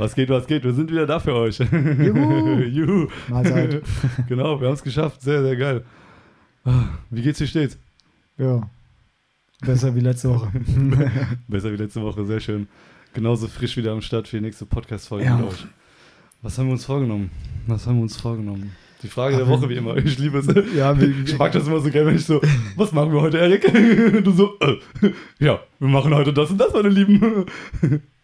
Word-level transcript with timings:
Was 0.00 0.14
geht, 0.14 0.30
was 0.30 0.46
geht? 0.46 0.64
Wir 0.64 0.72
sind 0.72 0.90
wieder 0.90 1.06
da 1.06 1.20
für 1.20 1.34
euch. 1.34 1.58
Juhu. 1.58 2.58
Juhu. 2.62 3.06
Mahlzeit. 3.28 3.82
genau, 4.28 4.58
wir 4.58 4.68
haben 4.68 4.74
es 4.74 4.82
geschafft. 4.82 5.20
Sehr, 5.20 5.42
sehr 5.42 5.56
geil. 5.56 5.84
Ah, 6.64 6.84
Wie 7.10 7.20
geht's 7.20 7.38
dir 7.38 7.46
stets? 7.46 7.78
Ja. 8.38 8.62
Besser 9.60 9.94
wie 9.94 10.00
letzte 10.00 10.30
Woche. 10.30 10.50
Besser 11.48 11.70
wie 11.72 11.76
letzte 11.76 12.00
Woche, 12.00 12.24
sehr 12.24 12.40
schön. 12.40 12.66
Genauso 13.12 13.46
frisch 13.46 13.76
wieder 13.76 13.92
am 13.92 14.00
Start 14.00 14.26
für 14.26 14.38
die 14.38 14.42
nächste 14.42 14.64
Podcast-Folge 14.64 15.26
Ja. 15.26 15.36
mit 15.36 15.48
euch. 15.48 15.66
Was 16.40 16.56
haben 16.56 16.66
wir 16.68 16.72
uns 16.72 16.86
vorgenommen? 16.86 17.30
Was 17.66 17.86
haben 17.86 17.96
wir 17.96 18.02
uns 18.02 18.16
vorgenommen? 18.18 18.72
Die 19.02 19.08
Frage 19.08 19.36
der 19.36 19.48
Woche, 19.48 19.68
wie 19.68 19.74
immer. 19.74 19.96
Ich 19.98 20.18
liebe 20.18 20.38
es. 20.38 20.46
ja, 20.74 20.94
Ich 21.26 21.36
mag 21.38 21.52
das 21.52 21.66
immer 21.66 21.80
so 21.80 21.90
gerne, 21.90 22.08
wenn 22.08 22.16
ich 22.16 22.24
so, 22.24 22.40
was 22.76 22.92
machen 22.92 23.12
wir 23.12 23.20
heute, 23.20 23.36
Erik? 23.38 23.70
Du 24.24 24.30
so, 24.30 24.58
äh, 24.60 24.76
ja, 25.38 25.60
wir 25.78 25.88
machen 25.88 26.14
heute 26.14 26.32
das 26.32 26.50
und 26.50 26.58
das, 26.58 26.72
meine 26.72 26.88
Lieben. 26.88 27.46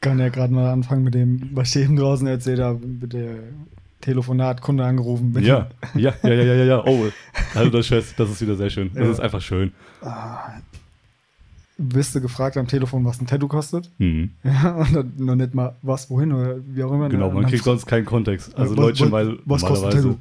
Kann 0.00 0.18
ja 0.18 0.28
gerade 0.28 0.52
mal 0.52 0.70
anfangen 0.72 1.02
mit 1.04 1.14
dem, 1.14 1.50
was 1.54 1.74
ich 1.74 1.82
eben 1.84 1.96
draußen 1.96 2.26
erzählt 2.26 2.60
habe, 2.60 2.84
mit 2.86 3.12
der 3.12 3.36
Telefonat, 4.00 4.60
Kunde 4.60 4.84
angerufen. 4.84 5.32
bin. 5.32 5.44
Ja, 5.44 5.68
ja, 5.94 6.14
ja, 6.22 6.30
ja, 6.32 6.42
ja, 6.54 6.64
ja. 6.64 6.84
Oh, 6.86 7.06
also 7.54 7.70
das 7.70 7.86
Schwester, 7.86 8.14
das 8.24 8.30
ist 8.30 8.40
wieder 8.42 8.54
sehr 8.56 8.70
schön. 8.70 8.90
Das 8.94 9.04
Ja. 9.04 9.10
ist 9.10 9.20
einfach 9.20 9.40
schön. 9.40 9.72
Ah, 10.02 10.60
bist 11.78 12.14
du 12.14 12.20
gefragt 12.20 12.56
am 12.56 12.66
Telefon, 12.68 13.04
was 13.04 13.20
ein 13.20 13.26
Tattoo 13.26 13.48
kostet? 13.48 13.90
Mhm. 13.98 14.30
Ja, 14.44 14.76
und 14.76 14.94
dann 14.94 15.12
noch 15.18 15.34
nicht 15.34 15.54
mal 15.54 15.76
was, 15.82 16.08
wohin 16.10 16.32
oder 16.32 16.56
wie 16.66 16.82
auch 16.82 16.92
immer. 16.92 17.08
Genau, 17.08 17.30
man 17.30 17.46
kriegt 17.46 17.64
sonst 17.64 17.86
keinen 17.86 18.04
Kontext. 18.06 18.56
Also 18.56 18.76
Was- 18.76 18.82
Leute, 19.00 19.12
weil 19.12 19.38
was 19.44 19.62
kostet 19.62 19.92
Tattoo? 19.92 20.16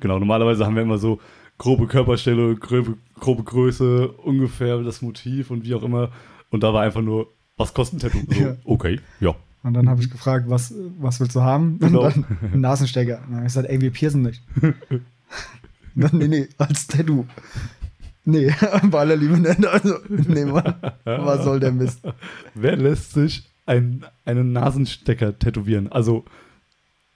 genau, 0.00 0.18
normalerweise 0.18 0.64
haben 0.66 0.74
wir 0.76 0.82
immer 0.82 0.98
so 0.98 1.18
grobe 1.58 1.86
Körperstelle, 1.86 2.54
grobe, 2.56 2.94
grobe 3.18 3.42
Größe, 3.42 4.08
ungefähr 4.08 4.78
das 4.82 5.02
Motiv 5.02 5.50
und 5.50 5.64
wie 5.64 5.74
auch 5.74 5.82
immer. 5.82 6.10
Und 6.50 6.62
da 6.62 6.72
war 6.72 6.82
einfach 6.82 7.02
nur, 7.02 7.28
was 7.60 7.74
kostet 7.74 8.02
ein 8.04 8.10
Tattoo? 8.10 8.34
So, 8.34 8.40
Ja. 8.40 8.56
okay, 8.64 9.00
ja. 9.20 9.34
Und 9.62 9.74
dann 9.74 9.88
habe 9.90 10.00
ich 10.02 10.10
gefragt, 10.10 10.46
was, 10.48 10.72
was 10.98 11.20
willst 11.20 11.36
du 11.36 11.42
haben? 11.42 11.78
Genau. 11.78 12.06
Und 12.06 12.16
dann 12.16 12.38
ein 12.54 12.60
Nasenstecker. 12.60 13.16
Und 13.18 13.24
dann 13.28 13.34
habe 13.36 13.46
ich 13.46 13.52
gesagt, 13.52 13.68
ey, 13.68 13.80
wir 13.80 13.90
piercen 13.90 14.22
nicht. 14.22 14.42
dann, 15.94 16.10
nee, 16.18 16.28
nee, 16.28 16.48
als 16.58 16.86
Tattoo. 16.86 17.26
Nee, 18.24 18.52
bei 18.90 18.98
aller 19.00 19.16
Liebe 19.16 19.38
nicht. 19.38 19.64
Also, 19.66 19.96
nee, 20.08 20.44
Mann, 20.44 20.74
was 21.04 21.44
soll 21.44 21.60
der 21.60 21.72
Mist? 21.72 22.00
Wer 22.54 22.76
lässt 22.76 23.12
sich 23.12 23.48
ein, 23.66 24.04
einen 24.24 24.52
Nasenstecker 24.52 25.38
tätowieren? 25.38 25.90
Also, 25.92 26.24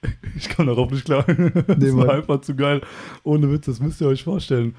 ich 0.37 0.55
komme 0.55 0.69
darauf 0.69 0.91
nicht 0.91 1.05
klar. 1.07 1.25
Das 1.25 1.79
Nee, 1.79 1.93
war 1.95 2.07
Mann. 2.07 2.11
einfach 2.17 2.41
zu 2.43 2.55
geil. 2.55 2.83
Ohne 3.23 3.51
Witz, 3.51 3.67
das 3.67 3.81
müsst 3.81 4.01
ihr 4.03 4.07
euch 4.09 4.25
vorstellen. 4.25 4.75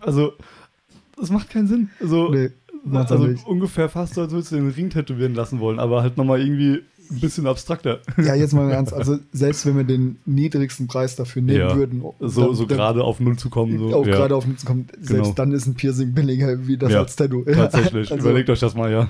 Also, 0.00 0.32
das 1.18 1.30
macht 1.30 1.50
keinen 1.50 1.66
Sinn. 1.68 1.90
Also, 2.00 2.30
Nee, 2.30 2.50
macht's 2.92 3.12
auch 3.12 3.16
also 3.16 3.26
nicht. 3.28 3.46
ungefähr 3.46 3.88
fast 3.88 4.14
so, 4.14 4.22
als 4.22 4.32
würdest 4.32 4.52
du 4.52 4.56
den 4.56 4.70
Ring 4.70 4.90
tätowieren 4.90 5.34
lassen 5.34 5.60
wollen, 5.60 5.78
aber 5.78 6.02
halt 6.02 6.16
nochmal 6.16 6.40
irgendwie 6.40 6.82
ein 7.10 7.20
bisschen 7.20 7.46
abstrakter. 7.46 8.00
Ja, 8.16 8.34
jetzt 8.34 8.52
mal 8.52 8.68
ernst. 8.70 8.92
Also, 8.92 9.18
selbst 9.32 9.64
wenn 9.64 9.76
wir 9.76 9.84
den 9.84 10.16
niedrigsten 10.26 10.88
Preis 10.88 11.14
dafür 11.14 11.40
nehmen 11.42 11.58
Ja. 11.60 11.76
würden, 11.76 12.02
So, 12.20 12.46
dann- 12.46 12.54
so 12.56 12.64
dann- 12.66 12.76
gerade 12.76 13.04
auf 13.04 13.20
Null 13.20 13.36
zu 13.36 13.48
kommen. 13.48 13.78
So. 13.78 13.94
auch 13.94 14.06
ja, 14.06 14.16
gerade 14.16 14.34
auf 14.34 14.44
mich 14.46 14.58
zu 14.58 14.66
kommen, 14.66 14.86
selbst 15.00 15.08
Genau. 15.08 15.32
dann 15.34 15.52
ist 15.52 15.66
ein 15.66 15.74
Piercing 15.74 16.12
billiger 16.14 16.66
wie 16.66 16.76
das 16.76 16.90
Ja, 16.92 17.00
als 17.00 17.14
Tattoo. 17.14 17.42
Tatsächlich. 17.44 18.10
Also, 18.10 18.28
Überlegt 18.28 18.50
euch 18.50 18.58
das 18.60 18.74
mal, 18.74 18.90
ja. 18.90 19.08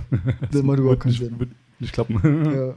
Das 0.51 0.63
macht 0.63 0.79
überhaupt 0.79 1.01
keinen 1.01 1.13
nicht, 1.13 1.21
Sinn. 1.25 1.39
wird 1.41 1.51
nicht 1.81 1.93
klappen. 1.95 2.21
Ja. 2.55 2.75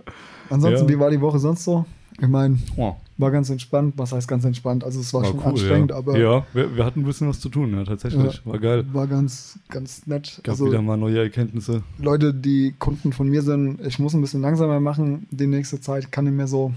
Ansonsten, 0.50 0.88
Ja. 0.88 0.96
wie 0.96 1.00
war 1.00 1.10
die 1.12 1.20
Woche 1.22 1.40
sonst 1.40 1.64
so? 1.66 1.86
Ich 2.22 2.28
meine, 2.28 2.58
Oh, 2.78 2.96
war 3.20 3.32
ganz 3.32 3.50
entspannt. 3.50 3.94
Was 3.98 4.14
heißt 4.14 4.28
ganz 4.28 4.46
entspannt? 4.46 4.84
Also, 4.84 5.00
es 5.00 5.14
war, 5.14 5.22
war 5.22 5.30
schon 5.30 5.40
cool, 5.40 5.46
anstrengend, 5.46 5.92
ja. 5.92 5.98
aber 5.98 6.18
ja, 6.18 6.48
wir, 6.54 6.76
wir 6.76 6.86
hatten 6.86 7.02
ein 7.02 7.06
bisschen 7.06 7.28
was 7.28 7.40
zu 7.40 7.50
tun, 7.50 7.74
ja, 7.74 7.84
tatsächlich. 7.84 8.46
War 8.46 8.60
geil. 8.60 8.86
war 8.94 9.08
ganz, 9.08 9.60
ganz 9.70 10.08
nett. 10.08 10.40
Gab 10.44 10.54
also, 10.54 10.68
wieder 10.68 10.82
mal 10.82 10.98
neue 10.98 11.20
Erkenntnisse. 11.20 11.84
Leute, 11.98 12.34
die 12.34 12.74
Kunden 12.80 13.12
von 13.12 13.28
mir 13.28 13.42
sind, 13.42 13.86
ich 13.86 14.00
muss 14.00 14.14
ein 14.14 14.22
bisschen 14.22 14.42
langsamer 14.42 14.80
machen 14.80 15.28
die 15.32 15.48
nächste 15.48 15.82
Zeit. 15.82 16.12
Kann 16.12 16.26
nicht 16.26 16.34
mehr 16.34 16.48
so, 16.48 16.74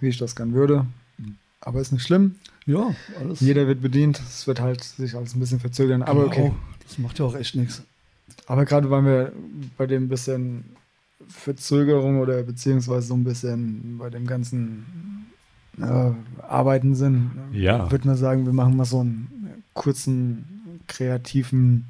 wie 0.00 0.08
ich 0.08 0.18
das 0.18 0.34
gern 0.34 0.54
würde. 0.54 0.86
Aber 1.60 1.80
ist 1.80 1.92
nicht 1.92 2.04
schlimm. 2.04 2.36
Ja, 2.66 2.94
alles. 3.20 3.40
Jeder 3.40 3.66
wird 3.66 3.82
bedient. 3.82 4.20
Es 4.20 4.46
wird 4.46 4.60
halt 4.60 4.82
sich 4.82 5.14
alles 5.14 5.34
ein 5.34 5.40
bisschen 5.40 5.60
verzögern. 5.60 6.02
Aber 6.02 6.26
okay. 6.26 6.42
Genau. 6.42 6.56
Das 6.86 6.98
macht 6.98 7.18
ja 7.18 7.26
auch 7.26 7.34
echt 7.34 7.54
nichts. 7.54 7.82
Aber 8.46 8.64
gerade 8.64 8.90
weil 8.90 9.04
wir 9.04 9.32
bei 9.76 9.86
dem 9.86 10.08
bisschen 10.08 10.64
Verzögerung 11.28 12.20
oder 12.20 12.42
beziehungsweise 12.42 13.08
so 13.08 13.14
ein 13.14 13.24
bisschen 13.24 13.98
bei 13.98 14.08
dem 14.10 14.26
ganzen 14.26 15.17
äh, 15.82 16.42
Arbeiten 16.42 16.94
sind, 16.94 17.30
Ja. 17.52 17.90
würde 17.90 18.06
man 18.08 18.16
sagen, 18.16 18.46
wir 18.46 18.52
machen 18.52 18.76
mal 18.76 18.84
so 18.84 19.00
einen 19.00 19.28
kurzen 19.74 20.44
kreativen 20.86 21.84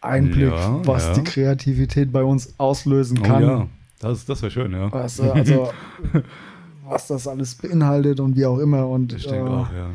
Einblick, 0.00 0.50
Ja, 0.50 0.80
was 0.86 1.06
ja. 1.06 1.14
die 1.14 1.24
Kreativität 1.24 2.12
bei 2.12 2.22
uns 2.24 2.54
auslösen 2.58 3.18
Oh 3.20 3.22
kann. 3.22 3.42
ja, 3.42 3.66
das, 4.00 4.24
das 4.24 4.42
wäre 4.42 4.50
schön, 4.50 4.72
ja. 4.72 4.92
Was, 4.92 5.18
äh, 5.20 5.30
also 5.30 5.70
was 6.88 7.06
das 7.06 7.28
alles 7.28 7.54
beinhaltet 7.54 8.18
und 8.20 8.36
wie 8.36 8.44
auch 8.46 8.58
immer. 8.58 8.88
Und 8.88 9.12
Ich 9.12 9.26
denke 9.26 9.48
äh, 9.48 9.52
auch, 9.52 9.72
ja. 9.72 9.90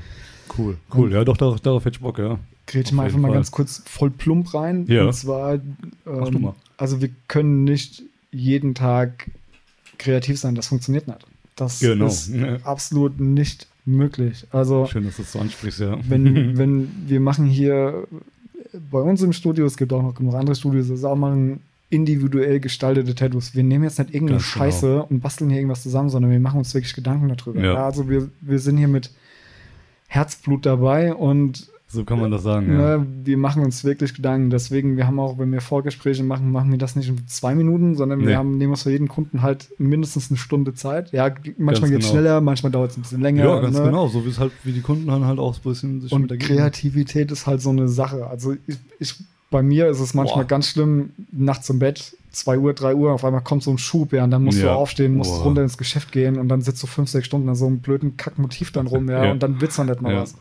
Cool, 0.58 0.78
cool. 0.96 1.12
Ja, 1.12 1.24
doch, 1.26 1.38
darauf, 1.38 1.60
darauf 1.60 1.84
hätte 1.86 1.98
ich 1.98 2.02
Bock, 2.02 2.18
ja. 2.20 2.40
Grätsch 2.66 2.92
mal 2.92 3.04
einfach 3.06 3.20
mal 3.20 3.32
ganz 3.32 3.52
kurz 3.52 3.82
voll 3.86 4.10
plump 4.10 4.54
rein. 4.54 4.86
Ja. 4.88 5.06
Und 5.06 5.14
zwar, 5.14 5.58
du 5.58 5.64
ähm, 6.06 6.42
mal. 6.42 6.56
also 6.78 7.02
wir 7.02 7.10
können 7.28 7.64
nicht 7.66 8.04
jeden 8.32 8.76
Tag 8.76 9.30
kreativ 9.98 10.40
sein. 10.40 10.56
Das 10.56 10.68
funktioniert 10.68 11.08
nicht. 11.08 11.26
Das 11.58 11.80
Genau. 11.80 12.06
ist 12.06 12.32
absolut 12.64 13.20
nicht 13.20 13.68
möglich. 13.86 14.46
Also 14.52 14.86
Schön, 14.86 15.06
dass 15.06 15.18
du 15.18 15.24
es 15.24 15.32
so 15.34 15.40
ansprichst, 15.40 15.80
ja. 15.82 15.98
wenn, 16.08 16.58
wenn 16.58 16.90
wir 17.08 17.20
machen 17.20 17.46
hier 17.46 18.08
bei 18.92 19.00
uns 19.00 19.22
im 19.22 19.34
Studio, 19.34 19.66
es 19.66 19.76
gibt 19.76 19.92
auch 19.92 20.02
noch 20.02 20.16
genug 20.16 20.36
andere 20.36 20.56
Studios, 20.56 20.88
das 20.88 21.04
auch 21.04 21.16
machen 21.16 21.60
individuell 21.90 22.60
gestaltete 22.60 23.16
Tattoos. 23.16 23.56
Wir 23.56 23.64
nehmen 23.64 23.86
jetzt 23.86 23.98
nicht 23.98 24.14
irgendeine 24.14 24.40
Ganz 24.40 24.54
genau. 24.54 24.66
Scheiße 24.66 25.04
und 25.04 25.22
basteln 25.22 25.50
hier 25.50 25.60
irgendwas 25.60 25.84
zusammen, 25.84 26.10
sondern 26.10 26.32
wir 26.32 26.40
machen 26.40 26.58
uns 26.60 26.74
wirklich 26.74 26.94
Gedanken 26.94 27.30
darüber. 27.30 27.62
Ja. 27.62 27.74
Ja, 27.74 27.86
also 27.86 28.10
wir, 28.10 28.30
wir 28.42 28.60
sind 28.60 28.78
hier 28.78 28.90
mit 28.90 29.10
Herzblut 30.08 30.66
dabei 30.66 31.14
und 31.14 31.70
So 31.90 32.04
kann 32.04 32.20
man 32.20 32.32
das 32.32 32.44
sagen, 32.44 32.70
ja. 32.70 32.98
Ne, 32.98 33.08
wir 33.24 33.38
machen 33.38 33.64
uns 33.64 33.86
wirklich 33.86 34.14
Gedanken. 34.14 34.50
Deswegen, 34.50 34.98
wir 34.98 35.08
haben 35.08 35.20
auch, 35.22 35.40
wenn 35.40 35.52
wir 35.54 35.62
Vorgespräche 35.62 36.22
machen, 36.22 36.52
machen 36.52 36.70
wir 36.70 36.78
das 36.78 36.98
nicht 36.98 37.08
in 37.08 37.26
zwei 37.28 37.56
Minuten, 37.56 37.96
sondern 37.96 38.20
Nee. 38.20 38.28
wir 38.28 38.38
haben, 38.38 38.58
nehmen 38.58 38.72
uns 38.74 38.84
für 38.84 38.92
jeden 38.92 39.08
Kunden 39.08 39.42
halt 39.42 39.70
mindestens 39.78 40.30
eine 40.30 40.38
Stunde 40.38 40.74
Zeit. 40.74 41.14
Ja, 41.14 41.32
manchmal 41.58 41.90
geht 41.90 42.00
es 42.02 42.08
genau. 42.10 42.20
schneller, 42.20 42.42
manchmal 42.42 42.74
dauert 42.74 42.92
es 42.92 42.98
ein 42.98 43.04
bisschen 43.04 43.22
länger. 43.22 43.46
Ja, 43.46 43.60
ganz 43.62 43.78
ne? 43.78 43.86
genau. 43.86 44.08
So 44.10 44.26
wie 44.26 44.30
es 44.30 44.38
halt, 44.38 44.52
wie 44.64 44.74
die 44.74 44.82
Kunden 44.82 45.08
dann 45.08 45.24
halt 45.26 45.40
auch 45.40 45.56
ein 45.56 45.62
bisschen 45.64 46.02
sich 46.02 46.12
Und. 46.12 46.38
Kreativität 46.40 47.32
ist 47.32 47.48
halt 47.48 47.62
so 47.62 47.70
eine 47.70 47.88
Sache. 47.88 48.28
Also 48.28 48.56
ich, 48.68 48.78
ich 49.00 49.16
bei 49.50 49.64
mir 49.64 49.88
ist 49.88 50.02
es 50.02 50.14
manchmal 50.14 50.44
Boah. 50.44 50.48
ganz 50.50 50.68
schlimm, 50.68 51.12
nachts 51.32 51.70
im 51.70 51.80
Bett, 51.80 52.18
2 52.32 52.58
Uhr, 52.60 52.74
3 52.74 52.96
Uhr, 52.96 53.14
auf 53.14 53.24
einmal 53.24 53.42
kommt 53.42 53.64
so 53.64 53.72
ein 53.72 53.78
Schub, 53.78 54.12
ja, 54.12 54.26
und 54.26 54.32
dann 54.32 54.44
musst 54.44 54.60
Ja. 54.60 54.66
du 54.66 54.72
aufstehen, 54.72 55.16
musst 55.16 55.32
Boah. 55.38 55.44
runter 55.44 55.64
ins 55.64 55.78
Geschäft 55.78 56.12
gehen 56.12 56.38
und 56.38 56.50
dann 56.50 56.60
sitzt 56.62 56.84
du 56.84 56.88
fünf, 56.88 57.10
sechs 57.10 57.28
Stunden 57.28 57.48
an 57.48 57.56
so 57.56 57.66
einem 57.66 57.80
blöden 57.80 58.18
Kackmotiv 58.18 58.74
dann 58.74 58.88
rum, 58.88 59.10
ja, 59.10 59.24
Ja. 59.24 59.32
und 59.32 59.42
dann 59.42 59.62
wird's 59.62 59.78
dann 59.78 59.88
nicht 59.88 60.02
mal 60.02 60.14
Ja. 60.14 60.22
was. 60.24 60.36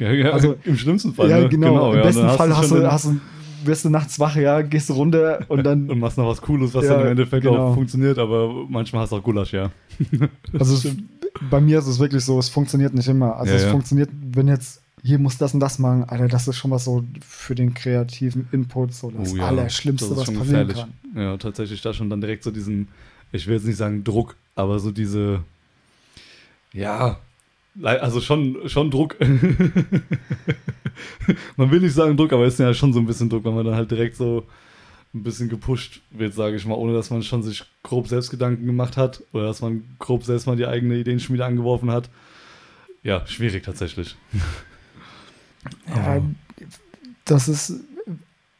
Also- 0.00 0.56
Im 0.64 0.76
schlimmsten 0.76 1.14
Fall. 1.14 1.30
ja, 1.30 1.40
ne? 1.40 1.48
genau. 1.48 1.92
Im 1.92 1.98
ja, 1.98 2.02
besten 2.04 2.28
Fall 2.28 2.56
hast 2.56 2.70
du, 2.70 2.90
hast 2.90 3.04
du, 3.06 3.20
wirst 3.64 3.84
du 3.84 3.90
nachts 3.90 4.18
wach, 4.18 4.36
ja, 4.36 4.62
gehst 4.62 4.88
du 4.88 4.94
runter 4.94 5.40
und 5.48 5.64
dann. 5.64 5.88
und 5.90 5.98
machst 5.98 6.18
noch 6.18 6.28
was 6.28 6.40
Cooles, 6.40 6.74
was 6.74 6.84
Ja, 6.84 6.94
dann 6.94 7.00
im 7.02 7.06
Endeffekt 7.08 7.44
genau. 7.44 7.68
auch 7.70 7.74
funktioniert, 7.74 8.18
aber 8.18 8.52
manchmal 8.68 9.02
hast 9.02 9.12
du 9.12 9.16
auch 9.16 9.22
Gulasch, 9.22 9.52
ja. 9.52 9.70
also 10.58 10.74
es, 10.74 10.96
bei 11.50 11.60
mir 11.60 11.78
ist 11.78 11.86
es 11.86 11.98
wirklich 11.98 12.24
so, 12.24 12.38
es 12.38 12.48
funktioniert 12.48 12.94
nicht 12.94 13.08
immer. 13.08 13.36
Also 13.36 13.52
Ja, 13.52 13.56
es 13.58 13.64
ja. 13.64 13.70
funktioniert, 13.70 14.10
wenn 14.34 14.48
jetzt 14.48 14.80
hier 15.04 15.18
muss 15.18 15.36
das 15.36 15.52
und 15.52 15.58
das 15.60 15.78
machen, 15.80 16.04
Alter, 16.04 16.28
das 16.28 16.46
ist 16.46 16.56
schon 16.56 16.70
was 16.70 16.84
so 16.84 17.02
für 17.26 17.56
den 17.56 17.74
kreativen 17.74 18.48
Input 18.52 18.94
so 18.94 19.10
das 19.10 19.32
Oh 19.32 19.36
ja, 19.36 19.48
Allerschlimmste, 19.48 20.08
das 20.08 20.18
ist 20.18 20.28
was 20.28 20.34
passieren 20.38 20.68
gefährlich. 20.68 20.94
kann. 21.14 21.22
Ja, 21.22 21.36
tatsächlich 21.38 21.80
da 21.82 21.92
schon 21.92 22.08
dann 22.08 22.20
direkt 22.20 22.44
so 22.44 22.52
diesen, 22.52 22.86
ich 23.32 23.46
will 23.48 23.54
jetzt 23.56 23.66
nicht 23.66 23.76
sagen 23.78 24.04
Druck, 24.04 24.36
aber 24.54 24.78
so 24.78 24.92
diese, 24.92 25.40
ja, 26.72 27.18
also 27.82 28.20
schon, 28.20 28.68
schon 28.68 28.90
Druck. 28.90 29.16
man 31.56 31.70
will 31.70 31.80
nicht 31.80 31.94
sagen 31.94 32.16
Druck, 32.16 32.32
aber 32.32 32.44
es 32.44 32.54
ist 32.54 32.60
ja 32.60 32.74
schon 32.74 32.92
so 32.92 32.98
ein 33.00 33.06
bisschen 33.06 33.30
Druck, 33.30 33.44
wenn 33.44 33.54
man 33.54 33.64
dann 33.64 33.76
halt 33.76 33.90
direkt 33.90 34.16
so 34.16 34.46
ein 35.14 35.22
bisschen 35.22 35.48
gepusht 35.48 36.00
wird, 36.10 36.34
sage 36.34 36.56
ich 36.56 36.66
mal, 36.66 36.74
ohne 36.74 36.92
dass 36.94 37.10
man 37.10 37.22
schon 37.22 37.42
sich 37.42 37.64
grob 37.82 38.08
selbst 38.08 38.30
Gedanken 38.30 38.66
gemacht 38.66 38.96
hat 38.96 39.22
oder 39.32 39.44
dass 39.44 39.60
man 39.60 39.84
grob 39.98 40.24
selbst 40.24 40.46
mal 40.46 40.56
die 40.56 40.66
eigene 40.66 40.96
Ideenschmiede 40.96 41.44
angeworfen 41.44 41.90
hat. 41.90 42.08
Ja, 43.02 43.26
schwierig 43.26 43.64
tatsächlich. 43.64 44.16
Ja, 45.94 46.20
das 47.24 47.46
ist, 47.46 47.72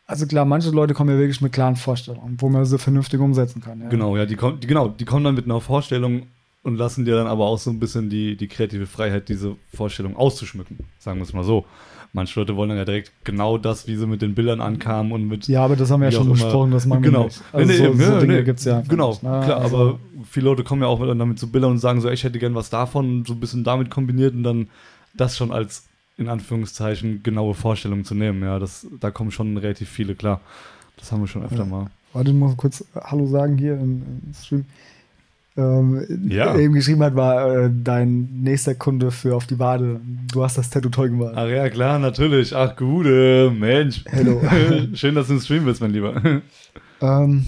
also 0.06 0.24
klar, 0.26 0.44
manche 0.44 0.70
Leute 0.70 0.94
kommen 0.94 1.10
ja 1.10 1.18
wirklich 1.18 1.40
mit 1.40 1.52
klaren 1.52 1.74
Vorstellungen, 1.74 2.36
wo 2.38 2.48
man 2.48 2.64
sie 2.64 2.78
vernünftig 2.78 3.18
umsetzen 3.18 3.60
kann. 3.60 3.80
Ja. 3.80 3.88
Genau, 3.88 4.16
ja, 4.16 4.24
die 4.24 4.36
kommen, 4.36 4.60
die, 4.60 4.68
genau, 4.68 4.86
die 4.86 5.04
kommen 5.04 5.24
dann 5.24 5.34
mit 5.34 5.46
einer 5.46 5.60
Vorstellung 5.60 6.28
und 6.62 6.76
lassen 6.76 7.04
dir 7.04 7.16
dann 7.16 7.26
aber 7.26 7.46
auch 7.46 7.58
so 7.58 7.70
ein 7.70 7.80
bisschen 7.80 8.08
die, 8.08 8.36
die 8.36 8.48
kreative 8.48 8.86
Freiheit, 8.86 9.28
diese 9.28 9.56
Vorstellung 9.74 10.16
auszuschmücken, 10.16 10.78
sagen 10.98 11.18
wir 11.18 11.24
es 11.24 11.32
mal 11.32 11.44
so. 11.44 11.64
Manche 12.14 12.38
Leute 12.40 12.56
wollen 12.56 12.68
dann 12.68 12.76
ja 12.76 12.84
direkt 12.84 13.10
genau 13.24 13.56
das, 13.56 13.86
wie 13.88 13.96
sie 13.96 14.06
mit 14.06 14.20
den 14.20 14.34
Bildern 14.34 14.60
ankamen 14.60 15.12
und 15.12 15.26
mit. 15.26 15.48
Ja, 15.48 15.64
aber 15.64 15.76
das 15.76 15.90
haben 15.90 16.00
wir 16.02 16.10
ja 16.10 16.12
schon 16.12 16.28
besprochen, 16.30 16.70
das 16.70 16.84
machen 16.84 17.02
wir 17.04 17.10
genau. 17.10 17.24
nicht. 17.24 17.40
Also 17.52 17.66
Nee, 17.72 17.78
so, 17.78 17.94
nee, 17.94 18.04
so 18.04 18.20
Dinge 18.20 18.34
nee. 18.34 18.42
gibt 18.42 18.58
es 18.58 18.66
ja. 18.66 18.82
Genau, 18.86 19.12
ne? 19.12 19.18
klar, 19.20 19.56
Also- 19.62 19.76
aber 19.76 19.98
viele 20.30 20.44
Leute 20.44 20.62
kommen 20.62 20.82
ja 20.82 20.88
auch 20.88 21.00
dann 21.04 21.26
mit 21.28 21.38
so 21.38 21.46
Bildern 21.46 21.70
und 21.70 21.78
sagen 21.78 22.02
so, 22.02 22.10
ich 22.10 22.22
hätte 22.22 22.38
gern 22.38 22.54
was 22.54 22.68
davon, 22.68 23.24
so 23.26 23.32
ein 23.32 23.40
bisschen 23.40 23.64
damit 23.64 23.88
kombiniert 23.90 24.34
und 24.34 24.42
dann 24.42 24.68
das 25.14 25.38
schon 25.38 25.52
als 25.52 25.84
in 26.18 26.28
Anführungszeichen 26.28 27.22
genaue 27.22 27.54
Vorstellung 27.54 28.04
zu 28.04 28.14
nehmen. 28.14 28.42
Ja, 28.42 28.58
das, 28.58 28.86
da 29.00 29.10
kommen 29.10 29.30
schon 29.30 29.56
relativ 29.56 29.88
viele, 29.88 30.14
klar. 30.14 30.42
Das 30.98 31.10
haben 31.10 31.22
wir 31.22 31.26
schon 31.28 31.42
öfter 31.44 31.56
Ja. 31.60 31.64
mal. 31.64 31.86
Warte, 32.12 32.30
ich 32.30 32.36
muss 32.36 32.56
kurz 32.58 32.84
Hallo 32.94 33.26
sagen 33.26 33.56
hier 33.56 33.72
im, 33.72 34.02
im 34.26 34.34
Stream. 34.34 34.66
Ähm, 35.56 36.28
Ja. 36.28 36.56
eben 36.56 36.72
geschrieben 36.74 37.02
hat, 37.02 37.14
war 37.14 37.64
äh, 37.64 37.70
dein 37.72 38.42
nächster 38.42 38.74
Kunde 38.74 39.10
für 39.10 39.34
auf 39.36 39.46
die 39.46 39.58
Wade. 39.58 40.00
Du 40.32 40.42
hast 40.42 40.56
das 40.58 40.70
Tattoo 40.70 40.88
toll 40.88 41.10
gemacht. 41.10 41.34
Ach 41.36 41.46
ja, 41.48 41.68
klar, 41.68 41.98
natürlich. 41.98 42.54
Ach, 42.56 42.74
gute, 42.76 43.52
Mensch. 43.56 44.04
Hello. 44.08 44.40
Schön, 44.94 45.14
dass 45.14 45.26
du 45.28 45.34
im 45.34 45.40
Stream 45.40 45.64
bist, 45.64 45.80
mein 45.80 45.92
Lieber. 45.92 46.20
Ähm, 47.04 47.44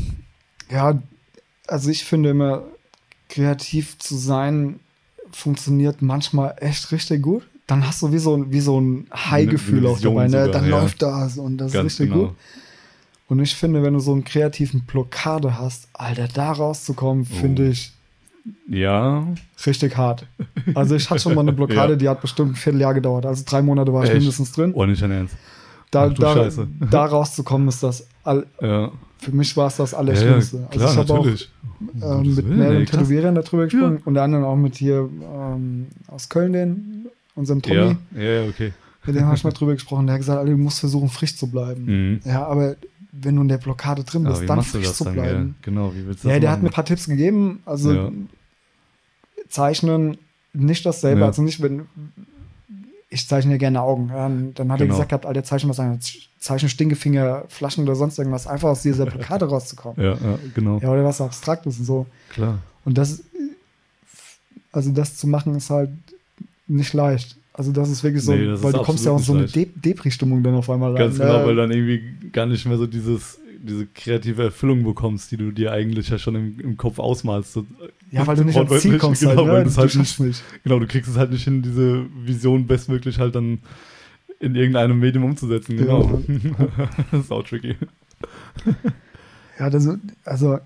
ja, 0.68 1.00
also 1.68 1.88
ich 1.88 2.04
finde 2.04 2.30
immer, 2.30 2.64
kreativ 3.28 3.96
zu 4.00 4.16
sein 4.16 4.80
funktioniert 5.30 6.02
manchmal 6.02 6.56
echt 6.58 6.90
richtig 6.90 7.22
gut. 7.22 7.44
Dann 7.68 7.86
hast 7.86 8.02
du 8.02 8.12
wie 8.12 8.18
so, 8.18 8.36
ein- 8.36 8.50
wie 8.52 8.58
so 8.58 8.80
ein 8.80 9.06
High-Gefühl 9.14 9.86
auch 9.86 9.96
Vision 9.98 10.16
dabei. 10.16 10.26
Ne? 10.28 10.50
Dann 10.50 10.64
ja. 10.64 10.70
läuft 10.70 11.02
das 11.02 11.38
und 11.38 11.58
das 11.58 11.72
Ganz 11.72 11.92
ist 11.94 12.00
richtig 12.00 12.14
genau. 12.14 12.26
gut. 12.30 12.36
Und 13.28 13.40
ich 13.40 13.54
finde, 13.54 13.82
wenn 13.82 13.94
du 13.94 14.00
so 14.00 14.12
einen 14.12 14.24
kreativen 14.24 14.82
Blockade 14.82 15.58
hast, 15.58 15.88
Alter, 15.94 16.28
da 16.32 16.52
rauszukommen, 16.52 17.26
Oh. 17.30 17.34
finde 17.40 17.68
ich 17.68 17.92
Ja, 18.68 19.26
richtig 19.66 19.96
hart. 19.96 20.26
Also 20.74 20.94
ich 20.96 21.08
hatte 21.08 21.22
schon 21.22 21.34
mal 21.34 21.40
eine 21.40 21.52
Blockade, 21.60 21.92
Ja. 21.94 21.96
die 21.98 22.08
hat 22.10 22.20
bestimmt 22.20 22.52
ein 22.52 22.54
Vierteljahr 22.56 22.92
gedauert. 22.92 23.24
Also 23.24 23.42
drei 23.46 23.62
Monate 23.62 23.92
war 23.92 24.04
ich 24.04 24.10
Echt? 24.10 24.18
mindestens 24.18 24.52
drin. 24.52 24.72
oh, 24.74 24.84
nicht 24.84 25.00
dein 25.00 25.10
Ernst. 25.12 25.34
Da, 25.90 26.08
Ach 26.10 26.14
da, 26.14 26.34
Scheiße. 26.34 26.66
da 26.90 27.04
rauszukommen 27.06 27.68
ist 27.68 27.82
das, 27.82 28.06
all, 28.24 28.44
Ja, 28.60 28.90
für 29.18 29.32
mich 29.32 29.56
war 29.56 29.68
es 29.68 29.76
das 29.76 29.94
Allerschlimmste. 29.94 30.58
ja 30.58 30.66
klar, 30.66 30.88
also 30.88 31.02
ich 31.02 31.08
habe 31.08 31.20
auch 31.20 32.20
ähm, 32.20 32.34
mit 32.34 32.46
mehreren. 32.46 32.84
Tätowierern 32.86 33.34
darüber 33.34 33.64
gesprochen, 33.64 34.02
unter 34.04 34.22
anderem 34.22 34.44
auch 34.44 34.56
mit 34.56 34.74
hier 34.76 35.08
ähm, 35.22 35.86
aus 36.08 36.28
Köln, 36.28 36.52
den, 36.52 37.06
unserem 37.34 37.62
Tommy, 37.62 37.96
Ja, 38.14 38.20
ja, 38.22 38.30
ja, 38.42 38.48
okay. 38.48 38.72
mit 39.06 39.16
dem 39.16 39.24
habe 39.24 39.36
ich 39.36 39.44
mal 39.44 39.52
drüber 39.52 39.72
gesprochen, 39.72 40.06
der 40.06 40.14
hat 40.14 40.20
gesagt, 40.20 40.38
Alter, 40.40 40.50
du 40.50 40.58
musst 40.58 40.80
versuchen, 40.80 41.08
frisch 41.08 41.36
zu 41.36 41.46
bleiben. 41.50 41.84
Mhm. 41.86 42.20
Ja, 42.24 42.44
aber 42.46 42.76
wenn 43.20 43.37
du 43.37 43.43
in 43.43 43.49
der 43.49 43.58
Blockade 43.58 44.02
drin 44.05 44.25
bist, 44.25 44.49
dann 44.49 44.62
frisch 44.62 44.93
zu 44.93 45.05
dann? 45.05 45.14
bleiben. 45.14 45.49
Ja, 45.61 45.64
genau, 45.64 45.94
wie 45.94 46.06
willst 46.06 46.25
du 46.25 46.28
Ja, 46.28 46.34
das 46.34 46.40
der 46.40 46.50
hat 46.50 46.62
mir 46.62 46.69
ein 46.69 46.72
paar 46.72 46.84
Tipps 46.84 47.06
gegeben, 47.06 47.62
also 47.64 47.93
Ja. 47.93 48.11
zeichnen 49.49 50.19
nicht 50.52 50.84
dasselbe, 50.87 51.20
Ja. 51.20 51.26
also 51.26 51.43
nicht, 51.43 51.61
wenn 51.62 51.87
ich 53.11 53.28
zeichne 53.28 53.52
ja 53.52 53.58
gerne 53.58 53.81
Augen. 53.81 54.08
Ja, 54.08 54.26
und 54.26 54.55
dann 54.55 54.72
hat 54.72 54.81
er 54.81 54.87
Genau. 54.87 54.94
gesagt 54.96 55.11
gehabt, 55.11 55.26
Alter, 55.26 55.44
zeichne 55.44 55.70
was 55.70 55.78
an, 55.78 56.00
zeichne 56.40 56.69
Stinkefinger, 56.69 57.44
Flaschen 57.49 57.84
oder 57.84 57.94
sonst 57.94 58.19
irgendwas, 58.19 58.46
einfach 58.49 58.70
aus 58.70 58.82
dieser 58.82 59.06
Blockade 59.06 59.44
rauszukommen. 59.49 60.02
Ja, 60.02 60.14
ja, 60.14 60.38
genau, 60.55 60.78
Ja, 60.81 60.90
oder 60.90 61.05
was 61.05 61.20
Abstraktes 61.20 61.78
und 61.78 61.84
so. 61.84 62.06
klar. 62.31 62.58
Und 62.84 62.99
das, 62.99 63.22
also 64.72 64.90
das 64.90 65.17
zu 65.17 65.26
machen, 65.28 65.55
ist 65.55 65.70
halt 65.70 65.90
nicht 66.67 66.93
leicht. 66.93 67.37
Also 67.56 67.70
das 67.70 67.88
ist 67.88 68.02
wirklich 68.02 68.24
so, 68.24 68.34
Nee, 68.34 68.48
weil 68.62 68.72
du 68.72 68.82
kommst 68.82 69.06
ja 69.06 69.12
auch 69.12 69.18
in 69.18 69.24
so 69.24 69.32
eine 69.32 69.46
De 69.46 69.68
Depri-Stimmung 69.76 70.42
dann 70.42 70.54
auf 70.54 70.68
einmal 70.68 70.90
rein. 70.90 70.98
Ganz 70.98 71.18
ne? 71.18 71.24
genau, 71.24 71.46
weil 71.46 71.54
du 71.54 71.62
dann 71.62 71.70
irgendwie 71.70 72.02
gar 72.32 72.46
nicht 72.46 72.66
mehr 72.66 72.76
so 72.76 72.88
dieses, 72.88 73.38
diese 73.62 73.86
kreative 73.86 74.42
Erfüllung 74.42 74.82
bekommst, 74.82 75.30
die 75.30 75.36
du 75.36 75.52
dir 75.52 75.70
eigentlich 75.70 76.08
ja 76.08 76.18
schon 76.18 76.34
im, 76.34 76.58
im 76.58 76.76
Kopf 76.76 76.98
ausmalst. 76.98 77.60
Ja, 78.10 78.26
weil 78.26 78.34
du 78.34 78.44
nicht 78.44 78.56
ans 78.58 78.82
Ziel 78.82 78.98
kommst, 78.98 79.22
genau, 79.22 79.36
halt, 79.36 79.48
weil 79.48 79.58
ne? 79.58 79.62
du 79.62 79.68
es 79.68 79.74
du 79.76 79.80
halt 79.82 79.92
schaffst 79.92 80.18
nicht, 80.18 80.28
nicht. 80.28 80.44
genau, 80.64 80.80
du 80.80 80.86
kriegst 80.88 81.08
es 81.08 81.16
halt 81.16 81.30
nicht 81.30 81.44
hin, 81.44 81.62
diese 81.62 82.06
Vision 82.24 82.66
bestmöglich 82.66 83.20
halt 83.20 83.36
dann 83.36 83.60
in 84.40 84.56
irgendeinem 84.56 84.98
Medium 84.98 85.24
umzusetzen. 85.24 85.78
Ja. 85.78 85.84
Genau. 85.84 86.22
das 87.12 87.20
ist 87.20 87.32
auch 87.32 87.44
tricky. 87.44 87.76
Ja, 89.56 89.70
das, 89.70 89.88
also 90.24 90.58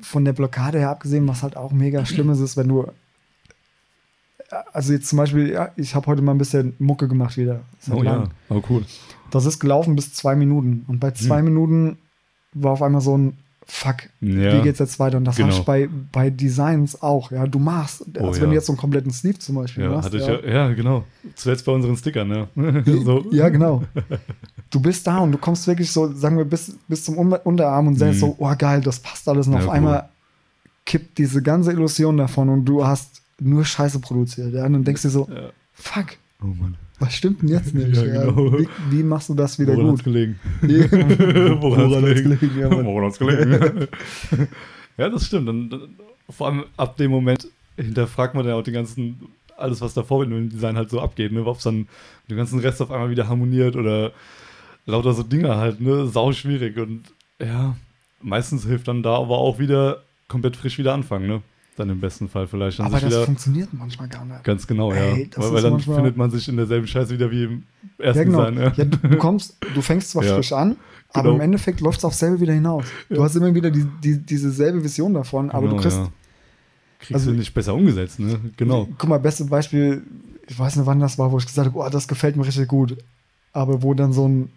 von 0.00 0.24
der 0.24 0.32
Blockade 0.32 0.78
her 0.78 0.88
abgesehen, 0.88 1.28
was 1.28 1.42
halt 1.42 1.54
auch 1.54 1.70
mega 1.70 2.06
schlimm 2.06 2.30
ist, 2.30 2.40
ist, 2.40 2.56
wenn 2.56 2.68
du 2.68 2.86
also 4.78 4.92
jetzt 4.92 5.08
zum 5.08 5.16
Beispiel, 5.18 5.50
ja, 5.50 5.70
ich 5.76 5.94
habe 5.94 6.06
heute 6.06 6.22
mal 6.22 6.32
ein 6.32 6.38
bisschen 6.38 6.74
Mucke 6.78 7.08
gemacht 7.08 7.36
wieder. 7.36 7.60
seit 7.80 7.94
Oh 7.96 8.02
ja, 8.02 8.12
langem. 8.12 8.28
oh 8.48 8.62
cool. 8.70 8.84
Das 9.30 9.44
ist 9.44 9.58
gelaufen 9.58 9.94
bis 9.96 10.14
zwei 10.14 10.34
Minuten. 10.36 10.84
Und 10.88 11.00
bei 11.00 11.10
zwei 11.10 11.38
Hm. 11.38 11.44
Minuten 11.46 11.98
war 12.54 12.72
auf 12.72 12.82
einmal 12.82 13.00
so 13.00 13.16
ein 13.18 13.36
Fuck, 13.70 13.96
Ja. 14.22 14.56
wie 14.56 14.62
geht's 14.62 14.78
jetzt 14.78 14.98
weiter? 14.98 15.18
Und 15.18 15.26
das 15.26 15.36
Genau. 15.36 15.48
habe 15.50 15.58
ich 15.58 15.64
bei, 15.66 15.88
bei 16.10 16.30
Designs 16.30 17.02
auch. 17.02 17.30
Ja, 17.32 17.46
du 17.46 17.58
machst, 17.58 18.02
Oh 18.18 18.20
also 18.28 18.36
ja. 18.36 18.40
wenn 18.42 18.48
du 18.48 18.54
jetzt 18.56 18.64
so 18.64 18.72
einen 18.72 18.78
kompletten 18.80 19.10
Sleeve 19.12 19.38
zum 19.40 19.56
Beispiel 19.56 19.84
Ja, 19.84 19.90
machst. 19.90 20.14
ja, 20.14 20.20
ja, 20.20 20.40
ja, 20.48 20.72
genau. 20.72 21.04
Zuletzt 21.34 21.66
bei 21.66 21.72
unseren 21.72 21.94
Stickern, 21.98 22.30
ja. 22.30 22.46
so. 23.04 23.26
Ja, 23.30 23.50
genau. 23.50 23.82
Du 24.70 24.80
bist 24.80 25.06
da 25.06 25.18
und 25.18 25.32
du 25.32 25.38
kommst 25.38 25.66
wirklich 25.66 25.90
so, 25.92 26.10
sagen 26.14 26.38
wir, 26.38 26.46
bis, 26.46 26.72
bis 26.88 27.04
zum 27.04 27.18
Un- 27.18 27.32
Unterarm 27.44 27.88
und 27.88 27.96
sagst 27.96 28.14
Mhm. 28.16 28.20
so, 28.20 28.36
oh 28.38 28.54
geil, 28.56 28.80
das 28.80 29.00
passt 29.00 29.28
alles. 29.28 29.46
Und 29.46 29.52
Ja, 29.52 29.58
auf 29.58 29.66
cool. 29.66 29.72
einmal 29.74 30.08
kippt 30.86 31.18
diese 31.18 31.42
ganze 31.42 31.70
Illusion 31.72 32.16
davon 32.16 32.48
und 32.48 32.64
du 32.64 32.86
hast 32.86 33.20
nur 33.40 33.64
Scheiße 33.64 34.00
produziert. 34.00 34.52
Ja? 34.54 34.66
Und 34.66 34.72
dann 34.74 34.84
denkst 34.84 35.02
du 35.02 35.08
so, 35.10 35.28
Ja. 35.32 35.50
fuck, 35.72 36.16
Oh 36.42 36.46
Mann. 36.46 36.76
was 37.00 37.14
stimmt 37.14 37.42
denn 37.42 37.48
jetzt 37.48 37.74
nicht? 37.74 37.96
Ja, 37.96 38.04
Ja, 38.04 38.24
genau. 38.26 38.58
wie, 38.58 38.68
wie 38.90 39.02
machst 39.02 39.28
du 39.28 39.34
das 39.34 39.58
wieder 39.58 39.74
Woran 39.76 39.90
hat's 39.92 40.04
gut? 40.04 40.12
gelegen? 40.12 40.38
Woran 40.62 41.60
Woran 41.62 41.80
hat's 41.80 41.94
hat's 41.94 42.02
gelegen? 42.22 42.38
gelegen? 42.40 42.58
Ja, 42.60 42.68
Mann. 42.68 42.84
Woran 42.86 43.04
hat's 43.06 43.18
gelegen? 43.18 43.88
ja, 44.96 45.08
das 45.08 45.26
stimmt. 45.26 45.48
Dann, 45.48 45.70
dann, 45.70 45.80
vor 46.30 46.48
allem 46.48 46.64
ab 46.76 46.96
dem 46.96 47.10
Moment 47.10 47.48
hinterfragt 47.76 48.34
man 48.34 48.46
ja 48.46 48.54
auch 48.54 48.62
den 48.62 48.74
ganzen, 48.74 49.20
alles, 49.56 49.80
was 49.80 49.94
davor 49.94 50.20
mit 50.26 50.30
dem 50.30 50.50
Design 50.50 50.76
halt 50.76 50.90
so 50.90 51.00
abgeht, 51.00 51.32
ne? 51.32 51.44
Ob 51.46 51.56
es 51.58 51.62
dann 51.64 51.76
mit 51.78 52.30
dem 52.30 52.36
ganzen 52.36 52.58
Rest 52.60 52.82
auf 52.82 52.90
einmal 52.90 53.10
wieder 53.10 53.28
harmoniert 53.28 53.76
oder 53.76 54.12
lauter 54.86 55.12
so 55.14 55.22
Dinge 55.22 55.56
halt, 55.56 55.80
ne? 55.80 56.06
Sau 56.06 56.32
schwierig. 56.32 56.76
Und 56.76 57.04
ja, 57.40 57.76
meistens 58.20 58.64
hilft 58.66 58.88
dann 58.88 59.02
da 59.02 59.16
aber 59.16 59.38
auch 59.38 59.58
wieder 59.58 60.02
komplett 60.28 60.56
frisch 60.56 60.78
wieder 60.78 60.92
anfangen, 60.94 61.26
ne? 61.26 61.42
Dann 61.78 61.90
im 61.90 62.00
besten 62.00 62.28
Fall 62.28 62.46
vielleicht. 62.46 62.78
Dann 62.80 62.86
Aber 62.86 62.96
sich 62.96 63.04
das 63.04 63.12
wieder, 63.14 63.24
funktioniert 63.24 63.68
manchmal 63.72 64.08
gar 64.08 64.24
nicht. 64.24 64.44
Ganz 64.44 64.66
genau, 64.66 64.92
ja. 64.92 64.98
Ey, 64.98 65.30
das 65.32 65.44
weil, 65.44 65.52
weil 65.54 65.62
dann 65.62 65.80
findet 65.80 66.16
man 66.16 66.30
sich 66.30 66.48
in 66.48 66.56
derselben 66.56 66.86
Scheiße 66.86 67.10
wieder 67.14 67.30
wie 67.30 67.44
im 67.44 67.62
ersten 67.98 68.18
Ja, 68.18 68.24
genau. 68.24 68.50
Design. 68.50 68.58
Ja. 68.64 68.72
Ja, 68.76 68.84
du, 68.84 69.08
du 69.08 69.16
kommst, 69.16 69.56
du 69.74 69.80
fängst 69.80 70.10
zwar 70.10 70.24
Ja. 70.24 70.34
frisch 70.34 70.52
an, 70.52 70.76
aber 71.12 71.22
Genau. 71.24 71.34
im 71.36 71.40
Endeffekt 71.40 71.80
läuft 71.80 71.98
es 71.98 72.04
auf 72.04 72.14
selbe 72.14 72.40
wieder 72.40 72.52
hinaus. 72.52 72.84
Du 73.08 73.16
Ja. 73.16 73.22
hast 73.22 73.36
immer 73.36 73.54
wieder 73.54 73.70
die, 73.70 73.86
die, 74.04 74.18
diese 74.18 74.50
selbe 74.50 74.82
Vision 74.82 75.14
davon, 75.14 75.50
aber 75.50 75.62
du 75.68 75.70
Genau, 75.70 75.82
kriegst 75.82 75.98
ja. 75.98 76.08
Kriegst 77.00 77.14
also- 77.14 77.30
du 77.30 77.36
nicht 77.36 77.54
besser 77.54 77.74
umgesetzt, 77.74 78.18
ne? 78.18 78.40
Genau. 78.56 78.88
Guck 78.98 79.08
mal, 79.08 79.18
beste 79.20 79.44
Beispiel, 79.44 80.02
ich 80.48 80.58
weiß 80.58 80.74
nicht, 80.76 80.86
wann 80.86 80.98
das 80.98 81.16
war, 81.16 81.30
wo 81.30 81.38
ich 81.38 81.46
gesagt 81.46 81.66
habe, 81.68 81.78
oh, 81.78 81.88
das 81.88 82.08
gefällt 82.08 82.36
mir 82.36 82.44
richtig 82.44 82.66
gut. 82.66 82.96
Aber 83.52 83.82
wo 83.82 83.94
dann 83.94 84.12
so 84.12 84.26
ein, 84.28 84.50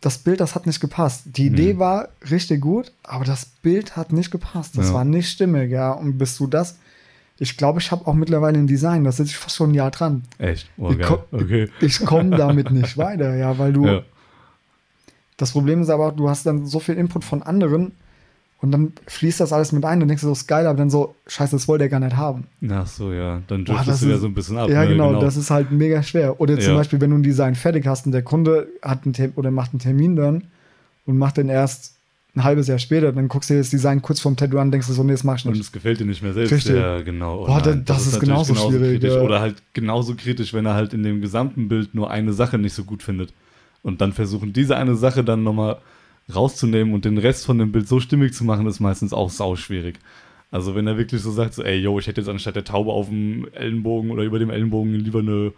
das 0.00 0.18
Bild, 0.18 0.40
das 0.40 0.54
hat 0.54 0.66
nicht 0.66 0.80
gepasst. 0.80 1.22
Die 1.26 1.46
Idee 1.46 1.72
Hm. 1.72 1.78
war 1.78 2.08
richtig 2.30 2.60
gut, 2.60 2.92
aber 3.02 3.24
das 3.24 3.44
Bild 3.46 3.96
hat 3.96 4.12
nicht 4.12 4.30
gepasst. 4.30 4.76
Das 4.78 4.88
Ja. 4.88 4.94
war 4.94 5.04
nicht 5.04 5.28
stimmig, 5.30 5.70
ja. 5.70 5.92
Und 5.92 6.16
bist 6.18 6.40
du 6.40 6.46
das, 6.46 6.76
ich 7.38 7.56
glaube, 7.58 7.80
ich 7.80 7.90
habe 7.90 8.06
auch 8.06 8.14
mittlerweile 8.14 8.58
ein 8.58 8.66
Design, 8.66 9.04
da 9.04 9.12
sitze 9.12 9.30
ich 9.30 9.36
fast 9.36 9.56
schon 9.56 9.72
ein 9.72 9.74
Jahr 9.74 9.90
dran. 9.90 10.22
Echt? 10.38 10.70
Oh, 10.78 10.90
Ich 10.90 10.98
geil. 10.98 11.06
komm- 11.30 11.40
Okay. 11.42 11.68
Ich 11.80 11.98
komme 12.04 12.36
damit 12.36 12.70
nicht 12.70 12.96
weiter, 12.96 13.34
ja, 13.36 13.58
weil 13.58 13.72
du, 13.74 13.86
Ja. 13.86 14.02
das 15.36 15.52
Problem 15.52 15.82
ist 15.82 15.90
aber, 15.90 16.12
du 16.12 16.28
hast 16.30 16.46
dann 16.46 16.66
so 16.66 16.80
viel 16.80 16.94
Input 16.96 17.24
von 17.24 17.42
anderen 17.42 17.92
und 18.60 18.70
dann 18.72 18.92
fließt 19.06 19.40
das 19.40 19.52
alles 19.52 19.72
mit 19.72 19.84
ein, 19.84 20.00
dann 20.00 20.08
denkst 20.08 20.22
du, 20.22 20.28
so 20.28 20.32
ist 20.32 20.46
geil, 20.46 20.66
aber 20.66 20.78
dann 20.78 20.88
so, 20.90 21.14
scheiße, 21.26 21.54
das 21.56 21.68
wollte 21.68 21.84
er 21.84 21.90
gar 21.90 22.00
nicht 22.00 22.16
haben. 22.16 22.44
Ach 22.70 22.86
so, 22.86 23.12
ja. 23.12 23.42
Dann 23.48 23.64
driftest 23.64 23.88
das 23.88 24.00
du 24.00 24.06
ja 24.08 24.14
ist- 24.14 24.20
so 24.22 24.26
ein 24.26 24.34
bisschen 24.34 24.56
ab. 24.58 24.68
ja, 24.70 24.82
ne? 24.82 24.88
genau, 24.88 25.20
das 25.20 25.36
ist 25.36 25.50
halt 25.50 25.70
mega 25.72 26.02
schwer. 26.02 26.40
Oder 26.40 26.58
zum 26.58 26.72
Ja. 26.72 26.78
Beispiel, 26.78 27.00
wenn 27.00 27.10
du 27.10 27.16
ein 27.18 27.22
Design 27.22 27.54
fertig 27.54 27.86
hast 27.86 28.06
und 28.06 28.12
der 28.12 28.22
Kunde 28.22 28.68
hat 28.82 29.00
einen 29.04 29.32
oder 29.36 29.50
macht 29.50 29.72
einen 29.72 29.80
Termin 29.80 30.16
dann 30.16 30.44
und 31.04 31.18
macht 31.18 31.36
den 31.36 31.48
erst 31.48 31.94
ein 32.34 32.44
halbes 32.44 32.66
Jahr 32.66 32.78
später, 32.78 33.12
dann 33.12 33.28
guckst 33.28 33.48
du 33.48 33.54
dir 33.54 33.60
das 33.60 33.70
Design 33.70 34.02
kurz 34.02 34.20
vorm 34.20 34.36
Tattoo 34.36 34.58
an 34.58 34.68
und 34.68 34.72
denkst 34.72 34.86
du 34.88 34.92
so, 34.92 35.02
nee, 35.02 35.12
das 35.12 35.24
mach 35.24 35.36
ich 35.38 35.46
Und 35.46 35.52
nicht. 35.52 35.60
es 35.62 35.72
gefällt 35.72 36.00
dir 36.00 36.04
nicht 36.04 36.22
mehr 36.22 36.34
selbst. 36.34 36.52
Richtig. 36.52 36.76
Ja, 36.76 37.00
genau. 37.00 37.42
Oh 37.44 37.46
Boah, 37.46 37.62
da- 37.62 37.72
das 37.74 38.06
ist 38.06 38.12
natürlich 38.14 38.28
genauso 38.28 38.54
schwierig, 38.54 39.00
kritisch. 39.00 39.14
ja. 39.14 39.20
Oder 39.22 39.40
halt 39.40 39.62
genauso 39.72 40.14
kritisch, 40.16 40.52
wenn 40.52 40.66
er 40.66 40.74
halt 40.74 40.92
in 40.92 41.02
dem 41.02 41.20
gesamten 41.22 41.68
Bild 41.68 41.94
nur 41.94 42.10
eine 42.10 42.32
Sache 42.34 42.58
nicht 42.58 42.74
so 42.74 42.84
gut 42.84 43.02
findet. 43.02 43.32
Und 43.82 44.00
dann 44.02 44.12
versuchen, 44.12 44.52
diese 44.52 44.76
eine 44.76 44.96
Sache 44.96 45.24
dann 45.24 45.44
nochmal 45.44 45.78
rauszunehmen 46.34 46.92
und 46.94 47.04
den 47.04 47.18
Rest 47.18 47.46
von 47.46 47.58
dem 47.58 47.72
Bild 47.72 47.88
so 47.88 48.00
stimmig 48.00 48.34
zu 48.34 48.44
machen, 48.44 48.66
ist 48.66 48.80
meistens 48.80 49.12
auch 49.12 49.30
sau 49.30 49.56
schwierig. 49.56 49.98
Also 50.50 50.74
wenn 50.74 50.86
er 50.86 50.96
wirklich 50.98 51.22
so 51.22 51.30
sagt, 51.30 51.54
so, 51.54 51.62
ey, 51.62 51.78
yo, 51.78 51.98
ich 51.98 52.06
hätte 52.06 52.20
jetzt 52.20 52.28
anstatt 52.30 52.56
der 52.56 52.64
Taube 52.64 52.92
auf 52.92 53.08
dem 53.08 53.46
Ellenbogen 53.52 54.10
oder 54.10 54.22
über 54.22 54.38
dem 54.38 54.50
Ellenbogen 54.50 54.94
lieber 54.94 55.20
eine 55.20 55.52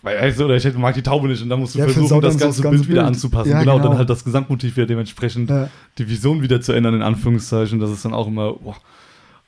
Weißt 0.00 0.38
du, 0.38 0.44
oder 0.44 0.54
ich 0.56 0.64
hätte, 0.64 0.78
mag 0.78 0.94
die 0.94 1.02
Taube 1.02 1.26
nicht 1.26 1.42
und 1.42 1.48
dann 1.48 1.58
musst 1.58 1.74
du 1.74 1.80
Ja, 1.80 1.88
versuchen, 1.88 2.20
das 2.20 2.38
ganze 2.38 2.62
das 2.62 2.70
Bild 2.70 2.72
ganze 2.72 2.88
wieder 2.88 3.00
Bild. 3.02 3.06
anzupassen. 3.14 3.50
Ja, 3.50 3.60
genau, 3.60 3.76
genau. 3.78 3.88
dann 3.88 3.98
halt 3.98 4.08
das 4.08 4.24
Gesamtmotiv 4.24 4.76
wieder 4.76 4.86
dementsprechend 4.86 5.50
Ja. 5.50 5.68
die 5.98 6.08
Vision 6.08 6.40
wieder 6.40 6.60
zu 6.60 6.72
ändern, 6.72 6.94
in 6.94 7.02
Anführungszeichen. 7.02 7.80
Das 7.80 7.90
ist 7.90 8.04
dann 8.04 8.14
auch 8.14 8.28
immer 8.28 8.52
boah, 8.54 8.76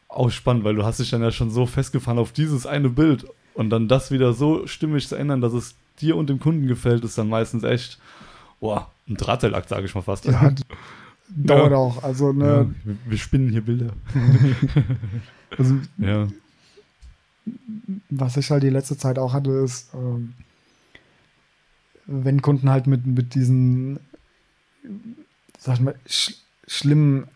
auch 0.09 0.29
spannend, 0.31 0.65
weil 0.65 0.75
du 0.75 0.85
hast 0.85 0.99
dich 0.99 1.09
dann 1.11 1.23
ja 1.23 1.31
schon 1.31 1.51
so 1.51 1.67
festgefahren 1.67 2.19
auf 2.19 2.33
dieses 2.33 2.67
eine 2.67 2.89
Bild 2.89 3.27
und 3.55 3.71
dann 3.71 3.87
das 3.87 4.11
wieder 4.11 4.33
so 4.33 4.67
stimmig 4.67 5.07
zu 5.07 5.15
ändern, 5.15 5.41
dass 5.41 5.53
es 5.53 5.77
dir 6.01 6.17
und 6.17 6.29
dem 6.29 6.41
Kunden 6.41 6.67
gefällt, 6.67 7.05
ist 7.05 7.17
dann 7.17 7.29
meistens 7.29 7.63
echt 7.63 7.99
boah, 8.61 8.91
ein 9.09 9.17
Drahtseilakt, 9.17 9.69
sage 9.69 9.87
ich 9.87 9.95
mal 9.95 10.03
fast. 10.03 10.25
Ja, 10.27 10.53
dauert 11.29 11.71
Ja. 11.73 11.77
auch. 11.77 12.03
Also, 12.03 12.29
Ja, 12.29 12.33
ne, 12.65 12.75
wir, 12.85 12.97
wir 13.07 13.19
spinnen 13.19 13.49
hier 13.51 13.63
Bilder. 13.63 13.93
also, 15.59 15.77
Ja, 15.99 16.29
was 18.11 18.37
ich 18.37 18.51
halt 18.51 18.63
die 18.63 18.69
letzte 18.71 18.97
Zeit 18.97 19.19
auch 19.19 19.33
hatte, 19.33 19.51
ist, 19.51 19.93
ähm, 19.95 20.35
wenn 22.07 22.43
Kunden 22.43 22.71
halt 22.71 22.87
mit, 22.87 23.07
mit 23.07 23.35
diesen, 23.35 23.99
sag 25.59 25.75
ich 25.75 25.81
mal, 25.81 25.95
sch 26.07 26.33
schlimmen 26.67 27.27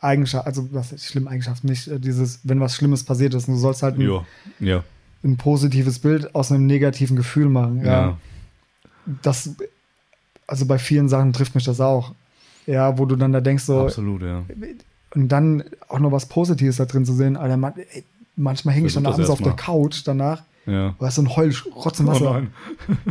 Eigenschaften, 0.00 0.46
also 0.46 0.68
was 0.72 0.92
ist 0.92 1.04
schlimme 1.06 1.28
Eigenschaften, 1.28 1.66
nicht 1.66 1.88
äh, 1.88 1.98
dieses, 1.98 2.40
wenn 2.44 2.60
was 2.60 2.74
Schlimmes 2.74 3.04
passiert 3.04 3.34
ist, 3.34 3.48
du 3.48 3.56
sollst 3.56 3.82
halt 3.82 3.96
ein, 3.98 4.02
ja, 4.02 4.24
ja, 4.60 4.84
ein 5.24 5.36
positives 5.36 5.98
Bild 5.98 6.34
aus 6.34 6.52
einem 6.52 6.66
negativen 6.66 7.16
Gefühl 7.16 7.48
machen. 7.48 7.78
Ja. 7.84 7.84
ja, 7.84 8.18
Das, 9.22 9.56
also 10.48 10.66
bei 10.66 10.78
vielen 10.78 11.08
Sachen 11.08 11.32
trifft 11.32 11.54
mich 11.54 11.64
das 11.64 11.80
auch. 11.80 12.12
Ja, 12.66 12.98
wo 12.98 13.06
du 13.06 13.14
dann 13.16 13.32
da 13.32 13.40
denkst, 13.40 13.64
so, 13.64 13.80
absolut, 13.82 14.20
ja. 14.22 14.42
und 15.14 15.28
dann 15.28 15.62
auch 15.88 16.00
noch 16.00 16.12
was 16.12 16.26
Positives 16.26 16.76
da 16.76 16.84
drin 16.84 17.06
zu 17.06 17.14
sehen, 17.14 17.36
Alter, 17.36 17.56
man, 17.56 17.72
ey, 17.76 18.04
manchmal 18.36 18.74
hänge 18.74 18.88
ich 18.88 18.94
dann 18.94 19.06
abends 19.06 19.30
auf 19.30 19.40
der 19.40 19.52
Couch 19.54 20.02
danach, 20.04 20.42
ja. 20.66 20.94
weil 20.98 21.10
so 21.10 21.22
ein 21.22 21.34
Heul 21.34 21.54
trotzdem 21.80 22.08
Oh 22.08 22.10
Wasser. 22.12 22.32
nein. 22.32 22.50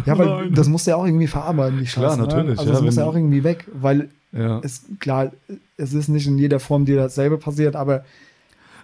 ja, 0.06 0.16
weil 0.18 0.28
nein. 0.28 0.54
das 0.54 0.68
musst 0.68 0.86
du 0.86 0.92
ja 0.92 0.98
auch 0.98 1.06
irgendwie 1.06 1.26
verarbeiten, 1.28 1.80
die 1.80 1.86
Klar, 1.86 2.10
Scheiße. 2.12 2.22
natürlich, 2.22 2.46
Ne? 2.46 2.60
Also 2.60 2.66
ja, 2.66 2.72
das 2.74 2.82
muss 2.84 2.96
ja 2.98 3.06
auch 3.06 3.16
irgendwie 3.16 3.44
weg, 3.44 3.66
weil 3.74 4.10
Ja. 4.32 4.60
es, 4.64 4.82
klar, 5.00 5.32
es 5.78 5.94
ist 5.94 6.08
nicht 6.10 6.28
in 6.28 6.38
jeder 6.38 6.60
Form 6.60 6.86
dir 6.86 6.98
dasselbe 6.98 7.38
passiert, 7.40 7.76
aber 7.76 8.06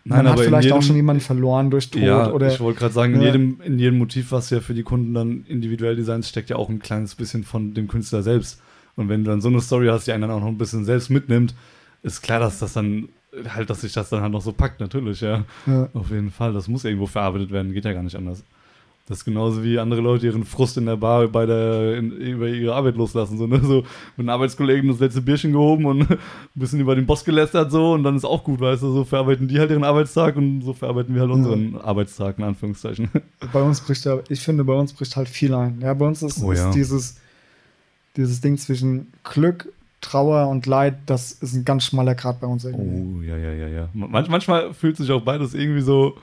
Nein, 0.05 0.25
man 0.25 0.33
hat 0.33 0.39
vielleicht 0.41 0.71
auch 0.71 0.75
jedem- 0.77 0.81
schon 0.87 0.95
jemanden 0.97 1.21
verloren 1.21 1.71
durch 1.71 1.89
Tod 1.89 2.01
Ja, 2.01 2.29
oder 2.31 2.51
ich 2.53 2.59
wollte 2.59 2.79
gerade 2.79 2.93
sagen, 2.93 3.13
in, 3.15 3.21
jedem, 3.21 3.61
in 3.63 3.79
jedem 3.79 3.97
Motiv, 3.97 4.31
was 4.33 4.49
ja 4.49 4.59
für 4.59 4.73
die 4.73 4.83
Kunden 4.83 5.13
dann 5.13 5.45
individuell 5.47 5.95
designt, 5.95 6.25
steckt 6.25 6.49
ja 6.49 6.57
auch 6.57 6.69
ein 6.69 6.79
kleines 6.79 7.15
bisschen 7.15 7.43
von 7.43 7.73
dem 7.73 7.87
Künstler 7.87 8.21
selbst. 8.21 8.61
Und 8.95 9.07
wenn 9.09 9.23
du 9.23 9.31
dann 9.31 9.41
so 9.41 9.47
eine 9.47 9.61
Story 9.61 9.87
hast, 9.87 10.05
die 10.05 10.11
einen 10.11 10.23
dann 10.23 10.31
auch 10.31 10.41
noch 10.41 10.47
ein 10.47 10.57
bisschen 10.57 10.83
selbst 10.85 11.09
mitnimmt, 11.09 11.55
ist 12.03 12.21
klar, 12.21 12.39
dass 12.39 12.59
das 12.59 12.73
dann 12.73 13.07
halt, 13.55 13.69
dass 13.69 13.81
sich 13.81 13.93
das 13.93 14.09
dann 14.09 14.21
halt 14.21 14.31
noch 14.33 14.41
so 14.41 14.51
packt, 14.51 14.79
natürlich, 14.81 15.21
ja. 15.21 15.45
ja. 15.65 15.89
Auf 15.93 16.11
jeden 16.11 16.31
Fall. 16.31 16.53
Das 16.53 16.67
muss 16.67 16.83
irgendwo 16.85 17.07
verarbeitet 17.07 17.51
werden, 17.51 17.73
geht 17.73 17.85
ja 17.85 17.93
gar 17.93 18.03
nicht 18.03 18.15
anders. 18.17 18.43
Das 19.05 19.17
ist 19.17 19.25
genauso 19.25 19.65
wie 19.65 19.79
andere 19.79 19.99
Leute 19.99 20.27
ihren 20.27 20.45
Frust 20.45 20.77
in 20.77 20.85
der 20.85 20.95
Bar 20.95 21.27
bei 21.27 21.45
der, 21.45 21.97
in, 21.97 22.11
über 22.11 22.47
ihre 22.47 22.73
Arbeit 22.73 22.95
loslassen. 22.95 23.37
So, 23.37 23.47
ne? 23.47 23.59
so 23.61 23.81
mit 24.15 24.19
einem 24.19 24.29
Arbeitskollegen 24.29 24.89
das 24.89 24.99
letzte 24.99 25.21
Bierchen 25.21 25.51
gehoben 25.51 25.85
und 25.85 26.01
ein 26.09 26.17
bisschen 26.55 26.79
über 26.79 26.95
den 26.95 27.05
Boss 27.05 27.25
gelästert 27.25 27.69
so 27.69 27.91
und 27.91 28.03
dann 28.03 28.15
ist 28.15 28.23
auch 28.23 28.45
gut, 28.45 28.61
weißt 28.61 28.81
du, 28.81 28.93
so 28.93 29.03
verarbeiten 29.03 29.49
die 29.49 29.59
halt 29.59 29.71
ihren 29.71 29.83
Arbeitstag 29.83 30.37
und 30.37 30.61
so 30.61 30.71
verarbeiten 30.71 31.13
wir 31.13 31.21
halt 31.21 31.31
Ja. 31.31 31.35
unseren 31.35 31.75
Arbeitstag, 31.81 32.37
in 32.37 32.45
Anführungszeichen. 32.45 33.09
bei 33.51 33.61
uns 33.61 33.81
bricht 33.81 34.05
ja, 34.05 34.19
ich 34.29 34.39
finde, 34.39 34.63
bei 34.63 34.73
uns 34.73 34.93
bricht 34.93 35.17
halt 35.17 35.27
viel 35.27 35.53
ein. 35.53 35.81
Ja, 35.81 35.93
bei 35.93 36.07
uns 36.07 36.23
ist, 36.23 36.41
Oh 36.41 36.53
ja. 36.53 36.69
ist 36.69 36.75
dieses, 36.75 37.17
dieses 38.15 38.39
Ding 38.39 38.57
zwischen 38.57 39.11
Glück, 39.25 39.67
Trauer 39.99 40.47
und 40.47 40.65
Leid, 40.65 40.95
das 41.07 41.33
ist 41.33 41.53
ein 41.53 41.65
ganz 41.65 41.83
schmaler 41.85 42.15
Grad 42.15 42.39
bei 42.39 42.47
uns 42.47 42.63
irgendwie. 42.63 43.19
Oh, 43.19 43.21
ja, 43.21 43.37
ja, 43.37 43.51
ja, 43.51 43.67
ja. 43.67 43.89
Manch, 43.93 44.29
manchmal 44.29 44.73
fühlt 44.73 44.95
sich 44.95 45.11
auch 45.11 45.21
beides 45.23 45.53
irgendwie 45.53 45.81
so. 45.81 46.15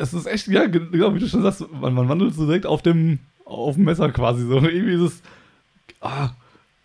Es 0.00 0.14
ist 0.14 0.26
echt, 0.26 0.46
ja, 0.48 0.66
genau 0.66 1.14
wie 1.14 1.18
du 1.18 1.28
schon 1.28 1.42
sagst, 1.42 1.64
man, 1.72 1.94
man 1.94 2.08
wandelt 2.08 2.34
so 2.34 2.46
direkt 2.46 2.66
auf 2.66 2.82
dem, 2.82 3.18
auf 3.44 3.74
dem 3.76 3.84
Messer 3.84 4.10
quasi 4.10 4.46
so. 4.46 4.58
Irgendwie 4.62 4.94
ist 4.94 5.12
es. 5.12 5.22
Ah, 6.00 6.30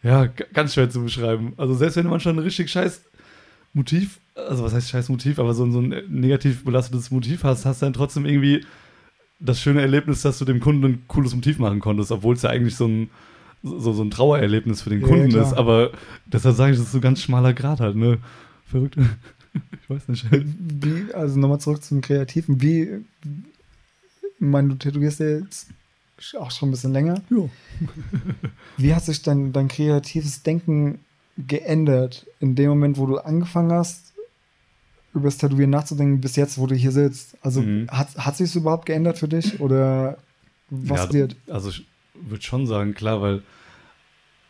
ja, 0.02 0.26
ganz 0.26 0.74
schwer 0.74 0.90
zu 0.90 1.04
beschreiben. 1.04 1.54
Also, 1.58 1.74
selbst 1.76 1.96
wenn 1.96 2.04
du 2.06 2.10
manchmal 2.10 2.34
ein 2.36 2.40
richtig 2.40 2.70
scheiß 2.72 3.04
Motiv, 3.74 4.20
also 4.36 4.64
was 4.64 4.74
heißt 4.74 4.90
scheiß 4.90 5.10
Motiv, 5.10 5.40
aber 5.40 5.54
so, 5.54 5.64
ein- 5.66 5.72
so 5.72 5.80
ein 5.80 5.96
negativ 6.10 6.64
belastetes 6.64 7.10
Motiv 7.12 7.44
hast, 7.44 7.66
hast 7.66 7.82
du 7.82 7.86
dann 7.86 7.94
trotzdem 7.94 8.26
irgendwie 8.26 8.66
das 9.40 9.60
schöne 9.60 9.82
Erlebnis, 9.82 10.22
dass 10.22 10.38
du 10.40 10.46
dem 10.46 10.60
Kunden 10.60 10.86
ein 10.86 11.04
cooles 11.08 11.36
Motiv 11.36 11.58
machen 11.60 11.80
konntest, 11.80 12.12
obwohl 12.12 12.36
es 12.36 12.42
ja 12.44 12.50
eigentlich 12.50 12.76
so 12.76 12.86
ein, 12.88 13.10
so, 13.64 13.94
so 13.94 14.04
ein 14.04 14.12
Trauererlebnis 14.12 14.82
für 14.82 14.90
den 14.90 15.02
Ja, 15.02 15.08
Kunden 15.08 15.30
klar. 15.30 15.44
ist. 15.46 15.54
Aber 15.54 15.92
deshalb 16.26 16.56
sage 16.56 16.74
ich, 16.74 16.78
das 16.78 16.88
ist 16.88 16.92
so 16.94 17.00
ein 17.00 17.02
ganz 17.02 17.22
schmaler 17.22 17.54
Grad 17.54 17.80
halt, 17.80 17.96
ne? 17.96 18.20
Verrückt. 18.66 18.96
ich 19.82 19.90
weiß 19.90 20.08
nicht. 20.08 20.26
Wie, 20.32 21.14
also 21.14 21.40
nochmal 21.40 21.60
zurück 21.60 21.84
zum 21.84 22.02
Kreativen. 22.02 22.62
Wie, 22.62 22.82
ich 22.82 24.40
meine, 24.40 24.70
du 24.70 24.76
tätowierst 24.76 25.20
ja 25.20 25.40
jetzt 25.40 25.68
auch 26.38 26.52
schon 26.52 26.70
ein 26.70 26.72
bisschen 26.72 26.94
länger. 26.94 27.22
Ja. 27.30 27.50
Wie 28.78 28.94
hat 28.94 29.04
sich 29.04 29.22
dein, 29.22 29.52
dein 29.52 29.68
kreatives 29.68 30.44
Denken 30.44 31.00
geändert 31.38 32.26
in 32.40 32.56
dem 32.56 32.70
Moment, 32.70 32.98
wo 32.98 33.06
du 33.06 33.18
angefangen 33.18 33.72
hast, 33.72 34.14
über 35.14 35.26
das 35.26 35.38
Tätowieren 35.38 35.72
nachzudenken, 35.72 36.22
bis 36.22 36.36
jetzt, 36.36 36.58
wo 36.58 36.68
du 36.68 36.76
hier 36.76 36.92
sitzt? 36.92 37.36
Also 37.42 37.62
Mhm. 37.62 37.88
hat, 37.90 38.16
hat 38.18 38.38
sich 38.38 38.56
überhaupt 38.56 38.86
geändert 38.86 39.18
für 39.18 39.28
dich 39.28 39.60
oder 39.60 40.18
was 40.70 41.06
ja, 41.06 41.14
wird? 41.14 41.36
Also 41.48 41.70
ich 41.70 41.86
würde 42.14 42.44
schon 42.44 42.68
sagen, 42.68 42.94
klar, 42.94 43.22
weil 43.22 43.44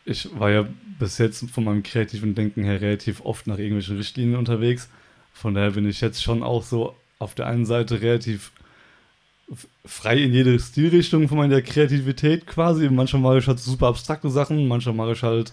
ich 0.04 0.28
war 0.38 0.50
ja 0.50 0.66
bis 0.98 1.18
jetzt 1.18 1.48
von 1.50 1.64
meinem 1.64 1.82
kreativen 1.82 2.34
Denken 2.34 2.64
her 2.64 2.80
relativ 2.80 3.20
oft 3.24 3.46
nach 3.46 3.58
irgendwelchen 3.58 3.96
Richtlinien 3.96 4.36
unterwegs. 4.36 4.88
Von 5.32 5.54
daher 5.54 5.72
bin 5.72 5.88
ich 5.88 6.00
jetzt 6.00 6.22
schon 6.22 6.42
auch 6.42 6.62
so 6.62 6.94
auf 7.18 7.34
der 7.34 7.46
einen 7.46 7.66
Seite 7.66 8.00
relativ 8.00 8.52
frei 9.84 10.18
in 10.22 10.32
jede 10.32 10.58
Stilrichtung 10.58 11.28
von 11.28 11.38
meiner 11.38 11.62
Kreativität 11.62 12.46
quasi. 12.46 12.88
Manchmal 12.88 13.22
mache 13.22 13.38
ich 13.38 13.46
halt 13.46 13.58
super 13.58 13.88
abstrakte 13.88 14.30
Sachen, 14.30 14.68
manchmal 14.68 14.94
mache 14.94 15.12
ich 15.12 15.22
halt 15.22 15.52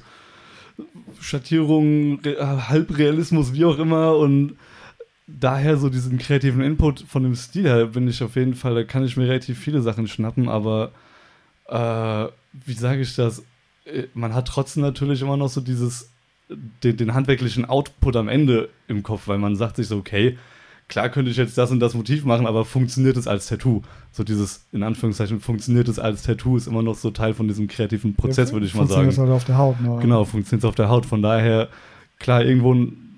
Schattierungen, 1.20 2.20
Re 2.20 2.70
Halbrealismus, 2.70 3.54
wie 3.54 3.66
auch 3.66 3.78
immer 3.80 4.18
und 4.18 4.56
daher 5.28 5.78
so 5.78 5.90
diesen 5.90 6.18
kreativen 6.18 6.62
Input 6.62 7.02
von 7.02 7.24
dem 7.24 7.36
Stil 7.36 7.64
her 7.64 7.86
bin 7.88 8.08
ich 8.08 8.24
auf 8.24 8.36
jeden 8.36 8.56
Fall, 8.56 8.76
da 8.76 8.84
kann 8.84 9.06
ich 9.06 9.18
mir 9.18 9.28
relativ 9.28 9.60
viele 9.60 9.82
Sachen 9.82 10.08
schnappen, 10.08 10.50
aber 10.50 10.92
äh, 11.68 12.28
wie 12.66 12.74
sage 12.74 13.02
ich 13.02 13.16
das? 13.16 13.44
Äh, 13.86 14.04
Man 14.14 14.34
hat 14.34 14.48
trotzdem 14.48 14.84
natürlich 14.84 15.22
immer 15.22 15.38
noch 15.38 15.50
so 15.50 15.62
dieses, 15.62 16.12
den, 16.84 16.98
den 16.98 17.14
handwerklichen 17.14 17.66
Output 17.66 18.16
am 18.16 18.28
Ende 18.28 18.70
im 18.88 19.04
Kopf, 19.04 19.28
weil 19.28 19.38
man 19.38 19.56
sagt 19.56 19.78
sich 19.78 19.88
so, 19.88 19.98
okay, 19.98 20.38
klar 20.88 21.10
könnte 21.10 21.32
ich 21.32 21.38
jetzt 21.38 21.58
das 21.58 21.72
und 21.72 21.80
das 21.80 21.94
Motiv 21.94 22.26
machen, 22.26 22.46
aber 22.46 22.66
funktioniert 22.66 23.16
es 23.18 23.28
als 23.28 23.48
Tattoo? 23.48 23.82
So 24.12 24.24
dieses, 24.24 24.66
in 24.72 24.84
Anführungszeichen, 24.84 25.40
funktioniert 25.40 25.88
es 25.88 26.00
als 26.00 26.24
Tattoo, 26.24 26.58
ist 26.58 26.68
immer 26.68 26.84
noch 26.84 26.96
so 26.96 27.12
Teil 27.12 27.34
von 27.34 27.48
diesem 27.48 27.68
kreativen 27.68 28.16
Prozess, 28.16 28.52
würde 28.52 28.66
ich 28.66 28.76
mal 28.76 28.88
sagen. 28.88 29.04
Funktioniert 29.04 29.30
halt 29.30 29.38
auf 29.38 29.46
der 29.46 29.58
Haut. 29.58 29.82
Ne? 29.82 29.98
Genau, 30.02 30.26
funktioniert 30.26 30.66
auf 30.66 30.76
der 30.76 30.90
Haut. 30.90 31.06
Von 31.06 31.22
daher, 31.22 31.70
klar, 32.20 32.44
irgendwo 32.44 32.76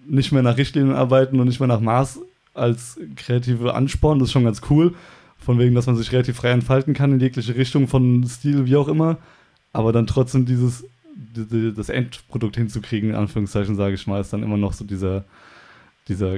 nicht 0.08 0.32
mehr 0.32 0.44
nach 0.44 0.58
Richtlinien 0.58 0.96
arbeiten 0.96 1.40
und 1.40 1.48
nicht 1.48 1.60
mehr 1.60 1.68
nach 1.68 1.80
Maß 1.80 2.20
als 2.54 3.00
kreative 3.16 3.74
Ansporn, 3.74 4.20
das 4.20 4.28
ist 4.28 4.34
schon 4.34 4.44
ganz 4.44 4.62
cool. 4.70 4.94
Von 5.40 5.60
wegen, 5.60 5.76
dass 5.76 5.88
man 5.88 5.96
sich 5.96 6.12
relativ 6.12 6.38
frei 6.38 6.52
entfalten 6.52 6.94
kann 6.94 7.12
in 7.12 7.20
jegliche 7.20 7.56
Richtung 7.56 7.88
von 7.88 8.24
Stil, 8.26 8.66
wie 8.66 8.76
auch 8.76 8.88
immer. 8.88 9.18
Aber 9.74 9.92
dann 9.92 10.08
trotzdem 10.08 10.46
dieses, 10.46 10.86
die- 11.16 11.46
die- 11.46 11.74
das 11.74 11.90
Endprodukt 11.90 12.56
hinzukriegen, 12.56 13.10
in 13.10 13.16
Anführungszeichen, 13.16 13.76
sage 13.76 13.96
ich 13.96 14.08
mal, 14.08 14.22
ist 14.22 14.32
dann 14.32 14.44
immer 14.44 14.58
noch 14.58 14.74
so 14.74 14.86
dieser, 14.86 15.26
dieser 16.08 16.38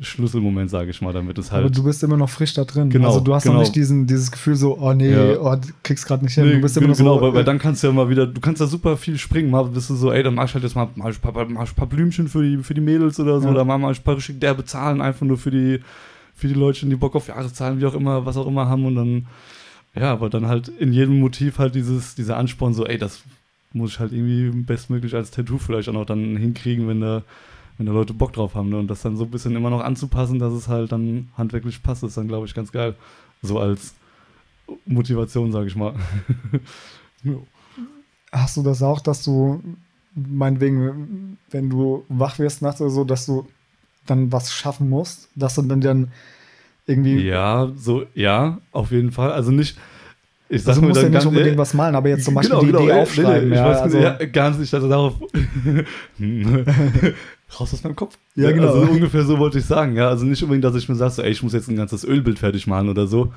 Schlüsselmoment, 0.00 0.70
sage 0.70 0.90
ich 0.90 1.00
mal, 1.00 1.12
damit 1.12 1.38
es 1.38 1.50
Aber 1.52 1.62
halt. 1.64 1.76
du 1.76 1.84
bist 1.84 2.02
immer 2.02 2.16
noch 2.16 2.28
frisch 2.28 2.52
da 2.54 2.64
drin. 2.64 2.90
Genau, 2.90 3.08
also 3.08 3.20
du 3.20 3.32
hast 3.32 3.44
genau. 3.44 3.54
noch 3.54 3.60
nicht 3.62 3.76
diesen, 3.76 4.08
dieses 4.08 4.32
Gefühl 4.32 4.56
so, 4.56 4.76
oh 4.80 4.92
nee, 4.92 5.12
Ja. 5.12 5.38
oh, 5.40 5.54
du 5.54 5.68
kriegst 5.84 6.04
gerade 6.06 6.24
nicht 6.24 6.34
hin. 6.34 6.46
Nee, 6.46 6.54
du 6.54 6.60
bist 6.60 6.76
immer 6.76 6.88
noch 6.88 6.96
genau, 6.96 7.14
so. 7.18 7.22
weil, 7.22 7.34
weil 7.34 7.42
äh, 7.42 7.44
dann 7.44 7.60
kannst 7.60 7.82
du 7.82 7.86
ja 7.86 7.92
mal 7.92 8.08
wieder, 8.08 8.26
du 8.26 8.40
kannst 8.40 8.60
da 8.60 8.66
super 8.66 8.96
viel 8.96 9.16
springen. 9.18 9.50
Mal 9.50 9.62
bist 9.66 9.88
du 9.90 9.94
so, 9.94 10.10
ey, 10.10 10.24
dann 10.24 10.34
mach 10.34 10.46
ich 10.46 10.54
halt 10.54 10.64
jetzt 10.64 10.74
mal, 10.74 10.88
mach 10.96 11.10
ich 11.10 11.22
ein 11.24 11.32
paar, 11.32 11.44
mach 11.48 11.64
ich 11.64 11.76
paar 11.76 11.86
Blümchen 11.86 12.26
für 12.26 12.42
die, 12.42 12.58
für 12.64 12.74
die 12.74 12.80
Mädels 12.80 13.20
oder 13.20 13.40
so, 13.40 13.46
Ja. 13.46 13.52
oder 13.52 13.64
mach 13.64 13.90
ich 13.92 14.00
ein 14.00 14.02
paar 14.04 14.16
richtig 14.16 14.40
derbe 14.40 14.64
Zahlen 14.64 15.00
einfach 15.00 15.24
nur 15.24 15.38
für 15.38 15.52
die, 15.52 15.78
für 16.34 16.48
die 16.48 16.54
Leute, 16.54 16.86
die 16.86 16.96
Bock 16.96 17.14
auf 17.14 17.28
Jahreszahlen, 17.28 17.80
wie 17.80 17.86
auch 17.86 17.94
immer, 17.94 18.26
was 18.26 18.36
auch 18.36 18.48
immer 18.48 18.68
haben 18.68 18.84
und 18.86 18.96
dann, 18.96 19.26
ja, 19.94 20.12
aber 20.12 20.28
dann 20.28 20.46
halt 20.46 20.68
in 20.68 20.92
jedem 20.92 21.20
Motiv 21.20 21.58
halt 21.58 21.74
dieses, 21.74 22.14
dieser 22.14 22.36
Ansporn 22.36 22.74
so, 22.74 22.86
ey, 22.86 22.98
das 22.98 23.22
muss 23.72 23.92
ich 23.92 24.00
halt 24.00 24.12
irgendwie 24.12 24.50
bestmöglich 24.62 25.14
als 25.14 25.30
Tattoo 25.30 25.58
vielleicht 25.58 25.88
auch 25.88 25.92
noch 25.94 26.06
dann 26.06 26.36
hinkriegen, 26.36 26.88
wenn 26.88 27.00
da, 27.00 27.22
wenn 27.76 27.86
da 27.86 27.92
Leute 27.92 28.14
Bock 28.14 28.32
drauf 28.32 28.54
haben, 28.54 28.68
ne? 28.68 28.78
Und 28.78 28.88
das 28.88 29.02
dann 29.02 29.16
so 29.16 29.24
ein 29.24 29.30
bisschen 29.30 29.56
immer 29.56 29.70
noch 29.70 29.82
anzupassen, 29.82 30.38
dass 30.38 30.52
es 30.52 30.68
halt 30.68 30.92
dann 30.92 31.28
handwerklich 31.36 31.82
passt, 31.82 32.02
ist 32.02 32.16
dann, 32.16 32.28
glaube 32.28 32.46
ich, 32.46 32.54
ganz 32.54 32.72
geil. 32.72 32.94
So 33.42 33.58
als 33.58 33.94
Motivation, 34.86 35.52
sage 35.52 35.66
ich 35.66 35.76
mal. 35.76 35.94
ja. 37.24 37.34
Hast 38.32 38.56
du 38.56 38.62
das 38.62 38.82
auch, 38.82 39.00
dass 39.00 39.22
du, 39.22 39.62
meinetwegen, 40.14 41.38
wenn 41.50 41.70
du 41.70 42.04
wach 42.08 42.38
wirst 42.38 42.62
nachts 42.62 42.80
oder 42.80 42.90
so, 42.90 43.04
dass 43.04 43.26
du 43.26 43.46
dann 44.06 44.32
was 44.32 44.52
schaffen 44.52 44.88
musst, 44.88 45.28
dass 45.34 45.54
du 45.54 45.62
dann, 45.62 45.80
dann 45.80 46.12
irgendwie. 46.86 47.22
Ja, 47.22 47.70
so, 47.76 48.04
ja, 48.14 48.58
auf 48.72 48.90
jeden 48.90 49.12
Fall. 49.12 49.32
Also 49.32 49.50
nicht, 49.50 49.76
ich 50.48 50.62
sag 50.62 50.70
also 50.70 50.82
mir 50.82 50.88
musst 50.88 51.02
ja 51.02 51.08
nicht 51.08 51.26
unbedingt 51.26 51.56
äh, 51.56 51.58
was 51.58 51.74
malen, 51.74 51.94
aber 51.94 52.08
jetzt 52.10 52.24
zum 52.24 52.34
Beispiel 52.34 52.58
genau, 52.58 52.60
die 52.60 52.66
genau, 52.66 52.84
Idee 52.84 52.90
äh, 52.90 53.02
aufschreiben. 53.02 53.48
nee, 53.48 53.54
nee, 53.54 53.60
ja, 53.60 53.70
ich 53.70 53.74
weiß, 53.74 53.82
also, 53.82 53.98
ja, 53.98 54.12
ganz 54.26 54.58
nicht, 54.58 54.74
also 54.74 54.88
darauf. 54.88 55.14
Raus 57.60 57.72
aus 57.72 57.84
meinem 57.84 57.96
Kopf. 57.96 58.18
Ja, 58.34 58.50
genau. 58.50 58.74
Also 58.74 58.90
ungefähr 58.90 59.22
so 59.22 59.38
wollte 59.38 59.58
ich 59.58 59.64
sagen, 59.64 59.96
ja. 59.96 60.08
Also 60.08 60.24
nicht 60.26 60.42
unbedingt, 60.42 60.64
dass 60.64 60.74
ich 60.74 60.88
mir 60.88 60.96
sage, 60.96 61.12
so, 61.12 61.22
ey, 61.22 61.30
ich 61.30 61.42
muss 61.42 61.52
jetzt 61.52 61.68
ein 61.68 61.76
ganzes 61.76 62.04
Ölbild 62.04 62.38
fertig 62.38 62.66
malen 62.66 62.88
oder 62.88 63.06
so. 63.06 63.32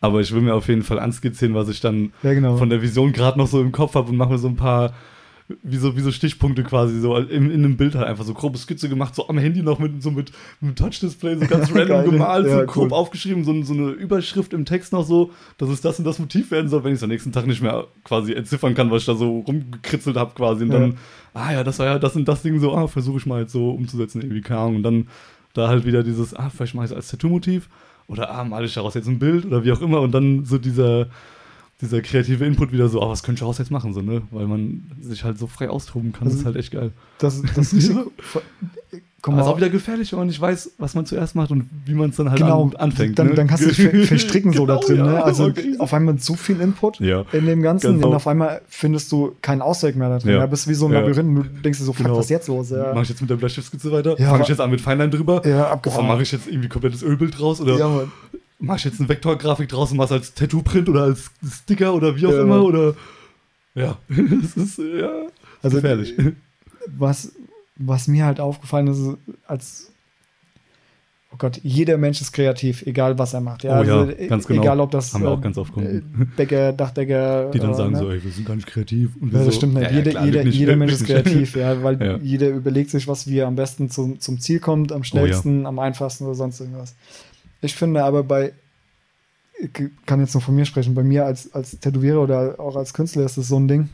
Aber 0.00 0.20
ich 0.20 0.32
will 0.32 0.40
mir 0.40 0.54
auf 0.54 0.68
jeden 0.68 0.82
Fall 0.82 0.98
anskizzieren, 0.98 1.54
was 1.54 1.68
ich 1.68 1.80
dann 1.80 2.12
ja, 2.22 2.32
genau. 2.32 2.56
von 2.56 2.70
der 2.70 2.80
Vision 2.80 3.12
gerade 3.12 3.38
noch 3.38 3.48
so 3.48 3.60
im 3.60 3.70
Kopf 3.70 3.94
habe 3.94 4.08
und 4.10 4.16
mache 4.16 4.30
mir 4.30 4.38
so 4.38 4.48
ein 4.48 4.56
paar, 4.56 4.94
wie 5.62 5.76
so, 5.76 5.96
wie 5.96 6.00
so 6.00 6.10
Stichpunkte 6.12 6.62
quasi, 6.62 7.00
so 7.00 7.16
in, 7.16 7.50
in 7.50 7.64
einem 7.64 7.76
Bild 7.76 7.94
halt 7.94 8.06
einfach 8.06 8.24
so 8.24 8.34
grobe 8.34 8.58
Skizze 8.58 8.88
gemacht, 8.88 9.14
so 9.14 9.28
am 9.28 9.38
Handy 9.38 9.62
noch 9.62 9.78
mit 9.78 10.02
so 10.02 10.10
mit, 10.10 10.32
mit 10.60 10.68
einem 10.68 10.74
Touch-Display, 10.76 11.36
so 11.38 11.46
ganz 11.46 11.70
random 11.74 11.88
Geil, 11.88 12.04
gemalt, 12.04 12.46
ja, 12.46 12.60
so 12.60 12.66
grob 12.66 12.90
cool. 12.90 12.92
aufgeschrieben, 12.92 13.44
so, 13.44 13.62
so 13.62 13.74
eine 13.74 13.90
Überschrift 13.90 14.52
im 14.52 14.64
Text 14.64 14.92
noch 14.92 15.04
so, 15.04 15.30
dass 15.58 15.68
es 15.68 15.80
das 15.80 15.98
und 15.98 16.04
das 16.04 16.18
Motiv 16.18 16.50
werden 16.50 16.68
soll, 16.68 16.84
wenn 16.84 16.92
ich 16.92 16.98
es 16.98 17.02
am 17.02 17.10
nächsten 17.10 17.32
Tag 17.32 17.46
nicht 17.46 17.62
mehr 17.62 17.86
quasi 18.04 18.32
entziffern 18.32 18.74
kann, 18.74 18.90
was 18.90 19.02
ich 19.02 19.06
da 19.06 19.14
so 19.14 19.40
rumgekritzelt 19.40 20.16
habe 20.16 20.32
quasi. 20.34 20.64
Und 20.64 20.70
dann, 20.70 20.90
Ja. 20.92 20.96
ah 21.34 21.52
ja, 21.52 21.64
das 21.64 21.78
war 21.78 21.86
ja 21.86 21.98
das 21.98 22.16
und 22.16 22.26
das 22.28 22.42
Ding 22.42 22.58
so, 22.60 22.74
ah, 22.74 22.86
versuche 22.88 23.18
ich 23.18 23.26
mal 23.26 23.42
jetzt 23.42 23.52
so 23.52 23.70
umzusetzen, 23.70 24.20
irgendwie, 24.22 24.40
keine 24.42 24.60
Ahnung. 24.60 24.76
Und 24.76 24.82
dann 24.82 25.08
da 25.54 25.68
halt 25.68 25.84
wieder 25.84 26.02
dieses, 26.02 26.34
ah, 26.34 26.50
vielleicht 26.50 26.74
mache 26.74 26.86
ich 26.86 26.90
es 26.92 26.96
als 26.96 27.08
Tattoo-Motiv 27.08 27.68
oder 28.06 28.30
ah, 28.30 28.44
male 28.44 28.66
ich 28.66 28.74
daraus 28.74 28.94
jetzt 28.94 29.08
ein 29.08 29.18
Bild 29.18 29.46
oder 29.46 29.64
wie 29.64 29.72
auch 29.72 29.80
immer 29.80 30.00
und 30.00 30.12
dann 30.12 30.44
so 30.44 30.58
dieser, 30.58 31.06
dieser 31.80 32.00
kreative 32.02 32.44
Input 32.44 32.72
wieder 32.72 32.88
so, 32.88 33.02
ah, 33.02 33.08
was 33.08 33.22
könnte 33.22 33.36
ich 33.36 33.40
daraus 33.40 33.58
jetzt 33.58 33.70
machen, 33.70 33.92
so, 33.94 34.02
ne? 34.02 34.22
Weil 34.30 34.46
man 34.46 34.82
sich 35.00 35.24
halt 35.24 35.38
so 35.38 35.46
frei 35.46 35.70
austoben 35.70 36.12
kann, 36.12 36.24
Also- 36.24 36.34
das 36.36 36.40
ist 36.40 36.46
halt 36.46 36.56
echt 36.56 36.72
geil. 36.72 36.92
Das, 37.18 37.40
das 37.54 37.72
ist 37.72 37.92
komm 39.22 39.34
Aber 39.34 39.42
ist 39.42 39.48
auch 39.48 39.56
wieder 39.58 39.68
gefährlich, 39.68 40.10
wenn 40.12 40.18
man 40.20 40.28
nicht 40.28 40.40
weiß, 40.40 40.72
was 40.78 40.94
man 40.94 41.04
zuerst 41.04 41.34
macht 41.34 41.50
und 41.50 41.66
wie 41.84 41.92
man 41.92 42.08
es 42.08 42.16
dann 42.16 42.30
halt 42.30 42.40
genau, 42.40 42.64
an, 42.64 42.76
anfängt. 42.76 43.18
dann, 43.18 43.28
ne? 43.28 43.34
dann 43.34 43.46
kannst 43.48 43.64
du 43.64 43.68
dich 43.68 43.76
ver- 43.82 43.98
verstricken 44.06 44.52
so 44.54 44.64
da 44.64 44.76
Genau, 44.76 44.86
drin. 44.86 44.96
ja, 44.96 45.04
ne? 45.04 45.24
Also 45.24 45.44
okay. 45.48 45.74
auf 45.78 45.92
einmal 45.92 46.18
so 46.18 46.34
viel 46.34 46.58
Input 46.60 47.00
Ja. 47.00 47.24
in 47.32 47.44
dem 47.44 47.60
Ganzen 47.60 47.96
Genau. 47.96 48.08
und 48.08 48.14
auf 48.14 48.26
einmal 48.26 48.62
findest 48.68 49.12
du 49.12 49.36
keinen 49.42 49.60
Ausweg 49.60 49.94
mehr 49.96 50.08
da 50.08 50.18
drin. 50.20 50.30
Ja. 50.32 50.38
Ja. 50.38 50.46
bist 50.46 50.68
wie 50.68 50.74
so 50.74 50.86
ein 50.86 50.92
Ja. 50.92 51.00
Labyrinth 51.00 51.28
und 51.28 51.34
du 51.56 51.60
denkst 51.62 51.78
dir 51.78 51.84
so, 51.84 51.92
fuck, 51.92 52.06
Genau. 52.06 52.16
was 52.16 52.24
ist 52.26 52.30
jetzt 52.30 52.48
los? 52.48 52.70
Ja, 52.70 52.94
Mache 52.94 53.02
ich 53.02 53.08
jetzt 53.10 53.20
mit 53.20 53.28
der 53.28 53.36
Bleistiftskizze 53.36 53.92
weiter? 53.92 54.18
Ja, 54.18 54.30
Fange 54.30 54.42
ich 54.44 54.48
jetzt 54.48 54.60
an 54.60 54.70
mit 54.70 54.80
Feinlein 54.80 55.10
drüber? 55.10 55.46
ja 55.46 55.68
abgefahren. 55.70 56.06
mache 56.06 56.22
ich 56.22 56.32
jetzt 56.32 56.46
irgendwie 56.48 56.68
komplettes 56.68 57.02
Ölbild 57.02 57.38
draus? 57.38 57.60
Oder 57.60 57.76
ja, 57.76 58.00
Ich 58.62 58.84
jetzt 58.84 59.00
eine 59.00 59.08
Vektorgrafik 59.08 59.68
draus 59.68 59.90
und 59.90 59.96
mach's 59.96 60.12
als 60.12 60.34
Tattoo-Print 60.34 60.88
oder 60.88 61.04
als 61.04 61.30
Sticker 61.62 61.94
oder 61.94 62.16
wie 62.16 62.26
auch 62.26 62.32
Ja. 62.32 62.42
immer? 62.42 62.62
Oder 62.64 62.94
ja, 63.74 63.98
das 64.08 64.56
ist 64.56 64.78
ja 64.78 65.10
Also, 65.62 65.76
gefährlich. 65.78 66.14
was, 66.86 67.32
was 67.76 68.08
mir 68.08 68.24
halt 68.26 68.40
aufgefallen 68.40 68.88
ist, 68.88 69.00
als 69.46 69.90
oh 71.32 71.36
Gott, 71.38 71.60
jeder 71.62 71.96
Mensch 71.96 72.20
ist 72.20 72.32
kreativ, 72.32 72.82
egal 72.86 73.18
was 73.18 73.32
er 73.32 73.40
macht. 73.40 73.62
Ja, 73.64 73.80
Oh 73.80 73.84
ja, 73.84 74.00
also, 74.00 74.12
ganz 74.28 74.46
genau. 74.46 74.62
Egal 74.62 74.80
ob 74.80 74.90
das 74.90 75.14
Haben 75.14 75.22
wir 75.22 75.30
auch 75.30 75.38
äh, 75.38 75.42
ganz 75.42 75.56
oft 75.56 75.70
äh, 75.70 75.74
Kunden. 75.74 76.32
Bäcker, 76.36 76.72
Dachdecker. 76.72 77.50
Die 77.52 77.58
dann 77.60 77.70
äh, 77.70 77.74
sagen 77.74 77.92
ne? 77.92 77.98
so, 77.98 78.10
ey, 78.10 78.22
wir 78.22 78.30
sind 78.32 78.46
gar 78.46 78.56
nicht 78.56 78.66
kreativ. 78.66 79.10
Und 79.20 79.32
wir 79.32 79.38
Ja, 79.38 79.44
das 79.44 79.54
so, 79.54 79.58
stimmt 79.60 79.74
nicht. 79.74 79.84
ja, 79.84 79.90
jeder 79.90 80.10
klar, 80.10 80.24
jeder, 80.24 80.34
wirklich, 80.40 80.56
jeder 80.58 80.72
äh, 80.72 80.76
Mensch 80.76 80.92
ist 80.92 81.04
kreativ, 81.06 81.54
ja, 81.56 81.82
weil 81.82 82.02
Ja. 82.02 82.16
jeder 82.18 82.48
überlegt 82.50 82.90
sich, 82.90 83.06
was 83.08 83.26
wie 83.28 83.38
er 83.38 83.46
am 83.46 83.54
besten 83.56 83.88
zum, 83.90 84.18
zum 84.20 84.40
Ziel 84.40 84.58
kommt, 84.60 84.90
am 84.92 85.04
schnellsten, 85.04 85.66
am 85.66 85.78
einfachsten 85.78 86.24
oder 86.24 86.34
sonst 86.34 86.60
irgendwas. 86.60 86.96
Ich 87.60 87.74
finde 87.74 88.04
aber 88.04 88.22
bei, 88.24 88.52
ich 89.58 89.70
kann 90.06 90.20
jetzt 90.20 90.34
nur 90.34 90.40
von 90.42 90.54
mir 90.54 90.64
sprechen, 90.64 90.94
bei 90.94 91.02
mir 91.02 91.26
als, 91.26 91.52
als 91.54 91.78
Tätowierer 91.78 92.22
oder 92.22 92.54
auch 92.58 92.76
als 92.76 92.94
Künstler 92.94 93.24
ist 93.24 93.36
das 93.38 93.48
so 93.48 93.58
ein 93.58 93.68
Ding. 93.68 93.88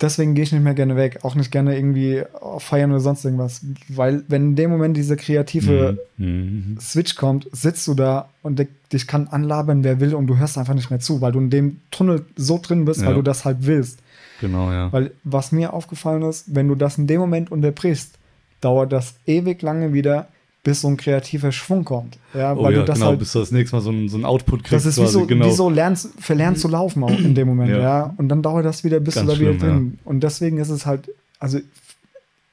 Deswegen 0.00 0.34
gehe 0.34 0.42
ich 0.42 0.50
nicht 0.50 0.64
mehr 0.64 0.74
gerne 0.74 0.96
weg, 0.96 1.20
auch 1.22 1.36
nicht 1.36 1.52
gerne 1.52 1.76
irgendwie 1.76 2.24
auf 2.40 2.64
feiern 2.64 2.90
oder 2.90 2.98
sonst 2.98 3.24
irgendwas, 3.24 3.60
weil 3.88 4.24
wenn 4.26 4.42
in 4.48 4.56
dem 4.56 4.70
Moment 4.70 4.96
dieser 4.96 5.14
kreative 5.14 5.96
Mhm. 6.16 6.76
Switch 6.80 7.14
kommt, 7.14 7.48
sitzt 7.52 7.86
du 7.86 7.94
da 7.94 8.28
und 8.42 8.66
dich 8.92 9.06
kann 9.06 9.28
anlabern, 9.28 9.84
wer 9.84 10.00
will 10.00 10.14
und 10.14 10.26
du 10.26 10.38
hörst 10.38 10.58
einfach 10.58 10.74
nicht 10.74 10.90
mehr 10.90 10.98
zu, 10.98 11.20
weil 11.20 11.30
du 11.32 11.38
in 11.38 11.50
dem 11.50 11.80
Tunnel 11.92 12.24
so 12.36 12.58
drin 12.60 12.84
bist, 12.84 13.00
Ja. 13.02 13.08
weil 13.08 13.14
du 13.14 13.22
das 13.22 13.44
halt 13.44 13.58
willst. 13.60 14.00
Genau, 14.40 14.72
ja. 14.72 14.92
Weil 14.92 15.12
was 15.22 15.52
mir 15.52 15.72
aufgefallen 15.72 16.22
ist, 16.22 16.52
wenn 16.52 16.66
du 16.66 16.74
das 16.74 16.98
in 16.98 17.06
dem 17.06 17.20
Moment 17.20 17.52
unterbrichst, 17.52 18.18
dauert 18.60 18.92
das 18.92 19.14
ewig 19.26 19.62
lange 19.62 19.92
wieder, 19.92 20.26
bis 20.64 20.80
so 20.82 20.88
ein 20.88 20.96
kreativer 20.96 21.50
Schwung 21.50 21.84
kommt. 21.84 22.18
Ja, 22.34 22.54
Oh 22.54 22.62
weil 22.64 22.72
ja, 22.74 22.78
du 22.80 22.84
das 22.84 22.94
genau, 22.98 23.08
halt, 23.10 23.18
bis 23.18 23.32
du 23.32 23.40
das 23.40 23.50
nächste 23.50 23.74
Mal 23.76 23.82
so 23.82 23.90
ein, 23.90 24.08
so 24.08 24.16
ein 24.16 24.24
Output 24.24 24.60
kriegst. 24.62 24.72
das 24.72 24.86
ist 24.86 24.96
wie 24.96 25.02
quasi, 25.02 25.12
so, 25.14 25.26
genau. 25.26 25.46
wie 25.46 25.50
so 25.52 25.68
lernst, 25.68 26.10
verlernt 26.20 26.58
zu 26.58 26.68
laufen 26.68 27.02
auch 27.02 27.10
in 27.10 27.34
dem 27.34 27.48
Moment, 27.48 27.70
Ja. 27.70 27.78
ja. 27.80 28.14
Und 28.16 28.28
dann 28.28 28.42
dauert 28.42 28.64
das 28.64 28.84
wieder, 28.84 29.00
bis 29.00 29.14
Ganz 29.16 29.26
du 29.28 29.34
da 29.34 29.40
wieder 29.40 29.54
schlimm, 29.54 29.60
drin. 29.60 29.98
Und 30.04 30.20
deswegen 30.20 30.58
ist 30.58 30.68
es 30.70 30.86
halt, 30.86 31.10
also 31.40 31.58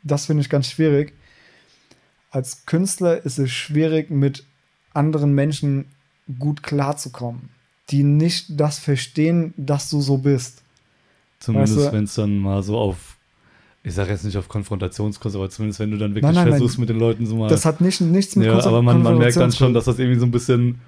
das 0.03 0.25
finde 0.25 0.41
ich 0.41 0.49
ganz 0.49 0.69
schwierig. 0.71 1.13
Als 2.31 2.65
Künstler 2.65 3.23
ist 3.25 3.39
es 3.39 3.51
schwierig, 3.51 4.09
mit 4.11 4.43
anderen 4.93 5.33
Menschen 5.33 5.85
gut 6.39 6.61
klarzukommen, 6.63 7.49
die 7.89 8.03
nicht 8.03 8.59
das 8.59 8.79
verstehen, 8.79 9.53
dass 9.57 9.89
du 9.89 10.01
so 10.01 10.17
bist. 10.17 10.61
Zumindest 11.39 11.77
weißt 11.77 11.87
du- 11.87 11.91
wenn 11.93 12.03
es 12.03 12.15
dann 12.15 12.37
mal 12.39 12.61
so 12.63 12.77
auf, 12.77 13.17
ich 13.83 13.93
sage 13.93 14.11
jetzt 14.11 14.25
nicht 14.25 14.37
auf 14.37 14.49
Konfrontationskurs, 14.49 15.35
aber 15.35 15.49
zumindest 15.49 15.79
wenn 15.79 15.91
du 15.91 15.97
dann 15.97 16.11
wirklich 16.11 16.23
Nein, 16.23 16.35
nein, 16.35 16.43
nein. 16.49 16.53
versuchst 16.59 16.79
mit 16.79 16.89
den 16.89 16.99
Leuten 16.99 17.25
so 17.25 17.35
mal. 17.37 17.49
Das 17.49 17.65
hat 17.65 17.79
nicht, 17.81 18.01
nichts 18.01 18.35
mit 18.35 18.47
ja, 18.47 18.53
Konzer- 18.53 18.67
aber 18.67 18.81
man, 18.81 19.01
man 19.01 19.17
merkt 19.17 19.37
dann 19.37 19.51
schon, 19.51 19.71
Konfrontationskurs- 19.71 19.73
dass 19.73 19.85
das 19.85 19.99
irgendwie 19.99 20.19
so 20.19 20.25
ein 20.25 20.31
bisschen 20.31 20.79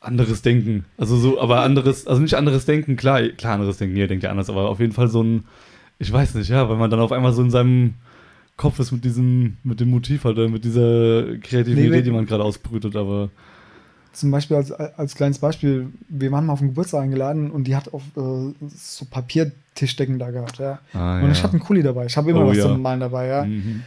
anderes 0.00 0.42
Denken. 0.42 0.84
Also 0.98 1.16
so, 1.16 1.40
aber 1.40 1.62
anderes, 1.62 2.06
also 2.06 2.22
nicht 2.22 2.34
anderes 2.34 2.64
Denken, 2.64 2.96
klar, 2.96 3.22
klar 3.30 3.54
anderes 3.54 3.78
Denken, 3.78 3.96
jeder 3.96 4.08
denkt 4.08 4.22
ja 4.24 4.30
anders, 4.30 4.48
aber 4.48 4.68
auf 4.68 4.78
jeden 4.78 4.92
Fall 4.92 5.08
so 5.08 5.22
ein, 5.22 5.44
ich 5.98 6.12
weiß 6.12 6.34
nicht, 6.36 6.48
ja, 6.48 6.68
weil 6.68 6.76
man 6.76 6.90
dann 6.90 7.00
auf 7.00 7.10
einmal 7.12 7.32
so 7.32 7.42
in 7.42 7.50
seinem 7.50 7.94
Kopf 8.56 8.78
ist 8.78 8.92
mit 8.92 9.04
diesem, 9.04 9.56
mit 9.64 9.80
dem 9.80 9.90
Motiv 9.90 10.24
halt, 10.24 10.38
oder 10.38 10.48
mit 10.48 10.64
dieser 10.64 11.36
kreativen 11.42 11.90
Nee, 11.90 12.02
die 12.02 12.10
man 12.10 12.24
gerade 12.26 12.44
ausbrütet, 12.44 12.94
aber 12.96 13.30
Zum 14.16 14.30
Beispiel 14.30 14.56
als, 14.56 14.72
als 14.72 15.14
kleines 15.14 15.38
Beispiel, 15.38 15.88
wir 16.08 16.32
waren 16.32 16.46
mal 16.46 16.54
auf 16.54 16.60
den 16.60 16.68
Geburtstag 16.68 17.02
eingeladen 17.02 17.50
und 17.50 17.64
die 17.64 17.76
hat 17.76 17.92
auf 17.92 18.02
äh, 18.16 18.20
so 18.74 19.04
Papiertischdecken 19.10 20.18
da 20.18 20.30
gehabt, 20.30 20.58
ja. 20.58 20.78
ah, 20.94 21.16
Und 21.18 21.26
ja. 21.26 21.32
ich 21.32 21.42
hatte 21.42 21.52
einen 21.52 21.60
Kuli 21.62 21.82
dabei. 21.82 22.06
Ich 22.06 22.16
habe 22.16 22.30
immer 22.30 22.44
Oh, 22.44 22.48
was 22.48 22.56
ja. 22.56 22.62
zum 22.64 22.80
Malen 22.80 23.00
dabei, 23.00 23.26
ja. 23.26 23.44
Mhm. 23.44 23.82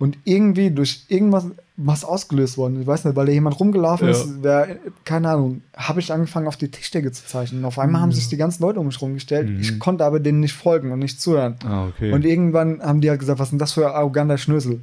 Und 0.00 0.16
irgendwie 0.24 0.70
durch 0.70 1.04
irgendwas 1.08 1.46
was 1.76 2.04
ausgelöst 2.04 2.56
worden. 2.58 2.80
Ich 2.80 2.86
weiß 2.86 3.04
nicht, 3.04 3.14
weil 3.16 3.26
da 3.26 3.32
jemand 3.32 3.58
rumgelaufen 3.60 4.06
Ja. 4.08 4.12
ist, 4.12 4.28
wer, 4.42 4.76
keine 5.04 5.28
Ahnung, 5.30 5.62
habe 5.76 6.00
ich 6.00 6.12
angefangen 6.12 6.46
auf 6.48 6.56
die 6.56 6.68
Tischdecke 6.70 7.10
zu 7.12 7.24
zeichnen. 7.26 7.60
Und 7.60 7.66
auf 7.66 7.78
einmal 7.78 8.00
haben 8.00 8.10
sich 8.12 8.28
die 8.28 8.36
ganzen 8.36 8.62
Leute 8.62 8.80
um 8.80 8.86
mich 8.86 9.00
rumgestellt. 9.00 9.48
Mhm. 9.48 9.60
Ich 9.60 9.78
konnte 9.78 10.04
aber 10.04 10.18
denen 10.20 10.40
nicht 10.40 10.54
folgen 10.54 10.90
und 10.92 10.98
nicht 11.00 11.20
zuhören. 11.20 11.54
Ah, 11.64 11.86
okay. 11.86 12.12
Und 12.12 12.24
irgendwann 12.24 12.80
haben 12.82 13.00
die 13.00 13.10
halt 13.10 13.20
gesagt, 13.20 13.38
was 13.38 13.46
ist 13.48 13.50
denn 13.52 13.58
das 13.60 13.72
für 13.72 13.88
ein 13.88 13.94
arroganter 13.94 14.38
Schnösel? 14.38 14.80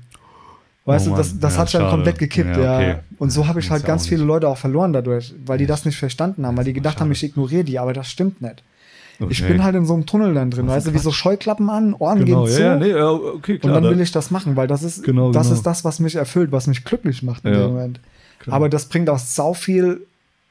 Weißt 0.85 1.07
Oh 1.07 1.11
du, 1.11 1.17
das, 1.17 1.39
das 1.39 1.53
ja, 1.55 1.59
hat 1.61 1.71
schon 1.71 1.81
schade. 1.81 1.91
komplett 1.91 2.19
gekippt, 2.19 2.55
Ja, 2.57 2.61
ja. 2.61 2.77
okay. 2.77 2.95
Und 3.17 3.31
so 3.31 3.47
habe 3.47 3.59
ich 3.59 3.71
halt 3.71 3.85
ganz 3.85 4.07
viele 4.07 4.21
nicht- 4.21 4.27
Leute 4.27 4.47
auch 4.47 4.57
verloren 4.57 4.93
dadurch, 4.93 5.33
weil 5.45 5.57
die 5.57 5.65
das 5.65 5.83
nicht 5.83 5.97
verstanden 5.97 6.45
haben, 6.45 6.55
weil 6.57 6.65
die 6.65 6.73
gedacht 6.73 6.99
haben, 7.01 7.11
ich 7.11 7.23
ignoriere 7.23 7.63
die, 7.63 7.79
aber 7.79 7.93
das 7.93 8.09
stimmt 8.09 8.41
nicht. 8.41 8.63
Ich 9.29 9.41
Okay. 9.41 9.53
bin 9.53 9.63
halt 9.63 9.75
in 9.75 9.85
so 9.85 9.93
einem 9.93 10.05
Tunnel 10.05 10.33
dann 10.33 10.51
drin, 10.51 10.67
weißt 10.67 10.87
du, 10.87 10.93
wie 10.93 10.97
so 10.99 11.11
Scheuklappen 11.11 11.69
an, 11.69 11.93
Ohren 11.93 12.23
genau, 12.25 12.43
gehen 12.43 12.53
zu. 12.53 12.61
ja, 12.61 12.75
nee, 12.75 12.93
okay, 12.93 13.53
und 13.53 13.59
klar. 13.61 13.73
dann 13.75 13.83
da- 13.83 13.89
will 13.89 14.01
ich 14.01 14.11
das 14.11 14.29
machen, 14.29 14.55
weil 14.57 14.67
das 14.67 14.83
ist, 14.83 15.03
Genau, 15.03 15.31
das 15.31 15.47
genau. 15.47 15.55
ist 15.55 15.63
das, 15.65 15.85
was 15.85 15.99
mich 15.99 16.15
erfüllt, 16.15 16.51
was 16.51 16.67
mich 16.67 16.83
glücklich 16.83 17.23
macht 17.23 17.45
in 17.45 17.53
dem 17.53 17.61
Moment. 17.61 17.99
klar. 18.39 18.57
Aber 18.57 18.67
das 18.69 18.85
bringt 18.87 19.09
auch 19.09 19.17
sau 19.17 19.53
viel 19.53 20.01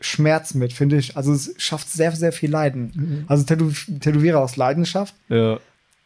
Schmerz 0.00 0.54
mit, 0.54 0.72
finde 0.72 0.96
ich. 0.96 1.16
Also 1.16 1.32
es 1.32 1.54
schafft 1.58 1.90
sehr, 1.90 2.10
sehr 2.12 2.32
viel 2.32 2.50
Leiden. 2.50 2.90
Mhm. 2.94 3.24
Also 3.28 3.44
Tätow 3.44 3.70
Tätowierer 4.00 4.40
aus 4.40 4.56
Leidenschaft, 4.56 5.14
ja, 5.28 5.58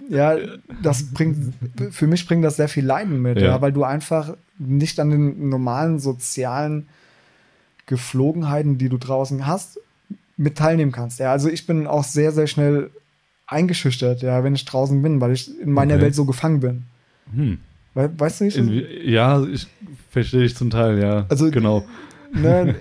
ja, 0.09 0.37
das 0.83 1.13
bringt, 1.13 1.53
für 1.91 2.07
mich 2.07 2.27
bringt 2.27 2.45
das 2.45 2.57
sehr 2.57 2.69
viel 2.69 2.85
Leiden 2.85 3.21
mit, 3.23 3.39
Ja. 3.41 3.47
ja. 3.49 3.61
weil 3.61 3.73
du 3.73 3.85
einfach 3.85 4.37
nicht 4.59 4.99
an 5.01 5.11
den 5.11 5.49
normalen 5.49 5.99
sozialen 5.99 6.89
Geflogenheiten, 7.87 8.79
die 8.79 8.89
du 8.89 8.99
draußen 8.99 9.47
hast, 9.47 9.81
mit 10.37 10.57
teilnehmen 10.57 10.93
kannst. 10.93 11.19
Ja, 11.21 11.33
also 11.33 11.49
ich 11.49 11.67
bin 11.67 11.87
auch 11.87 12.05
sehr, 12.05 12.33
sehr 12.33 12.47
schnell 12.47 12.91
eingeschüchtert, 13.47 14.23
ja, 14.23 14.45
wenn 14.45 14.55
ich 14.55 14.65
draußen 14.67 15.01
bin, 15.03 15.21
weil 15.21 15.33
ich 15.33 15.59
in 15.61 15.73
meiner 15.73 15.95
Okay. 15.95 16.05
Welt 16.05 16.15
so 16.15 16.25
gefangen 16.25 16.61
bin. 16.61 16.83
hm. 17.35 17.59
We 17.95 18.11
weißt 18.17 18.41
du 18.41 18.45
nicht? 18.45 18.59
Inwie- 18.59 19.03
ja, 19.09 19.43
ich 19.45 19.67
verstehe 20.11 20.45
ich 20.45 20.55
zum 20.55 20.71
Teil, 20.71 21.01
ja. 21.03 21.25
Also- 21.29 21.51
genau. 21.51 21.85
ne, 22.33 22.75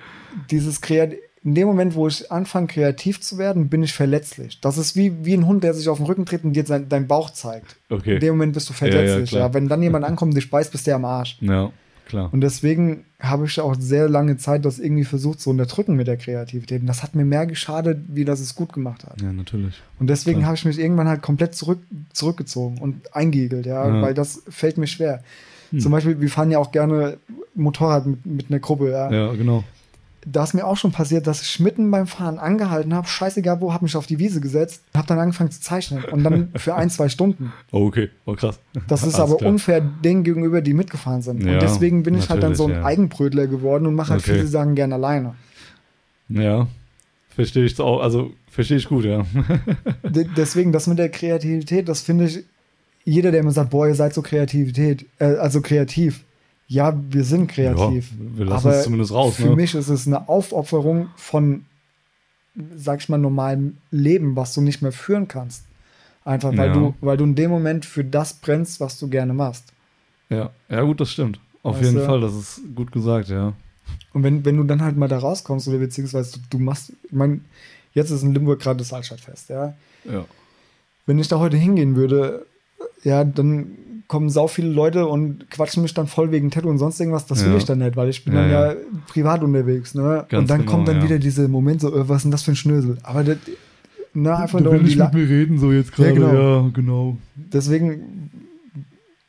dieses 0.50 0.80
Kreativ 0.80 1.18
in 1.44 1.54
dem 1.54 1.68
Moment, 1.68 1.94
wo 1.94 2.08
ich 2.08 2.32
anfange, 2.32 2.68
kreativ 2.68 3.20
zu 3.20 3.36
werden, 3.36 3.68
bin 3.68 3.82
ich 3.82 3.92
verletzlich. 3.92 4.60
Das 4.62 4.78
ist 4.78 4.96
wie, 4.96 5.24
wie 5.26 5.34
ein 5.34 5.46
Hund, 5.46 5.62
der 5.62 5.74
sich 5.74 5.88
auf 5.90 5.98
den 5.98 6.06
Rücken 6.06 6.24
tritt 6.24 6.42
und 6.42 6.54
dir 6.54 6.64
sein, 6.64 6.88
deinen 6.88 7.06
Bauch 7.06 7.30
zeigt. 7.30 7.76
Okay. 7.90 8.14
In 8.14 8.20
dem 8.20 8.34
Moment 8.34 8.54
bist 8.54 8.70
du 8.70 8.72
Ja, 8.80 8.86
ja, 8.86 8.92
verletzlich. 8.92 9.30
Ja, 9.32 9.38
klar. 9.38 9.54
Wenn 9.54 9.68
dann 9.68 9.82
jemand 9.82 10.06
ankommt 10.06 10.30
und 10.30 10.36
dich 10.36 10.48
beißt, 10.50 10.72
bist 10.72 10.86
du 10.86 10.94
am 10.94 11.04
Arsch. 11.04 11.36
Ja, 11.42 11.70
klar. 12.08 12.30
Und 12.32 12.40
deswegen 12.40 13.04
habe 13.20 13.44
ich 13.44 13.60
auch 13.60 13.74
sehr 13.78 14.08
lange 14.08 14.38
Zeit 14.38 14.64
das 14.64 14.78
irgendwie 14.78 15.04
versucht 15.04 15.38
zu 15.40 15.50
unterdrücken 15.50 15.96
mit 15.96 16.06
der 16.06 16.16
Kreativität. 16.16 16.80
Und 16.80 16.86
das 16.86 17.02
hat 17.02 17.14
mir 17.14 17.26
mehr 17.26 17.46
geschadet, 17.46 17.98
wie 18.08 18.24
das 18.24 18.40
es 18.40 18.54
gut 18.54 18.72
gemacht 18.72 19.04
hat. 19.04 19.20
ja, 19.20 19.30
natürlich. 19.32 19.74
Und 20.00 20.08
deswegen 20.08 20.46
habe 20.46 20.56
ich 20.56 20.64
mich 20.64 20.78
irgendwann 20.78 21.08
halt 21.08 21.20
komplett 21.20 21.54
zurück, 21.54 21.80
zurückgezogen 22.14 22.78
und 22.78 23.14
eingeigelt, 23.14 23.66
ja, 23.66 23.86
Ja. 23.86 24.00
weil 24.02 24.14
das 24.14 24.42
fällt 24.48 24.78
mir 24.78 24.86
schwer. 24.86 25.22
Hm. 25.70 25.80
Zum 25.80 25.92
Beispiel, 25.92 26.20
wir 26.20 26.30
fahren 26.30 26.50
ja 26.50 26.58
auch 26.58 26.72
gerne 26.72 27.18
Motorrad 27.54 28.06
mit, 28.06 28.24
mit 28.26 28.50
einer 28.50 28.60
Gruppe, 28.60 28.90
ja. 28.90 29.10
Ja, 29.10 29.32
genau. 29.34 29.62
Da 30.26 30.44
ist 30.44 30.54
mir 30.54 30.66
auch 30.66 30.76
schon 30.76 30.92
passiert, 30.92 31.26
dass 31.26 31.42
ich 31.42 31.60
mitten 31.60 31.90
beim 31.90 32.06
Fahren 32.06 32.38
angehalten 32.38 32.94
habe, 32.94 33.06
scheißegal 33.06 33.60
wo, 33.60 33.72
habe 33.72 33.84
mich 33.84 33.96
auf 33.96 34.06
die 34.06 34.18
Wiese 34.18 34.40
gesetzt, 34.40 34.82
habe 34.94 35.06
dann 35.06 35.18
angefangen 35.18 35.50
zu 35.50 35.60
zeichnen 35.60 36.04
und 36.04 36.24
dann 36.24 36.48
für 36.56 36.74
ein, 36.74 36.88
zwei 36.90 37.08
Stunden. 37.08 37.52
Oh, 37.72 37.86
okay. 37.86 38.10
Oh, 38.24 38.34
krass. 38.34 38.58
Das 38.88 39.02
ist 39.02 39.16
Alles 39.16 39.30
aber 39.30 39.38
klar. 39.38 39.50
unfair 39.50 39.80
denen 39.80 40.24
gegenüber, 40.24 40.62
die 40.62 40.72
mitgefahren 40.74 41.22
sind. 41.22 41.44
Ja, 41.44 41.54
und 41.54 41.62
deswegen 41.62 42.02
bin 42.02 42.14
ich 42.14 42.30
halt 42.30 42.42
dann 42.42 42.54
so 42.54 42.66
ein 42.66 42.72
ja. 42.72 42.84
Eigenbrötler 42.84 43.46
geworden 43.46 43.86
und 43.86 43.94
mache 43.94 44.12
halt 44.12 44.22
Okay. 44.22 44.34
viele 44.34 44.46
Sachen 44.46 44.74
gerne 44.74 44.94
alleine. 44.94 45.34
Ja, 46.28 46.68
verstehe 47.28 47.64
ich 47.64 47.78
auch. 47.80 48.00
Also, 48.00 48.32
verstehe 48.50 48.78
ich 48.78 48.88
gut, 48.88 49.04
ja. 49.04 49.26
De 50.02 50.26
deswegen, 50.36 50.72
das 50.72 50.86
mit 50.86 50.98
der 50.98 51.10
Kreativität, 51.10 51.88
das 51.88 52.00
finde 52.00 52.26
ich, 52.26 52.44
jeder, 53.04 53.30
der 53.30 53.44
mir 53.44 53.50
sagt, 53.50 53.70
boah, 53.70 53.86
ihr 53.86 53.94
seid 53.94 54.14
so 54.14 54.22
Kreativität, 54.22 55.04
äh, 55.18 55.36
also 55.36 55.60
kreativ. 55.60 56.24
Ja, 56.66 56.98
wir 57.10 57.24
sind 57.24 57.48
kreativ. 57.48 58.10
Ja, 58.10 58.38
wir 58.38 58.44
lassen 58.46 58.68
aber 58.68 58.76
es 58.76 58.84
zumindest 58.84 59.12
raus. 59.12 59.36
Für 59.36 59.48
ne? 59.50 59.56
mich 59.56 59.74
ist 59.74 59.88
es 59.88 60.06
eine 60.06 60.28
Aufopferung 60.28 61.08
von, 61.16 61.64
sag 62.76 63.00
ich 63.00 63.08
mal, 63.08 63.18
normalem 63.18 63.76
Leben, 63.90 64.34
was 64.36 64.54
du 64.54 64.60
nicht 64.60 64.80
mehr 64.82 64.92
führen 64.92 65.28
kannst. 65.28 65.64
Einfach, 66.24 66.56
weil, 66.56 66.68
Ja. 66.68 66.72
du, 66.74 66.94
weil 67.02 67.16
du 67.18 67.24
in 67.24 67.34
dem 67.34 67.50
Moment 67.50 67.84
für 67.84 68.02
das 68.02 68.34
brennst, 68.34 68.80
was 68.80 68.98
du 68.98 69.08
gerne 69.08 69.34
machst. 69.34 69.64
Ja. 70.30 70.50
ja, 70.70 70.82
gut, 70.82 71.00
das 71.00 71.10
stimmt. 71.10 71.38
Auf 71.62 71.76
Weißt 71.76 71.84
jeden 71.84 71.96
du? 71.96 72.06
Fall, 72.06 72.20
das 72.20 72.34
ist 72.34 72.60
gut 72.74 72.92
gesagt, 72.92 73.28
ja. 73.28 73.52
Und 74.14 74.22
wenn, 74.22 74.44
wenn 74.44 74.56
du 74.56 74.64
dann 74.64 74.82
halt 74.82 74.96
mal 74.96 75.08
da 75.08 75.18
rauskommst 75.18 75.68
oder 75.68 75.78
beziehungsweise 75.78 76.38
du, 76.38 76.38
du 76.50 76.58
machst, 76.58 76.92
ich 77.04 77.12
meine, 77.12 77.40
jetzt 77.92 78.10
ist 78.10 78.22
in 78.22 78.32
Limburg 78.32 78.60
gerade 78.60 78.78
das 78.78 78.92
Altstadtfest, 78.92 79.50
ja. 79.50 79.74
Ja, 80.04 80.24
Wenn 81.06 81.18
ich 81.18 81.28
da 81.28 81.38
heute 81.38 81.56
hingehen 81.58 81.96
würde, 81.96 82.46
ja, 83.02 83.24
dann 83.24 83.68
kommen 84.06 84.28
sau 84.28 84.46
viele 84.48 84.68
Leute 84.70 85.06
und 85.06 85.50
quatschen 85.50 85.82
mich 85.82 85.94
dann 85.94 86.06
voll 86.06 86.30
wegen 86.30 86.50
Tattoo 86.50 86.68
und 86.68 86.78
sonst 86.78 87.00
irgendwas. 87.00 87.26
Das 87.26 87.44
will 87.44 87.52
Ja. 87.52 87.58
ich 87.58 87.64
dann 87.64 87.78
nicht, 87.78 87.96
weil 87.96 88.08
ich 88.10 88.24
bin 88.24 88.34
Ja, 88.34 88.40
dann 88.42 88.50
ja, 88.50 88.72
ja. 88.72 88.78
privat 89.08 89.42
unterwegs, 89.42 89.94
ne? 89.94 90.26
Ganz 90.28 90.42
und 90.42 90.50
dann 90.50 90.60
genau, 90.60 90.70
kommt 90.72 90.88
dann 90.88 90.96
ja. 90.98 91.04
wieder 91.04 91.18
dieser 91.18 91.48
Moment 91.48 91.80
so, 91.80 91.88
äh, 91.94 92.08
was 92.08 92.18
ist 92.18 92.22
denn 92.24 92.30
das 92.30 92.42
für 92.42 92.52
ein 92.52 92.56
Schnösel? 92.56 92.98
Aber 93.02 93.24
das, 93.24 93.38
ne, 94.12 94.36
einfach 94.36 94.60
willst 94.62 94.80
die 94.80 94.84
nicht 94.84 94.98
mit 94.98 95.14
mir 95.14 95.28
reden, 95.28 95.58
so 95.58 95.72
jetzt 95.72 95.92
gerade. 95.92 96.10
Ja, 96.10 96.14
genau. 96.14 96.32
Ja, 96.64 96.70
genau. 96.72 97.16
Deswegen 97.36 98.30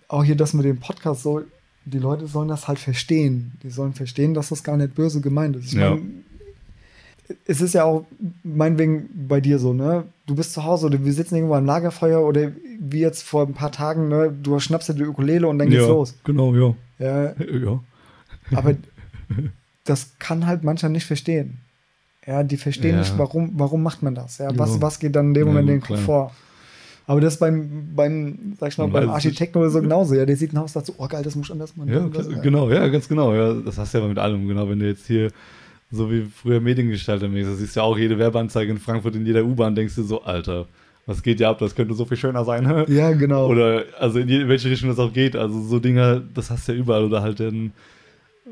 auch 0.07 0.23
hier 0.23 0.35
das 0.35 0.53
mit 0.53 0.65
dem 0.65 0.77
Podcast 0.77 1.23
so, 1.23 1.41
die 1.85 1.99
Leute 1.99 2.27
sollen 2.27 2.47
das 2.47 2.67
halt 2.67 2.79
verstehen. 2.79 3.53
Die 3.63 3.69
sollen 3.69 3.93
verstehen, 3.93 4.33
dass 4.33 4.49
das 4.49 4.63
gar 4.63 4.75
nicht 4.77 4.95
böse 4.95 5.21
gemeint 5.21 5.55
ist. 5.55 5.67
Ich 5.67 5.73
Ja. 5.73 5.91
mein, 5.91 6.24
es 7.45 7.61
ist 7.61 7.73
ja 7.73 7.83
auch 7.85 8.05
meinetwegen 8.43 9.09
bei 9.27 9.41
dir 9.41 9.59
so, 9.59 9.73
ne? 9.73 10.03
Du 10.27 10.35
bist 10.35 10.53
zu 10.53 10.63
Hause 10.63 10.87
oder 10.87 11.03
wir 11.03 11.13
sitzen 11.13 11.35
irgendwo 11.35 11.55
am 11.55 11.65
Lagerfeuer 11.65 12.21
oder 12.21 12.51
wie 12.79 12.99
jetzt 12.99 13.23
vor 13.23 13.45
ein 13.47 13.53
paar 13.53 13.71
Tagen, 13.71 14.07
ne? 14.09 14.33
Du 14.43 14.59
schnappst 14.59 14.89
dir 14.89 14.93
die 14.93 15.05
Ukulele 15.05 15.47
und 15.47 15.59
dann 15.59 15.69
geht's 15.69 15.83
ja, 15.83 15.87
los. 15.89 16.15
Genau, 16.23 16.53
ja. 16.55 16.73
Ja, 16.99 17.23
Ja. 17.33 17.79
aber 18.53 18.75
das 19.85 20.11
kann 20.19 20.45
halt 20.47 20.63
mancher 20.63 20.89
nicht 20.89 21.05
verstehen. 21.05 21.57
Ja, 22.25 22.43
die 22.43 22.57
verstehen 22.57 22.95
Ja. 22.95 22.99
nicht, 22.99 23.17
warum, 23.17 23.51
warum 23.55 23.83
macht 23.83 24.01
man 24.01 24.15
das? 24.15 24.39
Ja, 24.39 24.49
was, 24.57 24.81
was 24.81 24.99
geht 24.99 25.15
dann 25.15 25.27
in 25.27 25.33
dem 25.35 25.47
Moment 25.47 25.69
in 25.69 25.75
den 25.75 25.81
Kopf 25.81 25.99
vor? 26.01 26.31
Aber 27.07 27.21
das 27.21 27.35
ist 27.35 27.39
beim, 27.39 27.89
beim, 27.95 28.55
sag 28.59 28.69
ich 28.69 28.77
mal, 28.79 28.87
beim 28.87 29.09
Architekten 29.11 29.59
oder 29.59 29.69
so 29.69 29.79
genauso. 29.79 30.15
Ja, 30.15 30.25
der 30.25 30.35
sieht 30.35 30.53
ein 30.53 30.57
Haus 30.57 30.73
dazu, 30.73 30.95
oh 30.97 31.07
geil, 31.07 31.21
das 31.21 31.35
muss 31.35 31.51
anders 31.51 31.75
machen. 31.77 31.93
Ja, 31.93 31.99
Das- 32.07 32.27
genau, 32.41 32.71
ja, 32.71 32.87
ganz 32.87 33.07
genau. 33.07 33.31
Ja, 33.35 33.53
das 33.53 33.77
hast 33.77 33.93
du 33.93 33.99
ja 33.99 34.07
mit 34.07 34.17
allem, 34.17 34.47
genau. 34.47 34.67
Wenn 34.67 34.79
du 34.79 34.87
jetzt 34.87 35.05
hier, 35.05 35.29
so 35.95 36.11
wie 36.11 36.23
früher 36.23 36.59
Mediengestalter 36.61 37.27
mäßig, 37.27 37.51
das 37.51 37.59
siehst 37.59 37.75
ja 37.75 37.83
auch 37.83 37.97
jede 37.97 38.17
Werbeanzeige 38.19 38.71
in 38.71 38.77
Frankfurt 38.79 39.15
in 39.15 39.25
jeder 39.25 39.43
U-Bahn, 39.43 39.73
denkst 39.75 39.95
du 39.95 40.03
so, 40.03 40.21
Alter, 40.23 40.67
was 41.07 41.21
geht 41.23 41.39
ja 41.39 41.49
ab, 41.51 41.59
das 41.59 41.75
könnte 41.75 41.93
so 41.93 42.05
viel 42.05 42.17
schöner 42.17 42.43
sein. 42.45 42.65
Ja, 42.87 43.11
genau. 43.13 43.47
Oder, 43.47 43.83
also 43.99 44.19
in 44.19 44.27
je- 44.27 44.47
welche 44.47 44.69
Richtung 44.69 44.89
das 44.89 44.99
auch 44.99 45.13
geht. 45.13 45.35
Also 45.35 45.61
so 45.61 45.79
Dinger, 45.79 46.21
das 46.33 46.49
hast 46.49 46.67
du 46.67 46.71
ja 46.73 46.77
überall. 46.79 47.03
Oder 47.03 47.21
halt 47.21 47.39
ein, 47.41 47.73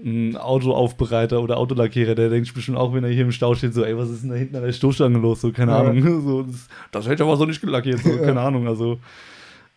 ein 0.03 0.37
Autoaufbereiter 0.37 1.41
oder 1.41 1.57
Autolackierer, 1.57 2.13
der 2.15 2.29
denkt 2.29 2.53
bestimmt 2.53 2.77
auch, 2.77 2.93
wenn 2.93 3.03
er 3.03 3.09
hier 3.09 3.23
im 3.23 3.31
Stau 3.31 3.55
steht, 3.55 3.73
so, 3.73 3.83
ey, 3.83 3.97
was 3.97 4.09
ist 4.09 4.21
denn 4.23 4.29
da 4.31 4.35
hinten 4.35 4.55
an 4.55 4.63
der 4.63 4.71
Stoßstange 4.73 5.17
los? 5.17 5.41
So, 5.41 5.51
keine 5.51 5.71
Ja. 5.71 5.79
Ahnung. 5.79 6.21
So, 6.23 6.43
das, 6.43 6.67
das 6.91 7.05
hätte 7.05 7.15
ich 7.15 7.21
aber 7.27 7.37
so 7.37 7.45
nicht 7.45 7.61
gelackiert. 7.61 7.99
So, 7.99 8.09
Ja. 8.15 8.17
keine 8.25 8.41
Ahnung. 8.41 8.67
Also, 8.67 8.99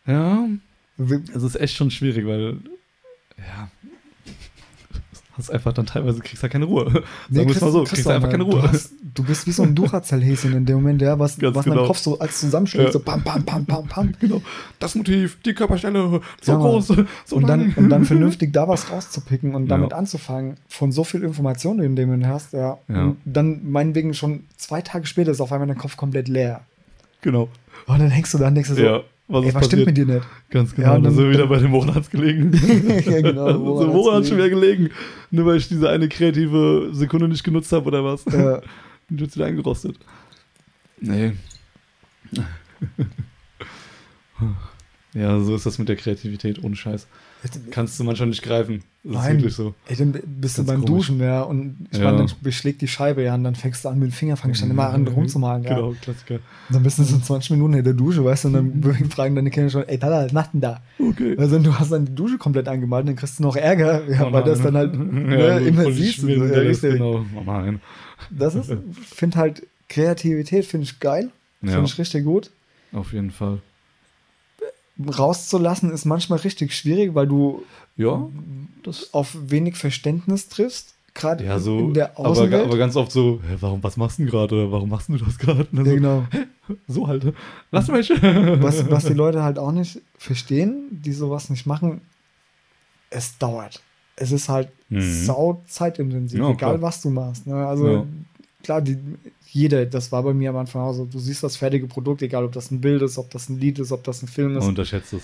ja, 0.07 0.47
Wir- 0.99 1.23
es 1.35 1.43
ist 1.43 1.57
echt 1.61 1.77
schon 1.77 1.91
schwierig, 1.91 2.27
weil, 2.27 2.57
ja, 3.39 3.71
hast 5.39 5.51
einfach 5.51 5.73
dann 5.73 5.87
teilweise, 5.87 6.21
kriegst 6.21 6.43
du 6.43 6.49
keine 6.49 6.65
Ruhe. 6.65 6.85
Sagen 6.93 7.05
Nee, 7.29 7.41
es 7.41 7.47
kriegst- 7.47 7.63
mal 7.63 7.71
so, 7.73 7.79
kriegst 7.81 7.93
kriegst 7.95 8.07
du 8.07 8.11
du 8.11 8.15
einfach 8.17 8.31
keine. 8.31 8.45
Ruhe. 8.45 8.61
Du, 8.63 8.63
hast, 8.69 8.91
du 9.15 9.23
bist 9.25 9.47
wie 9.47 9.53
so 9.53 9.63
ein 9.63 9.75
Duracell-Häschen 9.75 10.55
in 10.55 10.65
dem 10.67 10.77
Moment, 10.77 11.03
ja, 11.03 11.19
was, 11.19 11.39
Ganz 11.39 11.55
was 11.57 11.65
genau. 11.65 11.77
deinem 11.77 11.87
Kopf 11.87 11.99
so 11.99 12.19
als 12.19 12.41
zusammenschlägt, 12.41 12.87
Ja. 12.87 12.93
so 12.93 13.01
pam, 13.01 13.23
pam, 13.23 13.45
pam, 13.45 13.67
pam, 13.67 13.87
pam. 13.87 14.15
Genau. 14.21 14.43
Das 14.79 14.95
Motiv, 14.95 15.39
die 15.45 15.55
Körperstelle, 15.55 16.21
so 16.43 16.53
Ja, 16.53 16.59
groß, 16.59 16.87
so 17.27 17.37
und, 17.37 17.49
dann, 17.49 17.61
lang. 17.61 17.75
und 17.77 17.89
dann 17.91 18.05
vernünftig 18.05 18.53
da 18.53 18.67
was 18.69 18.91
rauszupicken 18.91 19.55
und 19.55 19.69
damit 19.69 19.91
Ja. 19.93 19.97
anzufangen, 19.99 20.57
von 20.69 20.93
so 20.93 21.05
viel 21.05 21.23
Informationen, 21.23 21.81
in 21.81 21.97
dem 21.97 22.21
du 22.21 22.27
hast, 22.29 22.53
ja. 22.53 22.79
Ja. 22.89 23.05
Und 23.05 23.17
dann 23.25 23.61
meinetwegen 23.71 24.15
schon 24.15 24.45
zwei 24.57 24.81
Tage 24.83 25.07
später 25.07 25.31
ist 25.31 25.41
auf 25.41 25.53
einmal 25.53 25.69
dein 25.69 25.79
Kopf 25.79 25.97
komplett 25.97 26.29
leer. 26.29 26.61
Genau. 27.23 27.49
Und 27.87 27.99
dann 28.01 28.11
hängst 28.11 28.33
du 28.35 28.39
da 28.39 28.49
und 28.49 28.55
denkst 28.55 28.71
du 28.71 28.77
so, 28.77 28.83
ja, 28.83 29.01
was 29.29 29.43
ey, 29.43 29.49
ist 29.49 29.55
was 29.55 29.67
stimmt 29.67 29.87
passiert? 29.87 29.87
mit 29.87 29.97
dir 29.97 30.15
nicht? 30.15 30.27
Ganz 30.51 30.75
genau. 30.75 30.89
Ja, 30.89 30.99
dann 30.99 31.15
sind 31.15 31.25
wir 31.25 31.31
wieder 31.33 31.47
bei 31.47 31.59
dem 31.59 31.73
Woran 31.73 32.05
gelegen. 32.11 32.53
ja, 33.05 33.21
genau. 33.21 33.53
so, 33.53 33.67
woran 33.67 33.95
woran 33.95 34.15
hat's 34.17 34.29
schon 34.29 34.39
wieder 34.39 34.51
gelegen? 34.51 34.91
Nur 35.31 35.47
weil 35.47 35.57
ich 35.57 35.69
diese 35.69 35.89
eine 35.89 36.09
kreative 36.09 36.91
Sekunde 36.93 37.29
nicht 37.29 37.43
genutzt 37.43 37.73
habe 37.73 37.87
oder 37.87 38.05
was? 38.05 38.25
Ja. 38.27 38.61
Bin 39.09 39.19
jetzt 39.19 39.37
wieder 39.37 39.47
eingerostet. 39.47 39.97
Nee. 41.01 41.33
ja, 45.17 45.41
so 45.41 45.55
ist 45.55 45.67
das 45.67 45.79
mit 45.79 45.89
der 45.89 45.97
Kreativität, 45.97 46.63
ohne 46.63 46.77
Scheiß. 46.77 47.07
Kannst 47.71 48.01
du 48.01 48.05
manchmal 48.05 48.29
nicht 48.31 48.43
greifen. 48.43 48.83
Das 49.05 49.13
ist 49.13 49.19
Nein. 49.23 49.37
wirklich 49.37 49.55
so. 49.55 49.75
Ey, 49.87 49.95
dann 49.97 50.13
bist 50.13 50.59
du 50.59 50.63
Ganz 50.65 50.69
beim 50.69 50.81
komisch. 50.85 51.07
Duschen, 51.07 51.21
ja, 51.21 51.43
und 51.43 51.77
ich 51.93 51.99
Ja. 51.99 52.05
meine, 52.07 52.19
dann 52.19 52.31
beschlägt 52.41 52.81
die 52.81 52.89
Scheibe, 52.89 53.23
ja, 53.23 53.35
und 53.35 53.45
dann 53.45 53.55
fängst 53.55 53.85
du 53.85 53.89
an 53.89 54.01
mit 54.01 54.11
dem 54.11 54.13
Finger, 54.13 54.37
fangst 54.37 54.63
dann 54.63 54.71
immer 54.71 54.89
an 54.89 55.07
rumzumalen, 55.07 55.63
ja. 55.63 55.75
Genau, 55.77 55.95
Klassiker. 56.01 56.35
Und 56.35 56.43
dann 56.75 56.83
bist 56.83 56.99
du 56.99 57.05
so 57.05 57.19
20 57.19 57.51
Minuten 57.53 57.75
in 57.75 57.85
der 57.85 57.93
Dusche, 57.93 58.25
weißt 58.25 58.45
du, 58.45 58.49
und 58.49 58.55
dann 58.83 59.11
fragen 59.11 59.37
deine 59.37 59.51
Kinder 59.51 59.71
schon, 59.71 59.87
ey, 59.87 59.97
Tala, 59.99 60.25
was 60.25 60.33
macht 60.33 60.55
denn 60.55 60.61
da? 60.61 60.81
Okay. 60.99 61.37
Also 61.39 61.59
du 61.61 61.79
hast 61.79 61.93
dann 61.93 62.07
die 62.07 62.15
Dusche 62.17 62.37
komplett 62.37 62.67
angemalt, 62.67 63.07
dann 63.07 63.15
kriegst 63.15 63.39
du 63.39 63.45
noch 63.45 63.55
Ärger, 63.55 64.09
ja, 64.11 64.27
Oh 64.27 64.33
weil 64.33 64.43
das 64.43 64.61
dann 64.63 64.77
halt 64.77 64.95
ne, 64.99 65.61
immer 65.61 65.91
siehst. 65.93 66.23
Du, 66.25 66.35
so, 66.37 66.49
das 66.49 66.81
genau. 66.81 67.25
Oh 67.37 67.43
nein. 67.45 67.81
Das 68.31 68.57
ist, 68.57 68.73
finde 69.15 69.37
halt, 69.39 69.63
Kreativität 69.89 70.65
finde 70.65 70.85
ich 70.85 70.99
geil, 70.99 71.31
finde 71.61 71.85
ich 71.85 71.97
richtig 71.97 72.25
gut. 72.25 72.51
Auf 72.93 73.13
jeden 73.13 73.31
Fall. 73.31 73.61
Rauszulassen 74.99 75.91
ist 75.93 76.05
manchmal 76.05 76.39
richtig 76.41 76.75
schwierig, 76.75 77.15
weil 77.15 77.27
du 77.27 77.63
Ja, 77.97 78.27
das. 78.83 79.13
auf 79.13 79.37
wenig 79.49 79.77
Verständnis 79.77 80.49
triffst, 80.49 80.95
gerade 81.15 81.45
Ja, 81.45 81.59
so. 81.59 81.79
in 81.79 81.95
der 81.95 82.19
aber, 82.19 82.29
Außenwelt. 82.31 82.65
aber 82.67 82.79
ganz 82.79 82.97
oft 82.97 83.13
so, 83.13 83.41
hä, 83.47 83.57
warum, 83.61 83.83
was 83.83 83.97
machst 83.97 84.19
du 84.19 84.23
denn 84.23 84.31
gerade? 84.31 84.55
Oder 84.55 84.73
warum 84.73 84.89
machst 84.89 85.09
du 85.09 85.17
das 85.19 85.39
gerade? 85.39 85.67
Dann 85.73 85.85
ja, 85.85 85.91
so, 85.91 85.97
genau. 85.97 86.25
So 86.89 87.07
halt. 87.09 87.33
Lass 87.71 87.89
mich. 87.89 88.11
was, 88.11 88.91
was 88.91 89.05
die 89.05 89.13
Leute 89.23 89.43
halt 89.43 89.59
auch 89.59 89.73
nicht 89.73 90.01
verstehen, 90.19 90.89
die 90.91 91.13
sowas 91.13 91.49
nicht 91.51 91.67
machen, 91.67 92.01
es 93.11 93.39
dauert. 93.39 93.83
Es 94.17 94.33
ist 94.33 94.49
halt 94.49 94.69
Mhm. 94.89 95.01
sau 95.25 95.63
zeitintensiv, 95.67 96.39
Ja, 96.39 96.47
egal 96.51 96.57
klar. 96.79 96.83
was 96.83 97.03
du 97.03 97.11
machst. 97.11 97.45
Ne? 97.47 97.55
Also 97.67 97.89
Ja. 97.89 98.05
Klar, 98.67 98.83
die, 98.83 98.99
jeder, 99.47 99.87
das 99.87 100.11
war 100.13 100.23
bei 100.25 100.35
mir 100.35 100.51
am 100.51 100.57
Anfang 100.57 100.83
auch 100.83 100.93
so, 100.93 101.05
du 101.05 101.19
siehst 101.19 101.43
das 101.43 101.57
fertige 101.57 101.87
Produkt, 101.87 102.21
egal 102.21 102.45
ob 102.45 102.53
das 102.53 102.71
ein 102.71 102.81
Bild 102.81 103.01
ist, 103.01 103.17
ob 103.17 103.31
das 103.31 103.49
ein 103.49 103.61
Lied 103.61 103.79
ist, 103.79 103.93
ob 103.93 104.03
das 104.05 104.23
ein 104.23 104.29
Film 104.29 104.57
ist. 104.57 104.65
Unterschätzt 104.65 105.13
es. 105.13 105.23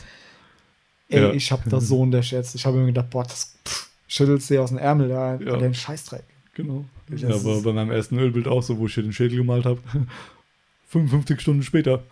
Ey, 1.09 1.21
ja. 1.21 1.33
ich 1.33 1.51
habe 1.51 1.69
das 1.69 1.89
so 1.89 2.01
unterschätzt. 2.07 2.55
Ich 2.55 2.65
habe 2.65 2.79
mir 2.79 2.87
gedacht, 2.87 3.11
boah, 3.11 3.25
das 3.25 3.55
pff, 3.67 3.91
schüttelst 4.07 4.49
dir 4.49 4.63
aus 4.63 4.71
dem 4.71 4.79
Ärmel, 4.79 5.11
ja, 5.11 5.35
Ja. 5.41 5.57
den 5.57 5.75
Scheißdreck. 5.75 6.23
Genau. 6.55 6.85
Das 7.09 7.21
Ja, 7.21 7.35
aber 7.35 7.61
bei 7.63 7.73
meinem 7.73 7.91
ersten 7.91 8.19
Ölbild 8.19 8.47
auch 8.47 8.63
so, 8.63 8.79
wo 8.79 8.87
ich 8.87 8.95
hier 8.95 9.03
den 9.03 9.13
Schädel 9.13 9.39
gemalt 9.39 9.65
habe. 9.65 9.81
55 10.89 11.41
Stunden 11.41 11.63
später. 11.65 12.05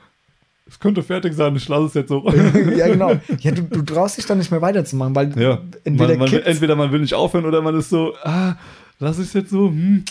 Es 0.66 0.78
könnte 0.78 1.02
fertig 1.02 1.34
sein, 1.34 1.54
ich 1.56 1.68
lasse 1.68 1.86
es 1.86 1.94
jetzt 1.94 2.08
so. 2.08 2.28
ja, 2.76 2.88
genau. 2.88 3.20
Ja, 3.38 3.50
du, 3.52 3.62
du 3.62 3.82
traust 3.82 4.18
dich 4.18 4.26
dann 4.26 4.38
nicht 4.38 4.50
mehr 4.50 4.62
weiterzumachen, 4.62 5.14
weil 5.14 5.38
ja. 5.40 5.62
entweder 5.84 6.16
man, 6.16 6.30
man 6.30 6.42
entweder 6.42 6.76
man 6.76 6.92
will 6.92 7.00
nicht 7.00 7.14
aufhören 7.14 7.44
oder 7.44 7.62
man 7.62 7.76
ist 7.78 7.90
so, 7.90 8.14
ah, 8.22 8.56
lass 8.98 9.18
ich 9.18 9.26
es 9.26 9.32
jetzt 9.32 9.50
so. 9.50 9.68
Hm. 9.68 10.04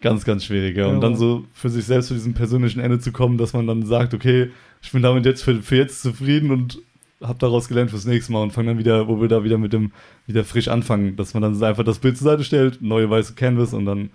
Ganz, 0.00 0.24
ganz 0.24 0.44
schwierig. 0.44 0.76
Ja. 0.76 0.86
Und 0.86 0.94
Ja. 0.94 1.00
dann 1.00 1.16
so 1.16 1.44
für 1.52 1.68
sich 1.68 1.84
selbst 1.84 2.08
zu 2.08 2.14
diesem 2.14 2.34
persönlichen 2.34 2.80
Ende 2.80 2.98
zu 2.98 3.12
kommen, 3.12 3.36
dass 3.38 3.52
man 3.52 3.66
dann 3.66 3.84
sagt, 3.84 4.14
okay, 4.14 4.50
ich 4.82 4.92
bin 4.92 5.02
damit 5.02 5.26
jetzt 5.26 5.42
für, 5.42 5.60
für 5.62 5.76
jetzt 5.76 6.00
zufrieden 6.02 6.50
und 6.50 6.78
habe 7.22 7.38
daraus 7.38 7.68
gelernt 7.68 7.90
fürs 7.90 8.06
nächste 8.06 8.32
Mal 8.32 8.42
und 8.42 8.52
fange 8.52 8.68
dann 8.68 8.78
wieder, 8.78 9.06
wo 9.08 9.20
wir 9.20 9.28
da 9.28 9.44
wieder 9.44 9.58
mit 9.58 9.74
dem, 9.74 9.92
wieder 10.26 10.42
frisch 10.42 10.68
anfangen, 10.68 11.16
dass 11.16 11.34
man 11.34 11.42
dann 11.42 11.62
einfach 11.62 11.84
das 11.84 11.98
Bild 11.98 12.16
zur 12.16 12.24
Seite 12.24 12.44
stellt, 12.44 12.80
neue 12.80 13.10
weiße 13.10 13.34
Canvas 13.34 13.74
und 13.74 13.84
dann 13.84 14.08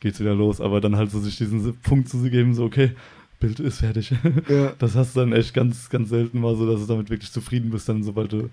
geht's 0.00 0.18
wieder 0.18 0.34
los. 0.34 0.60
Aber 0.60 0.80
dann 0.80 0.96
halt 0.96 1.12
so 1.12 1.20
sich 1.20 1.36
diesen 1.36 1.76
Punkt 1.76 2.08
zu 2.08 2.18
geben, 2.28 2.54
so, 2.54 2.64
okay, 2.64 2.90
Bild 3.38 3.60
ist 3.60 3.78
fertig. 3.78 4.12
Ja. 4.48 4.72
Das 4.80 4.96
hast 4.96 5.14
du 5.14 5.20
dann 5.20 5.32
echt 5.32 5.54
ganz, 5.54 5.88
ganz 5.90 6.08
selten 6.08 6.40
mal 6.40 6.56
so, 6.56 6.70
dass 6.70 6.80
du 6.80 6.86
damit 6.92 7.08
wirklich 7.08 7.30
zufrieden 7.30 7.70
bist, 7.70 7.88
dann 7.88 8.02
sobald 8.02 8.32
du 8.32 8.50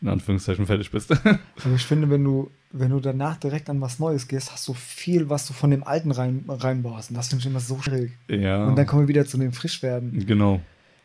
in 0.00 0.08
Anführungszeichen 0.08 0.66
fertig 0.66 0.90
bist. 0.90 1.10
Aber 1.12 1.38
ich 1.74 1.84
finde, 1.84 2.08
wenn 2.10 2.24
du, 2.24 2.50
wenn 2.72 2.90
du 2.90 3.00
danach 3.00 3.36
direkt 3.36 3.68
an 3.68 3.80
was 3.80 3.98
Neues 3.98 4.28
gehst, 4.28 4.52
hast 4.52 4.66
du 4.66 4.74
viel, 4.74 5.28
was 5.28 5.46
du 5.46 5.52
von 5.52 5.70
dem 5.70 5.84
Alten 5.84 6.10
rein, 6.10 6.44
reinbaust. 6.48 7.10
Und 7.10 7.16
das 7.16 7.28
finde 7.28 7.40
ich 7.42 7.46
immer 7.46 7.60
so 7.60 7.80
schwierig. 7.80 8.12
ja. 8.28 8.64
Und 8.66 8.76
dann 8.76 8.86
kommen 8.86 9.02
wir 9.02 9.08
wieder 9.08 9.26
zu 9.26 9.36
dem 9.38 9.52
Frischwerden. 9.52 10.26
genau. 10.26 10.60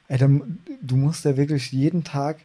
Ey, 0.07 0.19
dann, 0.19 0.59
du 0.81 0.97
musst 0.97 1.25
ja 1.25 1.35
wirklich 1.35 1.71
jeden 1.71 2.03
Tag 2.03 2.37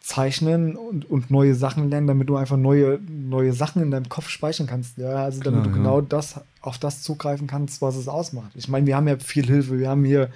zeichnen 0.00 0.76
und, 0.76 1.10
und 1.10 1.30
neue 1.30 1.54
Sachen 1.54 1.88
lernen, 1.88 2.06
damit 2.06 2.28
du 2.28 2.36
einfach 2.36 2.56
neue, 2.56 3.00
neue 3.08 3.52
Sachen 3.52 3.82
in 3.82 3.90
deinem 3.90 4.08
Kopf 4.08 4.28
speichern 4.28 4.66
kannst. 4.66 4.98
Ja, 4.98 5.24
also 5.24 5.40
damit 5.40 5.62
Klar, 5.62 5.64
du 5.64 5.70
ja. 5.70 5.76
genau 5.76 6.00
das, 6.00 6.40
auf 6.60 6.78
das 6.78 7.02
zugreifen 7.02 7.46
kannst, 7.46 7.80
was 7.80 7.96
es 7.96 8.08
ausmacht. 8.08 8.52
Ich 8.54 8.68
meine, 8.68 8.86
wir 8.86 8.96
haben 8.96 9.08
ja 9.08 9.18
viel 9.18 9.46
Hilfe. 9.46 9.78
Wir 9.78 9.88
haben 9.88 10.04
hier 10.04 10.30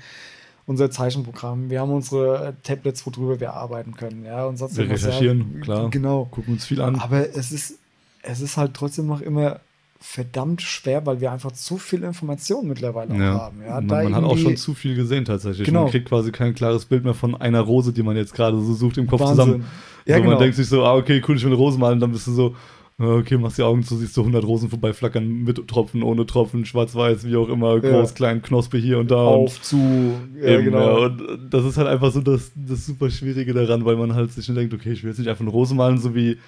unser 0.69 0.91
Zeichenprogramm, 0.91 1.71
wir 1.71 1.81
haben 1.81 1.91
unsere 1.91 2.55
Tablets, 2.63 3.05
worüber 3.07 3.41
wir 3.41 3.55
arbeiten 3.55 3.95
können. 3.95 4.25
Ja, 4.25 4.45
und 4.47 4.59
sonst 4.59 4.77
Wir 4.77 4.89
recherchieren, 4.89 5.53
ja, 5.57 5.61
klar. 5.63 5.91
Genau. 5.91 6.27
Gucken 6.31 6.55
uns 6.55 6.67
viel 6.67 6.81
an. 6.83 6.97
Aber 6.97 7.35
es 7.35 7.51
ist, 7.53 7.79
es 8.23 8.41
ist 8.43 8.57
halt 8.59 8.75
trotzdem 8.75 9.07
noch 9.07 9.23
immer 9.23 9.61
verdammt 10.01 10.63
schwer, 10.63 11.05
weil 11.07 11.21
wir 11.21 11.33
einfach 11.33 11.53
zu 11.53 11.77
viel 11.79 12.05
Information 12.05 12.69
mittlerweile 12.69 13.15
Ja. 13.17 13.33
haben. 13.41 13.63
Ja, 13.63 13.81
man 13.81 13.87
man 14.05 14.15
hat 14.15 14.25
auch 14.25 14.39
schon 14.39 14.57
zu 14.57 14.75
viel 14.75 14.95
gesehen 14.95 15.25
tatsächlich. 15.25 15.67
Genau. 15.67 15.83
Man 15.85 15.91
kriegt 15.91 16.09
quasi 16.09 16.31
kein 16.31 16.55
klares 16.55 16.85
Bild 16.85 17.03
mehr 17.03 17.15
von 17.15 17.35
einer 17.35 17.61
Rose, 17.63 17.93
die 17.93 18.03
man 18.05 18.17
jetzt 18.17 18.35
gerade 18.35 18.61
so 18.61 18.75
sucht 18.75 18.99
im 18.99 19.07
Kopf 19.09 19.23
Wahnsinn. 19.23 19.37
zusammen. 19.45 19.65
Ja, 20.07 20.17
so, 20.17 20.21
genau. 20.23 20.35
Man 20.35 20.41
denkt 20.43 20.57
sich 20.57 20.69
so, 20.69 20.85
ah, 20.85 20.95
okay, 20.95 21.21
cool, 21.27 21.37
ich 21.37 21.43
will 21.43 21.51
eine 21.51 21.57
Rose 21.59 21.79
malen, 21.79 21.99
dann 21.99 22.13
bist 22.13 22.27
du 22.29 22.33
so, 22.33 22.55
okay, 22.99 23.39
machst 23.39 23.59
die 23.59 23.63
Augen 23.63 23.85
zu, 23.85 23.97
siehst 23.97 24.15
so 24.15 24.23
100 24.23 24.45
Rosen 24.45 24.71
vorbeiflackern 24.71 25.45
mit 25.45 25.69
Tropfen, 25.69 26.03
ohne 26.03 26.27
Tropfen, 26.27 26.65
schwarz-weiß, 26.67 27.27
wie 27.29 27.37
auch 27.37 27.49
immer, 27.49 27.79
groß, 27.79 28.15
klein, 28.15 28.43
Knospe 28.43 28.79
hier 28.79 28.99
und 28.99 29.11
da. 29.11 29.17
auf 29.17 29.63
zu. 29.63 30.15
Ja, 30.41 30.49
Eben, 30.49 30.65
genau. 30.65 31.01
ja, 31.01 31.07
und 31.07 31.23
das 31.51 31.65
ist 31.65 31.77
halt 31.79 31.87
einfach 31.89 32.11
so 32.11 32.21
das, 32.21 32.51
das 32.57 32.87
super 32.87 33.09
Schwierige 33.11 33.55
daran, 33.55 33.85
weil 33.85 33.97
man 33.97 34.15
halt 34.15 34.33
sich 34.33 34.45
schon 34.47 34.57
denkt, 34.57 34.75
okay, 34.75 34.93
ich 34.93 35.03
will 35.05 35.11
jetzt 35.11 35.19
nicht 35.19 35.29
einfach 35.29 35.43
eine 35.43 35.51
Rose 35.51 35.75
malen, 35.75 35.99
so 35.99 36.15
wie, 36.15 36.39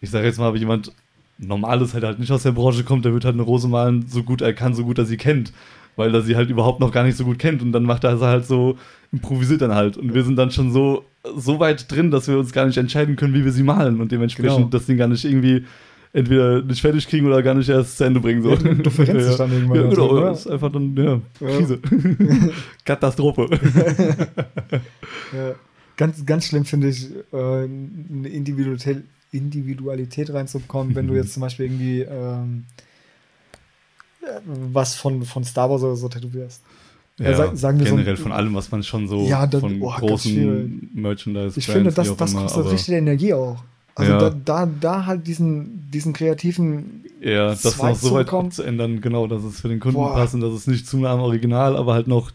ich 0.00 0.10
sage 0.10 0.26
jetzt 0.26 0.38
mal, 0.38 0.52
wie 0.54 0.58
jemand 0.58 0.92
Normales 1.38 1.94
halt 1.94 2.04
halt 2.04 2.18
nicht 2.18 2.32
aus 2.32 2.42
der 2.42 2.52
Branche 2.52 2.84
kommt, 2.84 3.04
der 3.04 3.12
wird 3.14 3.24
halt 3.24 3.34
eine 3.34 3.42
Rose 3.42 3.68
malen, 3.68 4.04
so 4.08 4.22
gut 4.22 4.42
er 4.42 4.52
kann, 4.52 4.74
so 4.74 4.84
gut 4.84 4.98
er 4.98 5.06
sie 5.06 5.16
kennt, 5.16 5.52
weil 5.96 6.14
er 6.14 6.22
sie 6.22 6.36
halt 6.36 6.50
überhaupt 6.50 6.80
noch 6.80 6.92
gar 6.92 7.04
nicht 7.04 7.16
so 7.16 7.24
gut 7.24 7.38
kennt 7.38 7.62
und 7.62 7.72
dann 7.72 7.84
macht 7.84 8.04
er 8.04 8.18
sie 8.18 8.26
halt 8.26 8.44
so, 8.46 8.76
improvisiert 9.12 9.62
dann 9.62 9.74
halt 9.74 9.96
und 9.96 10.12
wir 10.12 10.22
sind 10.24 10.36
dann 10.36 10.50
schon 10.50 10.70
so, 10.72 11.04
so 11.36 11.58
weit 11.60 11.90
drin, 11.90 12.10
dass 12.10 12.28
wir 12.28 12.36
uns 12.38 12.52
gar 12.52 12.66
nicht 12.66 12.76
entscheiden 12.78 13.16
können, 13.16 13.32
wie 13.32 13.44
wir 13.44 13.52
sie 13.52 13.62
malen 13.62 14.00
und 14.00 14.12
dementsprechend 14.12 14.56
Genau. 14.56 14.68
das 14.70 14.86
Ding 14.86 14.96
gar 14.98 15.08
nicht 15.08 15.24
irgendwie 15.24 15.64
entweder 16.12 16.62
nicht 16.62 16.80
fertig 16.80 17.06
kriegen 17.06 17.26
oder 17.26 17.42
gar 17.42 17.54
nicht 17.54 17.68
erst 17.68 17.98
zu 17.98 18.04
Ende 18.04 18.20
bringen. 18.20 18.42
So. 18.42 18.50
Ja, 18.50 18.56
du- 18.56 18.90
verrennst 18.90 19.28
dich 19.30 19.36
dann 19.36 19.52
irgendwann 19.52 19.76
Ja, 19.82 19.88
genau, 19.90 20.20
das 20.20 20.40
ist 20.40 20.46
einfach 20.52 20.72
dann, 20.72 20.96
ja, 20.96 21.20
Ja. 21.40 21.56
Krise. 21.56 21.78
Katastrophe. 22.84 23.48
Ja. 25.32 25.54
ganz, 25.96 26.24
ganz 26.26 26.46
schlimm 26.46 26.64
finde 26.64 26.88
ich, 26.88 27.08
äh, 27.32 27.36
eine 27.36 28.28
Individualität, 28.28 29.04
Individualität 29.30 30.32
reinzubekommen, 30.32 30.94
wenn 30.96 31.06
du 31.06 31.14
jetzt 31.14 31.32
zum 31.34 31.42
Beispiel 31.42 31.66
irgendwie 31.66 32.00
ähm, 32.00 32.64
was 34.72 34.96
von, 34.96 35.22
von 35.24 35.44
Star 35.44 35.70
Wars 35.70 35.82
oder 35.82 35.96
so 35.96 36.08
tätowierst. 36.08 36.62
Ja, 37.18 37.30
Ja, 37.30 37.36
sa- 37.36 37.56
sagen 37.56 37.78
wir 37.78 37.86
so 37.86 37.92
generell 37.94 38.14
ein- 38.14 38.22
von 38.22 38.32
allem, 38.32 38.54
was 38.54 38.70
man 38.70 38.82
schon 38.82 39.06
so 39.08 39.26
Ja, 39.26 39.46
das- 39.46 39.60
von 39.60 39.80
oh, 39.80 39.90
großen. 39.92 40.90
Merchandise 40.94 41.58
Ich 41.58 41.66
finde, 41.66 41.92
das, 41.92 42.16
das 42.16 42.32
immer, 42.32 42.42
kostet 42.42 42.60
aber- 42.62 42.72
richtig 42.72 42.94
Energie 42.94 43.32
auch. 43.34 43.62
Also 44.00 44.12
Ja. 44.12 44.18
da, 44.18 44.30
da, 44.30 44.66
da 44.66 45.06
halt 45.06 45.26
diesen, 45.26 45.90
diesen 45.90 46.12
kreativen, 46.12 47.04
Ja, 47.20 47.48
das 47.50 47.62
Zweig 47.62 47.90
noch 47.92 47.96
so 47.98 48.14
weit 48.14 48.26
zukommt. 48.26 48.54
zu 48.54 48.62
ändern, 48.62 49.00
genau, 49.00 49.26
dass 49.26 49.42
es 49.44 49.60
für 49.60 49.68
den 49.68 49.78
Kunden 49.80 49.96
Boah. 49.98 50.14
passt 50.14 50.34
und 50.34 50.40
dass 50.40 50.52
es 50.52 50.66
nicht 50.66 50.86
zu 50.86 50.98
nah 50.98 51.12
am 51.12 51.20
Original, 51.20 51.76
aber 51.76 51.94
halt 51.94 52.06
noch 52.08 52.30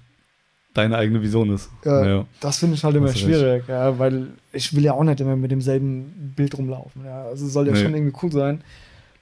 deine 0.73 0.97
eigene 0.97 1.21
Vision 1.21 1.53
ist. 1.53 1.69
äh, 1.85 2.09
ja. 2.09 2.25
das 2.41 2.59
finde 2.59 2.75
ich 2.75 2.83
halt 2.83 2.95
immer 2.95 3.13
schwierig, 3.13 3.63
ja, 3.67 3.97
weil 3.97 4.27
ich 4.51 4.75
will 4.75 4.83
ja 4.83 4.93
auch 4.93 5.03
nicht 5.03 5.19
immer 5.21 5.35
mit 5.37 5.49
demselben 5.51 6.33
Bild 6.35 6.57
rumlaufen. 6.57 7.05
Ja. 7.05 7.23
Also 7.23 7.47
soll 7.47 7.67
ja 7.67 7.73
Nee. 7.73 7.81
schon 7.83 7.93
irgendwie 7.95 8.17
cool 8.23 8.31
sein. 8.31 8.61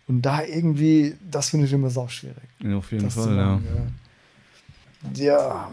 Und 0.08 0.21
da 0.23 0.43
irgendwie, 0.43 1.15
das 1.32 1.49
finde 1.49 1.65
ich 1.67 1.71
immer 1.73 1.89
sau 1.89 2.08
schwierig. 2.08 2.36
ja, 2.62 2.75
auf 2.75 2.91
jeden 2.91 3.10
Fall, 3.10 3.36
ja. 3.38 3.45
machen, 3.45 3.67
ja. 5.15 5.23
Ja. 5.25 5.71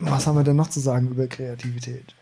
Was 0.00 0.26
haben 0.26 0.36
wir 0.36 0.44
denn 0.44 0.54
noch 0.56 0.68
zu 0.70 0.78
sagen 0.80 1.08
über 1.08 1.26
Kreativität? 1.26 2.14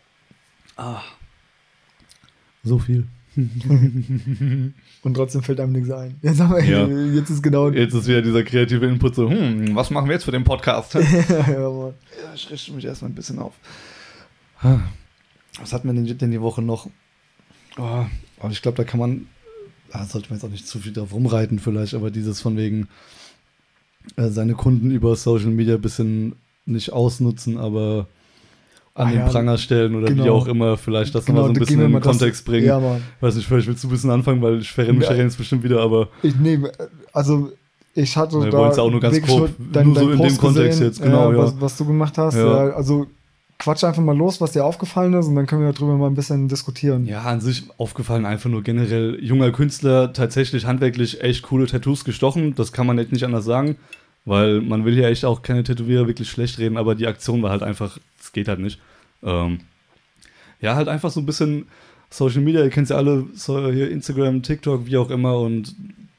So 2.67 2.79
viel. 2.79 3.07
Und 3.37 5.13
trotzdem 5.13 5.43
fällt 5.43 5.59
einem 5.59 5.73
nichts 5.73 5.91
ein. 5.91 6.15
Jetzt, 6.21 6.39
haben 6.39 6.55
wir, 6.55 6.63
Ja. 6.63 6.87
jetzt 6.87 7.29
ist 7.29 7.43
genau. 7.43 7.69
Jetzt 7.69 7.93
ist 7.93 8.07
wieder 8.07 8.21
dieser 8.21 8.43
kreative 8.43 8.85
Input 8.87 9.15
so, 9.15 9.29
hm, 9.29 9.75
was 9.75 9.89
machen 9.91 10.07
wir 10.07 10.13
jetzt 10.13 10.23
für 10.25 10.31
den 10.31 10.43
Podcast? 10.43 10.93
ja, 10.95 11.01
Mann. 11.01 11.93
Ja, 12.23 12.33
ich 12.33 12.49
richte 12.49 12.73
mich 12.73 12.83
erstmal 12.85 13.11
ein 13.11 13.15
bisschen 13.15 13.39
auf. 13.39 13.53
Was 15.59 15.71
hatten 15.71 15.87
wir 15.87 15.93
denn, 15.93 16.17
denn 16.17 16.31
die 16.31 16.41
Woche 16.41 16.61
noch? 16.61 16.89
Oh, 17.77 18.05
aber 18.39 18.51
ich 18.51 18.61
glaube, 18.61 18.77
da 18.77 18.83
kann 18.83 18.99
man, 18.99 19.27
da 19.91 20.03
sollte 20.03 20.29
man 20.29 20.37
jetzt 20.39 20.45
auch 20.45 20.49
nicht 20.51 20.67
zu 20.67 20.79
viel 20.79 20.93
drauf 20.93 21.13
rumreiten 21.13 21.59
vielleicht, 21.59 21.93
aber 21.93 22.09
dieses 22.09 22.41
von 22.41 22.57
wegen 22.57 22.87
äh, 24.15 24.29
seine 24.29 24.55
Kunden 24.55 24.89
über 24.89 25.15
Social 25.15 25.51
Media 25.51 25.75
ein 25.75 25.81
bisschen 25.81 26.35
nicht 26.65 26.91
ausnutzen, 26.91 27.57
aber 27.59 28.07
an 28.97 29.07
Ah, 29.07 29.11
den 29.11 29.19
ja, 29.19 29.27
Pranger 29.27 29.57
stellen 29.59 29.95
oder 29.95 30.09
wie 30.09 30.15
genau. 30.15 30.33
auch 30.33 30.47
immer, 30.47 30.75
vielleicht 30.75 31.13
das 31.13 31.27
nochmal 31.27 31.43
so 31.45 31.49
ein 31.51 31.53
bisschen 31.53 31.77
wir 31.79 31.85
in 31.85 31.91
den 31.91 32.01
das- 32.01 32.07
Kontext 32.09 32.43
bringen. 32.45 32.65
Ja, 32.65 32.79
Mann. 32.79 33.01
Weiß 33.21 33.35
nicht, 33.35 33.47
vielleicht 33.47 33.67
willst 33.67 33.83
du 33.83 33.87
ein 33.87 33.91
bisschen 33.91 34.09
anfangen, 34.09 34.41
weil 34.41 34.59
ich 34.59 34.71
verrenne 34.71 34.97
mich 34.99 35.07
Ja. 35.07 35.13
jetzt 35.15 35.37
bestimmt 35.37 35.63
wieder, 35.63 35.81
aber 35.81 36.07
Ich 36.23 36.35
nehme, 36.35 36.71
also 37.13 37.51
ich 37.93 38.17
hatte 38.17 38.41
Wir 38.41 38.49
da 38.49 38.57
wollen's 38.57 38.79
auch 38.79 38.89
nur 38.91 38.99
ganz 38.99 39.21
grob, 39.21 39.49
nur 39.59 39.83
nur 39.83 39.95
so 39.95 40.09
in 40.11 40.21
dem 40.21 40.37
Kontext 40.37 40.79
jetzt, 40.81 41.01
genau, 41.01 41.31
ja. 41.31 41.37
Was, 41.37 41.61
was 41.61 41.77
du 41.77 41.85
gemacht 41.85 42.17
hast. 42.17 42.35
Ja. 42.35 42.69
also 42.71 43.05
quatsch 43.59 43.83
einfach 43.83 44.03
mal 44.03 44.15
los, 44.15 44.39
was 44.41 44.51
dir 44.51 44.63
aufgefallen 44.65 45.13
ist 45.13 45.27
und 45.27 45.35
dann 45.35 45.45
können 45.47 45.63
wir 45.63 45.73
darüber 45.73 45.95
mal 45.97 46.07
ein 46.07 46.13
bisschen 46.15 46.47
diskutieren. 46.47 47.05
Ja, 47.07 47.21
an 47.23 47.41
sich 47.41 47.63
aufgefallen 47.77 48.25
einfach 48.25 48.49
nur 48.51 48.61
generell 48.61 49.17
junger 49.21 49.51
Künstler, 49.51 50.13
tatsächlich 50.13 50.65
handwerklich 50.65 51.21
echt 51.21 51.41
coole 51.43 51.65
Tattoos 51.65 52.03
gestochen. 52.05 52.53
Das 52.55 52.71
kann 52.71 52.85
man 52.85 52.99
echt 52.99 53.11
nicht 53.11 53.23
anders 53.23 53.45
sagen, 53.45 53.77
weil 54.25 54.61
man 54.61 54.85
will 54.85 54.95
ja 54.97 55.07
echt 55.09 55.25
auch 55.25 55.41
keine 55.41 55.63
Tätowierer 55.63 56.05
wirklich 56.05 56.29
schlecht 56.29 56.59
reden, 56.59 56.77
aber 56.77 56.93
die 56.93 57.07
Aktion 57.07 57.41
war 57.41 57.49
halt 57.49 57.63
einfach, 57.63 57.97
es 58.27 58.33
geht 58.33 58.47
halt 58.47 58.59
nicht. 58.59 58.79
Ähm, 59.23 59.59
ja, 60.59 60.75
halt 60.75 60.87
einfach 60.87 61.11
so 61.11 61.19
ein 61.19 61.25
bisschen 61.25 61.67
Social 62.09 62.41
Media, 62.41 62.63
ihr 62.63 62.69
kennt 62.69 62.89
ja 62.89 62.97
alle, 62.97 63.25
so 63.33 63.71
hier 63.71 63.89
Instagram, 63.89 64.43
TikTok, 64.43 64.85
wie 64.85 64.97
auch 64.97 65.09
immer 65.09 65.39
und 65.39 65.75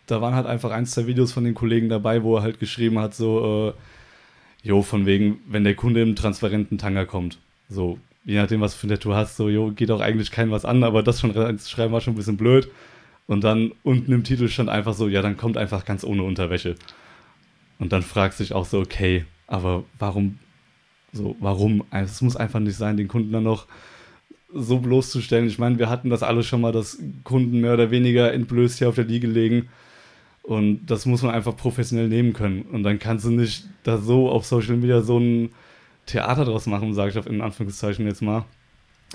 da 0.06 0.20
waren 0.20 0.34
halt 0.34 0.46
einfach 0.46 0.70
ein, 0.70 0.86
zwei 0.86 1.06
Videos 1.06 1.32
von 1.32 1.44
den 1.44 1.54
Kollegen 1.54 1.88
dabei, 1.88 2.22
wo 2.22 2.36
er 2.36 2.42
halt 2.42 2.60
geschrieben 2.60 2.98
hat, 2.98 3.14
so, 3.14 3.74
äh, 3.74 4.66
jo, 4.66 4.82
von 4.82 5.06
wegen, 5.06 5.38
wenn 5.46 5.64
der 5.64 5.74
Kunde 5.74 6.02
im 6.02 6.16
transparenten 6.16 6.78
Tanga 6.78 7.04
kommt. 7.04 7.38
So, 7.68 7.98
je 8.24 8.36
nachdem, 8.36 8.60
was 8.60 8.74
für 8.74 8.86
ein 8.86 8.90
Tattoo 8.90 9.14
hast, 9.14 9.36
so, 9.36 9.48
jo, 9.48 9.70
geht 9.70 9.90
auch 9.90 10.00
eigentlich 10.00 10.30
keinem 10.30 10.50
was 10.50 10.64
an, 10.64 10.82
aber 10.82 11.02
das 11.02 11.20
schon 11.20 11.30
reinzuschreiben 11.30 11.92
war 11.92 12.00
schon 12.00 12.14
ein 12.14 12.16
bisschen 12.16 12.38
blöd. 12.38 12.70
Und 13.26 13.44
dann 13.44 13.72
unten 13.82 14.12
im 14.12 14.24
Titel 14.24 14.48
stand 14.48 14.70
einfach 14.70 14.94
so, 14.94 15.08
ja, 15.08 15.20
dann 15.20 15.36
kommt 15.36 15.58
einfach 15.58 15.84
ganz 15.84 16.04
ohne 16.04 16.22
Unterwäsche. 16.22 16.76
Und 17.78 17.92
dann 17.92 18.02
fragst 18.02 18.40
du 18.40 18.44
dich 18.44 18.54
auch 18.54 18.64
so, 18.64 18.80
okay, 18.80 19.26
aber 19.46 19.84
warum, 19.98 20.38
so, 21.12 21.36
warum? 21.40 21.84
Also, 21.90 22.10
Es 22.10 22.22
muss 22.22 22.36
einfach 22.36 22.60
nicht 22.60 22.76
sein, 22.76 22.96
den 22.96 23.08
Kunden 23.08 23.32
dann 23.32 23.44
noch 23.44 23.66
so 24.52 24.78
bloßzustellen. 24.78 25.46
Ich 25.48 25.58
meine, 25.58 25.78
wir 25.78 25.90
hatten 25.90 26.10
das 26.10 26.22
alle 26.22 26.42
schon 26.42 26.60
mal, 26.60 26.72
dass 26.72 26.98
Kunden 27.24 27.60
mehr 27.60 27.74
oder 27.74 27.90
weniger 27.90 28.32
entblößt 28.32 28.78
hier 28.78 28.88
auf 28.88 28.94
der 28.94 29.04
Liege 29.04 29.26
legen. 29.26 29.68
Und 30.42 30.86
das 30.86 31.04
muss 31.04 31.22
man 31.22 31.34
einfach 31.34 31.56
professionell 31.56 32.08
nehmen 32.08 32.32
können. 32.32 32.62
Und 32.62 32.82
dann 32.82 32.98
kannst 32.98 33.26
du 33.26 33.30
nicht 33.30 33.66
da 33.82 33.98
so 33.98 34.30
auf 34.30 34.46
Social 34.46 34.76
Media 34.76 35.02
so 35.02 35.18
ein 35.18 35.50
Theater 36.06 36.46
draus 36.46 36.66
machen, 36.66 36.94
sage 36.94 37.10
ich 37.10 37.18
auf 37.18 37.26
in 37.26 37.42
Anführungszeichen 37.42 38.06
jetzt 38.06 38.22
mal. 38.22 38.46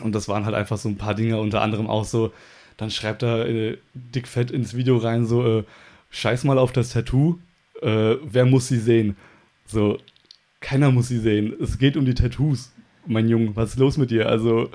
Und 0.01 0.13
das 0.13 0.27
waren 0.27 0.45
halt 0.45 0.55
einfach 0.55 0.77
so 0.77 0.89
ein 0.89 0.97
paar 0.97 1.15
Dinge, 1.15 1.39
unter 1.39 1.61
anderem 1.61 1.87
auch 1.87 2.05
so, 2.05 2.31
dann 2.77 2.91
schreibt 2.91 3.23
er 3.23 3.47
äh, 3.47 3.77
dickfett 3.93 4.51
ins 4.51 4.75
Video 4.75 4.97
rein, 4.97 5.25
so, 5.25 5.59
äh, 5.59 5.63
scheiß 6.09 6.43
mal 6.43 6.57
auf 6.57 6.71
das 6.71 6.91
Tattoo, 6.91 7.39
äh, 7.81 8.15
wer 8.23 8.45
muss 8.45 8.67
sie 8.67 8.79
sehen? 8.79 9.15
So, 9.65 9.97
keiner 10.63 10.91
muss 10.91 11.09
sie 11.09 11.19
sehen. 11.19 11.53
Es 11.61 11.77
geht 11.77 11.97
um 11.97 12.05
die 12.05 12.15
Tattoos, 12.15 12.71
mein 13.05 13.27
Junge, 13.27 13.55
was 13.55 13.71
ist 13.71 13.79
los 13.79 13.97
mit 13.97 14.09
dir? 14.09 14.29
Also, 14.29 14.69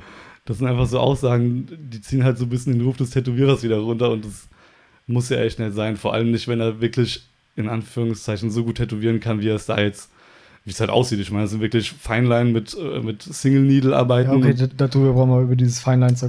das 0.45 0.59
sind 0.59 0.67
einfach 0.69 0.87
so 0.87 1.01
Aussagen, 1.01 1.67
die 1.91 2.01
ziehen 2.01 2.25
halt 2.25 2.39
so 2.39 2.45
ein 2.45 2.51
bisschen 2.51 2.75
den 2.75 2.87
Ruf 2.87 2.99
des 2.99 3.11
Tätowierers 3.11 3.63
wieder 3.63 3.79
runter 3.79 4.11
und 4.11 4.25
das 4.25 4.49
muss 5.07 5.31
ja 5.31 5.39
echt 5.39 5.59
nicht 5.59 5.75
sein. 5.75 5.97
Vor 5.97 6.13
allem 6.13 6.31
nicht, 6.31 6.47
wenn 6.47 6.61
er 6.61 6.81
wirklich 6.81 7.27
in 7.57 7.69
Anführungszeichen 7.69 8.51
so 8.51 8.65
gut 8.65 8.77
tätowieren 8.77 9.19
kann, 9.19 9.41
wie 9.41 9.49
er 9.49 9.57
es 9.57 9.67
da 9.67 9.81
jetzt, 9.81 10.11
wie 10.69 10.73
es 10.73 10.81
halt 10.81 10.91
aussieht. 10.91 11.19
Ich 11.19 11.31
meine, 11.33 11.45
es 11.45 11.51
sind 11.51 11.61
wirklich 11.61 11.91
Feinlein 11.91 12.53
mit, 12.53 12.77
äh, 12.77 13.01
mit 13.01 13.23
Single 13.23 13.63
Needle 13.63 13.97
arbeiten. 13.97 14.31
Ja, 14.31 14.37
okay, 14.37 14.55
da- 14.55 14.87
darüber 14.89 15.13
brauchen 15.15 15.31
wir 15.31 15.41
über 15.41 15.57
dieses 15.57 15.85
Nein, 15.87 16.01
nicht 16.01 16.19
zu 16.19 16.27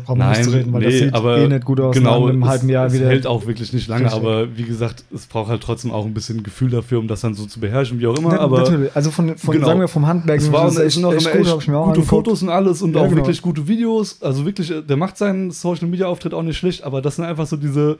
reden, 0.53 0.73
weil 0.73 0.81
das 0.83 0.93
nee, 0.93 0.99
sieht 0.99 1.13
aber 1.13 1.37
eh 1.37 1.47
nicht 1.47 1.65
gut 1.65 1.79
aus 1.81 1.93
genau, 1.95 2.27
einem 2.27 2.41
es, 2.43 2.49
halben 2.49 2.69
Jahr 2.69 2.87
es 2.87 2.93
wieder. 2.93 3.07
hält 3.07 3.27
auch 3.27 3.45
wirklich 3.45 3.73
nicht 3.73 3.87
lange, 3.87 4.05
Richtig. 4.05 4.19
aber 4.21 4.57
wie 4.57 4.63
gesagt, 4.63 5.03
es 5.13 5.25
braucht 5.27 5.49
halt 5.49 5.61
trotzdem 5.61 5.91
auch 5.91 6.05
ein 6.05 6.13
bisschen 6.13 6.41
Gefühl 6.41 6.69
dafür, 6.69 6.99
um 6.99 7.07
das 7.07 7.21
dann 7.21 7.33
so 7.35 7.45
zu 7.45 7.59
beherrschen, 7.59 7.99
wie 7.99 8.07
auch 8.07 8.17
immer. 8.17 8.29
Na- 8.31 8.39
aber 8.39 8.59
natürlich. 8.61 8.95
Also 8.95 9.11
von, 9.11 9.37
von 9.37 9.53
Genau. 9.53 9.67
sagen 9.67 9.79
wir 9.81 9.87
vom 9.87 10.07
Handwerk, 10.07 10.39
es 10.39 10.51
war 10.51 10.65
das 10.65 10.77
und 10.77 10.83
es 10.85 10.93
sind 10.95 11.05
auch 11.05 11.11
immer 11.11 11.21
hab 11.21 11.35
echt 11.35 11.57
ich 11.61 11.67
mir 11.67 11.77
auch 11.77 11.85
gute 11.87 11.99
angeguckt. 11.99 12.07
Fotos 12.09 12.41
und 12.43 12.49
alles 12.49 12.81
und 12.81 12.95
Ja, 12.95 13.01
auch 13.01 13.05
genau. 13.05 13.17
wirklich 13.17 13.41
gute 13.41 13.67
Videos. 13.67 14.21
Also 14.21 14.45
wirklich, 14.45 14.71
äh, 14.71 14.81
der 14.81 14.97
macht 14.97 15.17
seinen 15.17 15.51
Social 15.51 15.87
Media 15.87 16.07
Auftritt 16.07 16.33
auch 16.33 16.43
nicht 16.43 16.57
schlecht, 16.57 16.83
aber 16.83 17.01
das 17.01 17.17
sind 17.17 17.25
einfach 17.25 17.45
so 17.45 17.57
diese, 17.57 17.97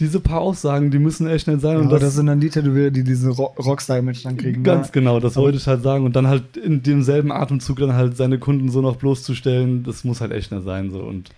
diese 0.00 0.18
paar 0.20 0.40
Aussagen, 0.40 0.90
die 0.90 0.98
müssen 0.98 1.26
echt 1.28 1.46
nicht 1.46 1.60
sein. 1.60 1.74
Ja, 1.74 1.78
und 1.78 1.86
aber 1.86 1.98
das, 1.98 2.08
das 2.08 2.14
sind 2.16 2.26
dann 2.26 2.40
die 2.40 2.50
Tätowierer, 2.50 2.90
die 2.90 3.04
diese 3.04 3.28
Ro 3.30 3.54
Rockstar-Image 3.58 4.24
dann 4.24 4.36
kriegen. 4.36 4.62
Ganz 4.62 4.88
ne? 4.88 4.92
genau, 4.92 5.20
das 5.20 5.36
wollte 5.36 5.58
ich 5.58 5.66
halt 5.66 5.82
sagen. 5.82 6.04
Und 6.04 6.16
dann 6.16 6.26
halt 6.26 6.56
in 6.56 6.82
demselben 6.82 7.30
Atemzug 7.30 7.78
dann 7.78 7.92
halt 7.94 8.16
seine 8.16 8.38
Kunden 8.38 8.70
so 8.70 8.80
noch 8.80 8.96
bloßzustellen, 8.96 9.84
das 9.84 10.02
muss 10.04 10.20
halt 10.20 10.32
echt 10.32 10.50
nicht 10.50 10.64
sein. 10.64 10.90
So. 10.90 11.00
Und 11.00 11.30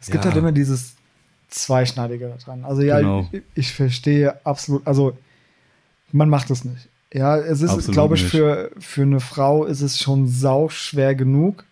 Es 0.00 0.10
gibt 0.10 0.24
Ja. 0.24 0.30
halt 0.30 0.38
immer 0.38 0.52
dieses 0.52 0.94
Zweischneidige 1.48 2.34
daran. 2.38 2.64
Also 2.64 2.82
ja, 2.82 2.98
Genau. 3.00 3.28
ich, 3.32 3.42
ich 3.54 3.72
verstehe 3.72 4.34
absolut, 4.44 4.86
also 4.86 5.16
man 6.12 6.28
macht 6.28 6.50
es 6.50 6.64
nicht. 6.64 6.88
Ja, 7.12 7.38
es 7.38 7.62
ist, 7.62 7.92
glaube 7.92 8.16
ich, 8.16 8.22
nicht. 8.22 8.30
für, 8.32 8.70
für 8.78 9.02
eine 9.02 9.20
Frau 9.20 9.64
ist 9.64 9.80
es 9.82 9.98
schon 10.00 10.26
sau 10.26 10.68
schwer 10.68 11.14
genug, 11.14 11.64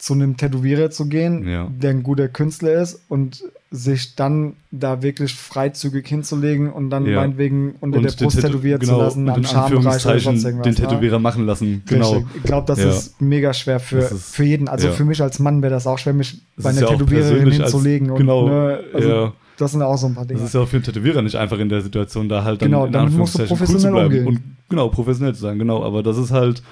zu 0.00 0.14
einem 0.14 0.36
Tätowierer 0.38 0.90
zu 0.90 1.06
gehen, 1.08 1.46
Ja. 1.46 1.68
der 1.70 1.90
ein 1.90 2.02
guter 2.02 2.26
Künstler 2.26 2.72
ist 2.80 3.02
und 3.08 3.44
sich 3.70 4.16
dann 4.16 4.54
da 4.70 5.02
wirklich 5.02 5.34
freizügig 5.34 6.08
hinzulegen 6.08 6.72
und 6.72 6.88
dann 6.90 7.04
Ja. 7.06 7.16
meinetwegen 7.20 7.74
unter 7.80 7.98
und 7.98 8.04
der 8.04 8.12
Brust 8.24 8.40
tätowieren 8.40 8.80
genau, 8.80 8.94
zu 8.94 9.00
lassen, 9.04 9.28
am 9.28 9.34
den 9.34 9.44
Schambereich 9.44 9.72
oder 9.72 9.76
Anführungszeichen 9.90 10.22
sonst 10.24 10.44
irgendwas. 10.44 10.64
den? 10.64 10.74
Tätowierer 10.88 11.18
machen 11.18 11.44
lassen. 11.46 11.82
Genau. 11.86 12.12
Richtig. 12.14 12.36
Ich 12.36 12.42
glaube, 12.44 12.66
das 12.66 12.78
Ja. 12.80 12.88
ist 12.88 13.20
mega 13.20 13.52
schwer 13.52 13.78
für, 13.78 13.98
ist- 13.98 14.34
für 14.34 14.44
jeden. 14.44 14.68
Also 14.68 14.86
ja. 14.88 14.92
für 14.94 15.04
mich 15.04 15.22
als 15.22 15.38
Mann 15.38 15.60
wäre 15.62 15.72
das 15.74 15.86
auch 15.86 15.98
schwer, 15.98 16.14
mich 16.14 16.40
Das 16.56 16.64
bei 16.64 16.70
einer 16.70 16.80
ja 16.80 16.86
Tätowiererin 16.88 17.28
persönlich 17.34 17.62
als- 17.62 17.72
hinzulegen. 17.72 18.14
genau, 18.16 18.44
und, 18.44 18.50
ne, 18.50 18.80
also 18.94 19.08
ja. 19.08 19.32
Das 19.58 19.72
sind 19.72 19.82
auch 19.82 19.98
so 19.98 20.06
ein 20.06 20.14
paar 20.14 20.24
Dinge. 20.24 20.40
Das 20.40 20.48
ist 20.48 20.54
ja 20.54 20.62
auch 20.62 20.68
für 20.68 20.76
einen 20.78 20.84
Tätowierer 20.84 21.20
nicht 21.20 21.36
einfach 21.36 21.58
in 21.58 21.68
der 21.68 21.82
Situation, 21.82 22.30
da 22.30 22.42
halt 22.42 22.62
dann 22.62 22.70
Genau, 22.70 22.86
in 22.86 22.92
damit 22.92 23.12
musst 23.12 23.34
du 23.38 23.42
Anführungszeichen 23.42 23.66
professionell 23.66 24.06
umgehen. 24.06 24.26
Und 24.26 24.40
genau, 24.70 24.88
professionell 24.88 25.34
zu 25.34 25.42
sein, 25.42 25.58
genau. 25.58 25.84
Aber 25.84 26.02
das 26.02 26.16
ist 26.16 26.30
halt, 26.30 26.62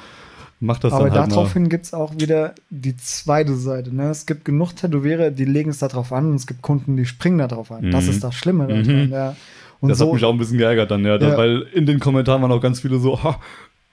macht 0.60 0.84
das 0.84 0.92
Aber 0.92 1.04
halt 1.10 1.14
daraufhin 1.32 1.68
gibt 1.68 1.86
es 1.86 1.94
auch 1.94 2.12
wieder 2.18 2.54
die 2.70 2.96
zweite 2.96 3.54
Seite. 3.56 3.94
Ne? 3.94 4.10
Es 4.10 4.26
gibt 4.26 4.44
genug 4.44 4.74
Tätowierer, 4.74 5.30
die 5.30 5.44
legen 5.44 5.70
es 5.70 5.78
darauf 5.78 6.12
an 6.12 6.30
und 6.30 6.36
es 6.36 6.46
gibt 6.46 6.62
Kunden, 6.62 6.96
die 6.96 7.06
springen 7.06 7.38
darauf 7.38 7.70
an. 7.70 7.90
Das 7.90 8.04
Mhm. 8.04 8.10
ist 8.10 8.24
das 8.24 8.34
Schlimme 8.34 8.66
daran. 8.66 9.06
Mhm. 9.06 9.12
Ja. 9.12 9.36
Und 9.80 9.90
das 9.90 9.98
so, 9.98 10.06
hat 10.08 10.14
mich 10.14 10.24
auch 10.24 10.32
ein 10.32 10.38
bisschen 10.38 10.58
geärgert 10.58 10.90
dann, 10.90 11.04
ja, 11.04 11.16
Ja. 11.16 11.36
weil 11.38 11.62
in 11.72 11.86
den 11.86 12.00
Kommentaren 12.00 12.42
waren 12.42 12.50
auch 12.50 12.60
ganz 12.60 12.80
viele 12.80 12.98
so, 12.98 13.22
ha, 13.22 13.38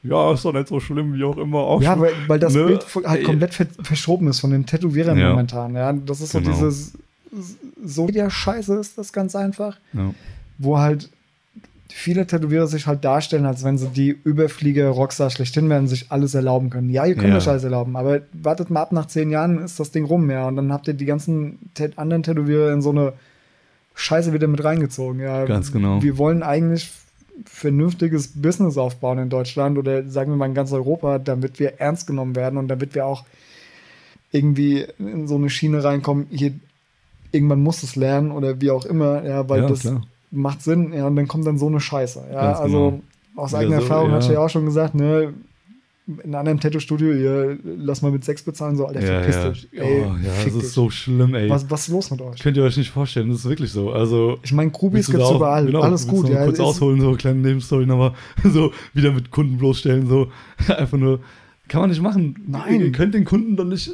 ja, 0.01 0.33
ist 0.33 0.43
doch 0.45 0.53
nicht 0.53 0.67
so 0.67 0.79
schlimm, 0.79 1.13
wie 1.13 1.23
auch 1.23 1.37
immer. 1.37 1.59
Auch 1.59 1.81
ja, 1.81 1.99
weil, 1.99 2.11
weil 2.27 2.39
das 2.39 2.53
ne? 2.55 2.65
Bild 2.65 2.85
halt 3.05 3.23
komplett 3.23 3.53
ver 3.53 3.67
verschoben 3.83 4.27
ist 4.27 4.39
von 4.39 4.49
den 4.51 4.65
Tätowierern 4.65 5.17
Ja. 5.17 5.29
momentan. 5.29 5.75
Ja? 5.75 5.93
Das 5.93 6.21
ist 6.21 6.31
so 6.31 6.39
Genau. 6.39 6.51
dieses, 6.51 6.93
so 7.83 8.07
ja 8.09 8.29
scheiße 8.29 8.75
ist 8.79 8.97
das 8.97 9.13
ganz 9.13 9.35
einfach. 9.35 9.77
ja. 9.93 10.11
wo 10.57 10.77
halt 10.79 11.09
viele 11.89 12.25
Tätowierer 12.27 12.67
sich 12.67 12.87
halt 12.87 13.05
darstellen, 13.05 13.45
als 13.45 13.63
wenn 13.63 13.77
sie 13.77 13.87
die 13.89 14.09
Überflieger 14.09 14.89
Rockstar 14.89 15.29
schlechthin 15.29 15.69
werden, 15.69 15.87
sich 15.87 16.11
alles 16.11 16.33
erlauben 16.33 16.69
können. 16.69 16.89
Ja, 16.89 17.05
ihr 17.05 17.15
könnt 17.15 17.29
Ja. 17.29 17.37
euch 17.37 17.47
alles 17.47 17.63
erlauben, 17.63 17.95
aber 17.95 18.21
wartet 18.33 18.69
mal 18.69 18.81
ab, 18.81 18.91
nach 18.91 19.05
zehn 19.05 19.29
Jahren 19.29 19.59
ist 19.59 19.79
das 19.79 19.91
Ding 19.91 20.05
rum, 20.05 20.29
ja. 20.29 20.47
Und 20.47 20.55
dann 20.55 20.73
habt 20.73 20.87
ihr 20.87 20.93
die 20.93 21.05
ganzen 21.05 21.59
Tät 21.73 21.97
anderen 21.97 22.23
Tätowierer 22.23 22.71
in 22.73 22.81
so 22.81 22.89
eine 22.89 23.13
Scheiße 23.93 24.33
wieder 24.33 24.47
mit 24.47 24.63
reingezogen, 24.63 25.19
ja. 25.21 25.45
Ganz 25.45 25.71
genau. 25.71 26.01
Wir 26.01 26.17
wollen 26.17 26.43
eigentlich 26.43 26.91
vernünftiges 27.45 28.29
Business 28.41 28.77
aufbauen 28.77 29.19
in 29.19 29.29
Deutschland 29.29 29.77
oder 29.77 30.07
sagen 30.09 30.31
wir 30.31 30.37
mal 30.37 30.45
in 30.47 30.53
ganz 30.53 30.71
Europa, 30.71 31.19
damit 31.19 31.59
wir 31.59 31.79
ernst 31.79 32.07
genommen 32.07 32.35
werden 32.35 32.57
und 32.57 32.67
damit 32.67 32.95
wir 32.95 33.05
auch 33.05 33.25
irgendwie 34.31 34.85
in 34.99 35.27
so 35.27 35.35
eine 35.35 35.49
Schiene 35.49 35.83
reinkommen, 35.83 36.27
hier 36.29 36.53
irgendwann 37.31 37.61
muss 37.61 37.83
es 37.83 37.95
lernen 37.95 38.31
oder 38.31 38.59
wie 38.61 38.71
auch 38.71 38.85
immer, 38.85 39.23
ja, 39.25 39.47
weil 39.49 39.61
Ja, 39.63 39.67
das 39.67 39.81
klar. 39.81 40.01
Macht 40.35 40.61
Sinn, 40.61 40.93
ja, 40.93 41.07
und 41.07 41.15
dann 41.15 41.27
kommt 41.27 41.45
dann 41.47 41.57
so 41.57 41.67
eine 41.67 41.79
Scheiße. 41.79 42.23
Ja, 42.31 42.41
Ganz 42.47 42.59
also 42.59 42.91
genau. 42.91 43.03
aus 43.35 43.51
Wieder 43.51 43.59
eigener 43.59 43.77
so, 43.77 43.81
Erfahrung 43.83 44.09
ja. 44.09 44.15
hatte 44.15 44.25
ich 44.27 44.31
ja 44.33 44.39
auch 44.39 44.49
schon 44.49 44.65
gesagt, 44.65 44.95
ne, 44.95 45.33
in 46.23 46.35
einem 46.35 46.59
Tattoo-Studio, 46.59 47.11
ihr 47.13 47.57
lass 47.63 48.03
mal 48.03 48.11
mit 48.11 48.23
Sex 48.23 48.43
bezahlen, 48.43 48.75
so, 48.77 48.85
Alter, 48.85 49.01
Ja, 49.01 49.07
verpiss 49.23 49.35
ja. 49.35 49.49
dich. 49.49 49.67
Ey, 49.73 50.03
oh, 50.03 50.15
ja, 50.23 50.29
das 50.35 50.43
dich. 50.53 50.55
ist 50.63 50.73
so 50.73 50.91
schlimm, 50.91 51.33
ey. 51.33 51.49
was, 51.49 51.67
was 51.71 51.81
ist 51.81 51.87
los 51.87 52.11
mit 52.11 52.21
euch? 52.21 52.39
Könnt 52.43 52.55
ihr 52.57 52.63
euch 52.63 52.77
nicht 52.77 52.91
vorstellen, 52.91 53.29
das 53.29 53.39
ist 53.39 53.49
wirklich 53.49 53.71
so. 53.71 53.91
Also, 53.91 54.37
Ich 54.43 54.53
meine, 54.53 54.69
du 54.69 54.89
gibt's 54.91 55.09
auch- 55.09 55.35
überall, 55.37 55.65
genau, 55.65 55.81
alles 55.81 56.07
gut, 56.07 56.29
ja. 56.29 56.43
Kurz 56.45 56.59
ausholen, 56.59 57.01
so 57.01 57.13
kleine 57.13 57.39
Nebenstory, 57.39 57.89
aber 57.89 58.13
so 58.43 58.71
wieder 58.93 59.11
mit 59.13 59.31
Kunden 59.31 59.57
bloßstellen, 59.57 60.07
so 60.07 60.27
einfach 60.67 60.97
nur, 60.99 61.21
kann 61.67 61.81
man 61.81 61.89
nicht 61.89 62.01
machen. 62.03 62.35
Nein. 62.47 62.81
Ihr 62.81 62.91
könnt 62.91 63.15
den 63.15 63.25
Kunden 63.25 63.55
doch 63.55 63.65
nicht, 63.65 63.89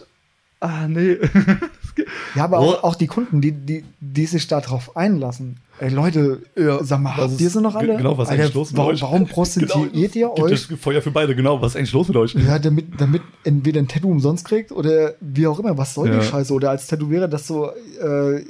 ah, 0.59 0.87
nee. 0.89 1.15
Ja, 2.35 2.45
aber 2.45 2.59
Oh. 2.59 2.63
auch, 2.63 2.83
auch 2.83 2.95
die 2.95 3.07
Kunden, 3.07 3.41
die, 3.41 3.51
die, 3.51 3.83
die 3.99 4.25
sich 4.25 4.47
darauf 4.47 4.95
einlassen. 4.97 5.57
Ey, 5.81 5.89
Leute, 5.89 6.43
Ja, 6.57 6.83
sag 6.83 7.01
mal, 7.01 7.13
was 7.17 7.31
habt 7.31 7.41
ihr 7.41 7.49
sie 7.49 7.59
noch 7.61 7.75
alle? 7.75 7.97
genau, 7.97 8.17
was 8.17 8.27
ist 8.27 8.31
Alter, 8.31 8.43
eigentlich 8.43 8.55
los 8.55 8.69
mit 8.71 8.77
warum, 8.77 8.91
euch? 8.93 9.01
warum 9.01 9.25
prostituiert 9.27 10.13
Genau, 10.13 10.35
ihr 10.35 10.35
Gibt 10.35 10.39
euch? 10.51 10.69
es 10.71 10.79
Feuer 10.79 11.01
für 11.01 11.11
beide, 11.11 11.35
genau. 11.35 11.61
Was 11.61 11.71
ist 11.71 11.77
eigentlich 11.77 11.93
los 11.93 12.07
mit 12.07 12.17
euch? 12.17 12.33
Ja, 12.35 12.59
damit, 12.59 12.85
damit 12.99 13.21
entweder 13.43 13.79
ein 13.79 13.87
Tattoo 13.87 14.09
umsonst 14.11 14.45
kriegt 14.45 14.71
oder 14.71 15.15
wie 15.19 15.47
auch 15.47 15.59
immer. 15.59 15.77
Was 15.77 15.93
soll 15.95 16.09
Ja. 16.09 16.19
die 16.19 16.25
Scheiße? 16.25 16.53
Oder 16.53 16.69
als 16.69 16.85
Tätowierer, 16.87 17.27
dass 17.27 17.47
du 17.47 17.65
äh, 17.65 18.45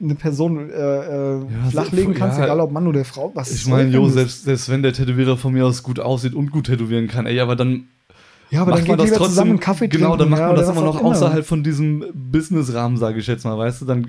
eine 0.00 0.14
Person 0.14 0.70
äh, 0.70 0.72
äh, 0.72 1.40
Ja, 1.40 1.70
flachlegen 1.70 2.14
so- 2.14 2.18
kannst, 2.18 2.38
egal 2.38 2.60
ob 2.60 2.72
Mann 2.72 2.86
oder 2.86 3.04
Frau. 3.04 3.30
Was 3.34 3.50
Ich 3.52 3.66
meine, 3.66 3.90
jo, 3.90 4.04
das? 4.06 4.14
selbst, 4.14 4.44
selbst 4.44 4.68
wenn 4.70 4.82
der 4.82 4.92
Tätowierer 4.92 5.36
von 5.36 5.52
mir 5.52 5.66
aus 5.66 5.82
gut 5.82 6.00
aussieht 6.00 6.34
und 6.34 6.50
gut 6.50 6.66
tätowieren 6.66 7.06
kann, 7.08 7.26
ey, 7.26 7.38
aber 7.40 7.54
dann 7.56 7.84
Ja, 8.50 8.62
aber 8.62 8.72
dann 8.72 8.80
macht 8.80 8.88
man 8.88 8.96
geht 8.96 8.98
das 9.00 9.04
lieber 9.06 9.16
trotzdem, 9.18 9.30
zusammen 9.32 9.50
einen 9.52 9.60
Kaffee 9.60 9.88
trinken. 9.88 9.96
genau, 9.98 10.16
dann 10.16 10.30
macht 10.30 10.40
ja, 10.40 10.46
man 10.48 10.56
das 10.56 10.68
immer 10.70 10.80
noch 10.82 11.00
immer. 11.00 11.10
außerhalb 11.10 11.44
von 11.46 11.62
diesem 11.62 12.04
Business-Rahmen, 12.14 12.96
sage 12.96 13.20
ich 13.20 13.26
jetzt 13.26 13.44
mal, 13.44 13.56
weißt 13.58 13.82
du, 13.82 13.84
dann 13.86 14.06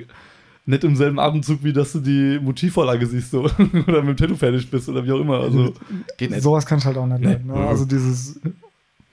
nicht 0.67 0.83
im 0.83 0.95
selben 0.95 1.17
Abendzug, 1.19 1.63
wie 1.63 1.73
dass 1.73 1.93
du 1.93 1.99
die 1.99 2.39
Motivvorlage 2.39 3.07
siehst, 3.07 3.31
so, 3.31 3.43
oder 3.87 4.01
mit 4.03 4.09
dem 4.09 4.17
Tattoo 4.17 4.35
fertig 4.35 4.69
bist, 4.69 4.87
oder 4.89 5.03
wie 5.05 5.11
auch 5.11 5.19
immer, 5.21 5.39
also, 5.39 5.73
geht 6.17 6.29
nicht. 6.31 6.43
Sowas 6.43 6.65
kann 6.65 6.77
ich 6.77 6.85
halt 6.85 6.97
auch 6.97 7.07
nicht 7.07 7.19
Nee. 7.21 7.25
leiden. 7.27 7.47
Ne? 7.47 7.53
Also 7.55 7.85
dieses, 7.85 8.39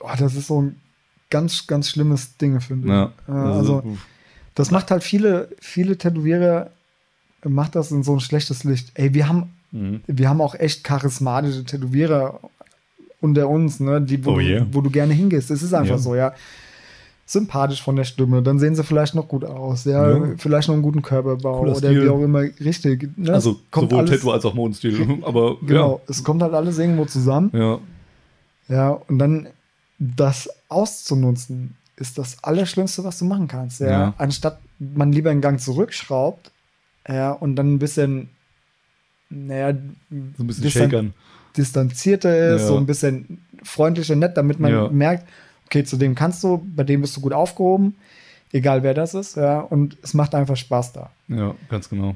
oh, 0.00 0.08
das 0.18 0.34
ist 0.34 0.48
so 0.48 0.60
ein 0.62 0.76
ganz, 1.30 1.66
ganz 1.66 1.88
schlimmes 1.88 2.36
Ding, 2.36 2.60
finde 2.60 2.86
ich. 2.86 2.92
Ja, 2.92 3.12
Äh, 3.28 3.32
also, 3.56 3.76
uff. 3.84 3.98
das 4.54 4.70
macht 4.70 4.90
halt 4.90 5.02
viele, 5.02 5.48
viele 5.60 5.96
Tätowierer, 5.96 6.70
macht 7.44 7.74
das 7.76 7.90
in 7.90 8.02
so 8.02 8.12
ein 8.14 8.20
schlechtes 8.20 8.64
Licht. 8.64 8.90
Ey, 8.94 9.14
wir 9.14 9.28
haben, 9.28 9.50
Mhm. 9.72 10.02
wir 10.06 10.28
haben 10.28 10.40
auch 10.40 10.54
echt 10.54 10.84
charismatische 10.84 11.64
Tätowierer 11.64 12.38
unter 13.20 13.48
uns, 13.48 13.80
ne? 13.80 14.00
Die, 14.00 14.24
wo, 14.24 14.32
Oh 14.34 14.38
yeah. 14.40 14.60
du, 14.60 14.74
wo 14.74 14.80
du 14.82 14.90
gerne 14.90 15.14
hingehst. 15.14 15.50
Es 15.50 15.62
ist 15.62 15.72
einfach 15.74 15.96
Ja. 15.96 15.98
so, 15.98 16.14
ja. 16.14 16.32
Sympathisch 17.26 17.82
von 17.82 17.96
der 17.96 18.04
Stimme, 18.04 18.42
dann 18.42 18.58
sehen 18.58 18.74
sie 18.74 18.84
vielleicht 18.84 19.14
noch 19.14 19.28
gut 19.28 19.44
aus, 19.44 19.84
ja, 19.86 20.10
Ja. 20.18 20.34
vielleicht 20.36 20.68
noch 20.68 20.74
einen 20.74 20.82
guten 20.82 21.00
Körperbau 21.00 21.58
Cooler 21.60 21.70
oder 21.72 21.78
Stil. 21.78 22.04
wie 22.04 22.08
auch 22.10 22.20
immer, 22.22 22.40
richtig. 22.60 23.08
Ne? 23.16 23.32
Also, 23.32 23.60
kommt 23.70 23.90
sowohl 23.90 24.04
alles, 24.06 24.20
Tattoo 24.20 24.30
als 24.32 24.44
auch 24.44 24.52
Modenstil, 24.54 25.18
aber, 25.22 25.56
Genau, 25.62 26.02
es 26.06 26.22
kommt 26.22 26.42
halt 26.42 26.52
alles 26.52 26.78
irgendwo 26.78 27.04
zusammen. 27.06 27.50
ja. 27.54 27.78
Ja, 28.68 28.76
Ja, 28.76 28.90
und 28.90 29.18
dann 29.18 29.48
das 29.98 30.50
auszunutzen, 30.68 31.76
ist 31.96 32.18
das 32.18 32.42
Allerschlimmste, 32.42 33.04
was 33.04 33.18
du 33.18 33.24
machen 33.24 33.46
kannst. 33.48 33.80
Ja? 33.80 33.88
Ja. 33.90 34.14
Anstatt 34.18 34.58
man 34.78 35.12
lieber 35.12 35.30
einen 35.30 35.40
Gang 35.40 35.60
zurückschraubt, 35.60 36.50
ja, 37.08 37.30
und 37.32 37.56
dann 37.56 37.72
ein 37.74 37.78
bisschen, 37.78 38.28
naja, 39.30 39.74
so 40.36 40.42
ein 40.42 40.46
bisschen 40.46 40.64
distan- 40.64 40.70
shakern. 40.90 41.14
distanzierter 41.56 42.54
ist, 42.56 42.62
Ja. 42.62 42.68
so 42.68 42.76
ein 42.76 42.86
bisschen 42.86 43.38
freundlicher, 43.62 44.16
nett, 44.16 44.36
damit 44.36 44.58
man 44.60 44.72
Ja. 44.72 44.88
merkt, 44.88 45.26
okay, 45.66 45.84
zu 45.84 45.96
dem 45.96 46.14
kannst 46.14 46.42
du, 46.44 46.64
bei 46.76 46.84
dem 46.84 47.00
bist 47.00 47.16
du 47.16 47.20
gut 47.20 47.32
aufgehoben, 47.32 47.96
egal 48.52 48.82
wer 48.82 48.94
das 48.94 49.14
ist, 49.14 49.36
ja, 49.36 49.60
und 49.60 49.96
es 50.02 50.14
macht 50.14 50.34
einfach 50.34 50.56
Spaß 50.56 50.92
da. 50.92 51.10
Ja, 51.28 51.54
ganz 51.68 51.88
genau. 51.88 52.14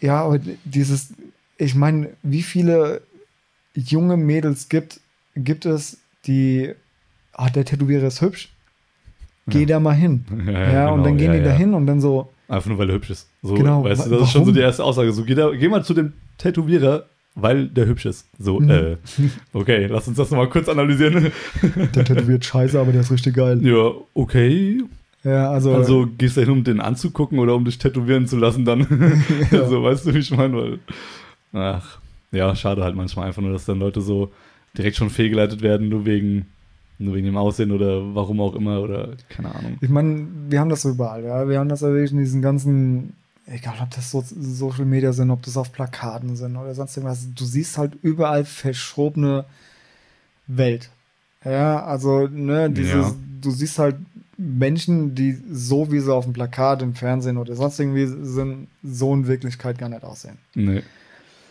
Ja, 0.00 0.22
aber 0.24 0.38
dieses, 0.64 1.12
ich 1.58 1.74
meine, 1.74 2.10
wie 2.22 2.42
viele 2.42 3.02
junge 3.74 4.16
Mädels 4.16 4.68
gibt, 4.68 5.00
gibt 5.36 5.66
es, 5.66 5.98
die, 6.26 6.72
ah, 7.32 7.50
der 7.50 7.64
Tätowierer 7.64 8.06
ist 8.06 8.20
hübsch, 8.20 8.52
geh 9.48 9.60
Ja. 9.60 9.66
da 9.66 9.80
mal 9.80 9.94
hin. 9.94 10.24
Ja, 10.46 10.52
Ja, 10.72 10.88
und 10.90 10.98
genau, 10.98 11.04
dann 11.04 11.16
gehen 11.18 11.26
ja, 11.32 11.38
die 11.40 11.44
ja. 11.44 11.44
da 11.46 11.52
hin 11.52 11.74
und 11.74 11.86
dann 11.86 12.00
so, 12.00 12.30
Einfach 12.46 12.68
nur, 12.68 12.76
weil 12.78 12.90
er 12.90 12.96
hübsch 12.96 13.08
ist. 13.10 13.26
So, 13.42 13.54
Genau, 13.54 13.82
weißt 13.84 14.04
du, 14.06 14.10
das 14.10 14.22
ist 14.24 14.32
schon 14.32 14.42
so 14.42 14.46
warum? 14.48 14.54
die 14.54 14.60
erste 14.60 14.84
Aussage. 14.84 15.10
So, 15.14 15.24
geh, 15.24 15.34
da, 15.34 15.50
geh 15.50 15.66
mal 15.68 15.82
zu 15.82 15.94
dem 15.94 16.12
Tätowierer, 16.36 17.06
weil 17.34 17.66
der 17.68 17.86
hübsch 17.86 18.06
ist. 18.06 18.28
So, 18.38 18.60
Mhm. 18.60 18.70
äh, 18.70 18.96
okay, 19.52 19.86
lass 19.86 20.06
uns 20.08 20.16
das 20.16 20.30
nochmal 20.30 20.48
kurz 20.48 20.68
analysieren. 20.68 21.32
der 21.94 22.04
tätowiert 22.04 22.44
scheiße, 22.44 22.78
aber 22.78 22.92
der 22.92 23.00
ist 23.02 23.10
richtig 23.10 23.34
geil. 23.34 23.60
ja, 23.66 23.90
okay. 24.14 24.82
Ja, 25.24 25.50
also, 25.50 25.72
Also 25.74 26.06
gehst 26.18 26.36
du 26.36 26.42
hin, 26.42 26.50
um 26.50 26.64
den 26.64 26.80
anzugucken 26.80 27.38
oder 27.38 27.54
um 27.54 27.64
dich 27.64 27.78
tätowieren 27.78 28.26
zu 28.26 28.36
lassen 28.36 28.64
dann? 28.66 28.86
Ja. 29.50 29.66
so, 29.66 29.82
weißt 29.82 30.06
du, 30.06 30.14
wie 30.14 30.18
ich 30.18 30.30
meine? 30.30 30.54
Weil, 30.56 30.78
ach, 31.54 31.98
ja, 32.30 32.54
schade 32.54 32.84
halt 32.84 32.94
manchmal 32.94 33.26
einfach 33.26 33.40
nur, 33.42 33.52
dass 33.52 33.64
dann 33.64 33.78
Leute 33.78 34.00
so 34.02 34.30
direkt 34.76 34.96
schon 34.96 35.08
fehlgeleitet 35.08 35.62
werden, 35.62 35.88
nur 35.88 36.04
wegen, 36.04 36.46
nur 36.98 37.14
wegen 37.14 37.26
dem 37.26 37.36
Aussehen 37.38 37.70
oder 37.72 38.14
warum 38.14 38.40
auch 38.40 38.54
immer 38.54 38.80
oder 38.82 39.10
keine 39.30 39.54
Ahnung. 39.54 39.78
ich 39.80 39.88
meine, 39.88 40.26
wir 40.50 40.60
haben 40.60 40.68
das 40.68 40.82
so 40.82 40.90
überall, 40.90 41.24
ja. 41.24 41.48
Wir 41.48 41.58
haben 41.58 41.68
das 41.70 41.80
ja 41.80 41.88
wirklich 41.88 42.12
in 42.12 42.18
diesen 42.18 42.42
ganzen, 42.42 43.14
egal 43.46 43.74
ob 43.82 43.90
das 43.90 44.10
so 44.10 44.24
Social 44.26 44.84
Media 44.84 45.12
sind, 45.12 45.30
ob 45.30 45.42
das 45.42 45.56
auf 45.56 45.72
Plakaten 45.72 46.36
sind 46.36 46.56
oder 46.56 46.74
sonst 46.74 46.96
irgendwas. 46.96 47.26
Du 47.34 47.44
siehst 47.44 47.78
halt 47.78 47.94
überall 48.02 48.44
verschobene 48.44 49.44
Welt. 50.46 50.90
Ja, 51.44 51.84
also, 51.84 52.26
ne, 52.28 52.70
dieses, 52.70 52.92
Ja. 52.94 53.14
du 53.40 53.50
siehst 53.50 53.78
halt 53.78 53.96
Menschen, 54.36 55.14
die 55.14 55.38
so 55.52 55.92
wie 55.92 56.00
sie 56.00 56.12
auf 56.12 56.24
dem 56.24 56.32
Plakat, 56.32 56.82
im 56.82 56.94
Fernsehen 56.94 57.36
oder 57.36 57.54
sonst 57.54 57.78
irgendwie 57.78 58.06
sind, 58.06 58.68
so 58.82 59.12
in 59.14 59.26
Wirklichkeit 59.26 59.78
gar 59.78 59.88
nicht 59.88 60.04
aussehen. 60.04 60.38
Nee. 60.54 60.82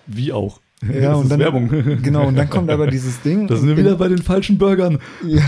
Wie 0.07 0.33
auch. 0.33 0.59
Ja, 0.91 1.09
das 1.09 1.17
und 1.17 1.23
ist 1.23 1.31
dann, 1.31 1.39
Werbung. 1.39 1.69
Genau, 2.01 2.27
und 2.27 2.35
dann 2.35 2.49
kommt 2.49 2.69
aber 2.69 2.87
dieses 2.87 3.21
Ding. 3.21 3.47
Da 3.47 3.55
sind 3.55 3.67
wir 3.67 3.73
in- 3.77 3.79
wieder 3.85 3.95
bei 3.95 4.07
den 4.07 4.17
falschen 4.17 4.57
Burgern. 4.57 4.99
Ja. 5.25 5.41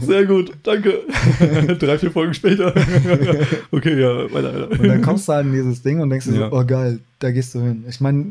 Sehr 0.00 0.24
gut, 0.26 0.52
danke. 0.62 0.94
Drei, 1.78 1.98
vier 1.98 2.10
Folgen 2.10 2.34
später. 2.34 2.72
okay, 3.72 4.00
ja, 4.00 4.32
weiter, 4.32 4.54
weiter. 4.54 4.70
Und 4.80 4.88
dann 4.88 5.02
kommst 5.02 5.28
du 5.28 5.32
halt 5.32 5.46
in 5.46 5.52
dieses 5.52 5.82
Ding 5.82 6.00
und 6.00 6.10
denkst 6.10 6.26
dir 6.26 6.34
Ja. 6.40 6.50
so, 6.50 6.56
oh 6.56 6.64
geil, 6.64 7.00
da 7.18 7.30
gehst 7.30 7.54
du 7.54 7.60
hin. 7.60 7.84
Ich 7.88 8.00
meine, 8.00 8.24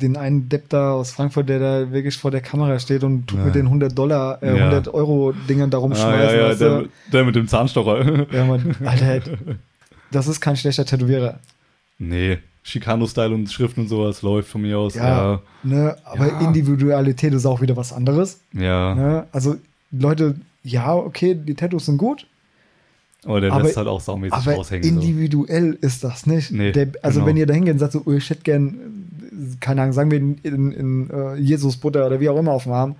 den 0.00 0.16
einen 0.16 0.48
Depp 0.48 0.68
da 0.70 0.92
aus 0.92 1.12
Frankfurt, 1.12 1.48
der 1.48 1.58
da 1.58 1.92
wirklich 1.92 2.16
vor 2.16 2.30
der 2.30 2.40
Kamera 2.40 2.78
steht 2.78 3.04
und 3.04 3.26
tut 3.28 3.38
Ja. 3.38 3.44
mit 3.46 3.54
den 3.54 3.66
100 3.68 3.96
Dollar, 3.96 4.42
äh, 4.42 4.48
Ja. 4.56 4.64
100 4.64 4.88
Euro 4.92 5.32
Dingern 5.48 5.70
da 5.70 5.78
Ah, 5.78 5.80
rumschmeißen. 5.80 6.38
ja, 6.38 6.54
der, 6.54 6.84
der 7.12 7.24
mit 7.24 7.36
dem 7.36 7.46
Zahnstocher. 7.48 8.26
ja, 8.32 8.44
man, 8.44 8.74
Alter, 8.84 9.20
das 10.10 10.26
ist 10.28 10.40
kein 10.40 10.56
schlechter 10.56 10.84
Tätowierer. 10.84 11.38
Nee, 11.98 12.38
Chicano-Style 12.64 13.34
und 13.34 13.50
Schriften 13.52 13.82
und 13.82 13.88
sowas 13.88 14.22
läuft 14.22 14.48
von 14.48 14.62
mir 14.62 14.78
aus. 14.78 14.94
Ja, 14.94 15.32
Ja, 15.32 15.40
Ne, 15.62 15.96
aber 16.04 16.28
Ja. 16.28 16.40
Individualität 16.40 17.32
ist 17.34 17.46
auch 17.46 17.60
wieder 17.60 17.76
was 17.76 17.92
anderes. 17.92 18.40
ja. 18.52 18.94
Ne? 18.94 19.26
Also 19.32 19.56
Leute, 19.92 20.36
ja, 20.62 20.94
okay, 20.94 21.34
die 21.34 21.54
Tattoos 21.54 21.86
sind 21.86 21.98
gut, 21.98 22.26
aber 23.24 23.40
der 23.40 23.54
lässt 23.62 23.76
halt 23.76 23.86
auch 23.88 24.00
saumäßig 24.00 24.34
aber 24.34 24.54
raushängen. 24.54 24.82
So. 24.84 25.00
individuell 25.00 25.78
ist 25.80 26.04
das 26.04 26.26
nicht. 26.26 26.50
Nee, 26.52 26.72
der, 26.72 26.88
also 27.02 27.20
genau. 27.20 27.28
wenn 27.28 27.36
ihr 27.36 27.46
da 27.46 27.54
hingeht 27.54 27.74
und 27.74 27.78
sagt 27.78 27.92
so, 27.92 28.02
oh, 28.04 28.12
ich 28.12 28.28
hätte 28.28 28.42
gern, 28.42 28.68
äh, 29.30 29.56
keine 29.60 29.82
Ahnung, 29.82 29.92
sagen 29.92 30.10
wir 30.10 30.18
in, 30.18 30.38
in, 30.42 30.72
in 30.72 31.10
äh, 31.10 31.36
Jesus 31.36 31.76
Butter 31.76 32.06
oder 32.06 32.20
wie 32.20 32.28
auch 32.28 32.38
immer 32.38 32.52
auf 32.52 32.64
dem 32.64 32.72
Arm, 32.72 32.96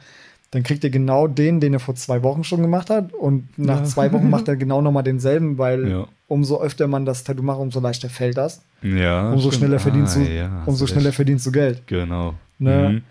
dann 0.54 0.62
kriegt 0.62 0.84
ihr 0.84 0.90
genau 0.90 1.26
den, 1.26 1.58
den 1.58 1.72
er 1.74 1.80
vor 1.80 1.96
zwei 1.96 2.22
Wochen 2.22 2.44
schon 2.44 2.62
gemacht 2.62 2.88
hat 2.88 3.12
und 3.12 3.58
nach 3.58 3.78
Ja. 3.80 3.84
zwei 3.84 4.12
Wochen 4.12 4.30
macht 4.30 4.46
er 4.46 4.54
genau 4.64 4.80
nochmal 4.80 5.02
denselben, 5.02 5.58
weil 5.58 5.88
Ja. 5.88 6.06
umso 6.28 6.60
öfter 6.60 6.86
man 6.86 7.04
das 7.04 7.24
Tattoo 7.24 7.42
macht, 7.42 7.58
umso 7.58 7.80
leichter 7.80 8.08
fällt 8.08 8.36
das. 8.36 8.62
Ja, 8.80 9.30
umso 9.32 9.50
stimmt. 9.50 9.54
schneller 9.64 9.78
verdienst 9.80 10.16
ah, 10.16 10.20
du, 10.64 10.70
umso 10.70 10.86
schneller 10.86 11.12
verdienst 11.12 11.44
du 11.46 11.50
Geld. 11.50 11.84
Genau. 11.88 12.34
Ne? 12.60 12.88
Mhm. 12.88 13.02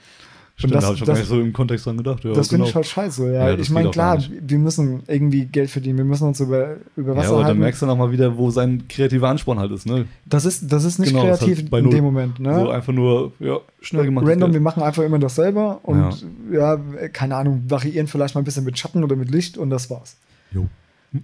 Stimmt, 0.64 0.76
das- 0.76 0.82
da 0.82 0.88
habe 0.88 0.96
ich 0.96 1.00
das- 1.02 1.08
gar 1.08 1.18
nicht 1.18 1.28
so 1.28 1.40
im 1.42 1.54
Kontext 1.54 1.86
dran 1.86 1.98
gedacht. 1.98 2.24
Ja, 2.24 2.34
das 2.34 2.48
finde 2.48 2.62
genau. 2.62 2.70
ich 2.70 2.76
halt 2.76 2.86
scheiße. 2.86 3.34
Ja. 3.34 3.50
Ja, 3.50 3.56
das 3.56 3.68
ich 3.68 3.74
meine, 3.74 3.92
klar, 3.92 4.18
wir 4.42 4.58
müssen 4.58 5.04
irgendwie 5.08 5.46
Geld 5.46 5.70
verdienen, 5.70 5.98
wir 5.98 6.06
müssen 6.06 6.28
uns 6.28 6.40
über, 6.40 6.78
über 6.96 7.12
Ja, 7.12 7.18
Wasser 7.18 7.30
aber 7.30 7.38
dann 7.40 7.46
halten. 7.48 7.60
merkst 7.60 7.82
du 7.82 7.86
nochmal 7.86 8.12
wieder, 8.12 8.38
wo 8.38 8.50
sein 8.50 8.88
kreativer 8.88 9.28
Ansporn 9.30 9.60
halt 9.60 9.72
ist. 9.72 9.86
Ne? 9.86 10.06
das, 10.26 10.46
ist, 10.46 10.72
das 10.72 10.86
ist 10.86 11.00
nicht 11.00 11.10
Genau, 11.10 11.28
das 11.28 11.40
kreativ 11.40 11.70
halt 11.72 11.86
in 11.86 11.92
dem 11.92 12.04
Moment. 12.04 12.40
Ne? 12.40 12.56
So 12.56 12.70
einfach 12.70 12.94
nur, 12.94 13.34
ja, 13.40 13.60
schnell 13.82 14.06
gemacht. 14.06 14.26
Random, 14.26 14.54
wir 14.54 14.62
machen 14.62 14.82
einfach 14.84 15.04
immer 15.04 15.20
dasselbe 15.20 15.80
und 15.84 16.26
ja. 16.52 16.78
keine 17.12 17.36
Ahnung, 17.36 17.64
variieren 17.68 18.08
vielleicht 18.08 18.36
mal 18.36 18.42
ein 18.42 18.46
bisschen 18.46 18.64
mit 18.64 18.78
Schatten 18.78 19.04
oder 19.04 19.16
mit 19.16 19.30
Licht 19.30 19.58
und 19.58 19.70
das 19.70 19.90
war's. 19.90 20.16
Jo. 20.52 20.68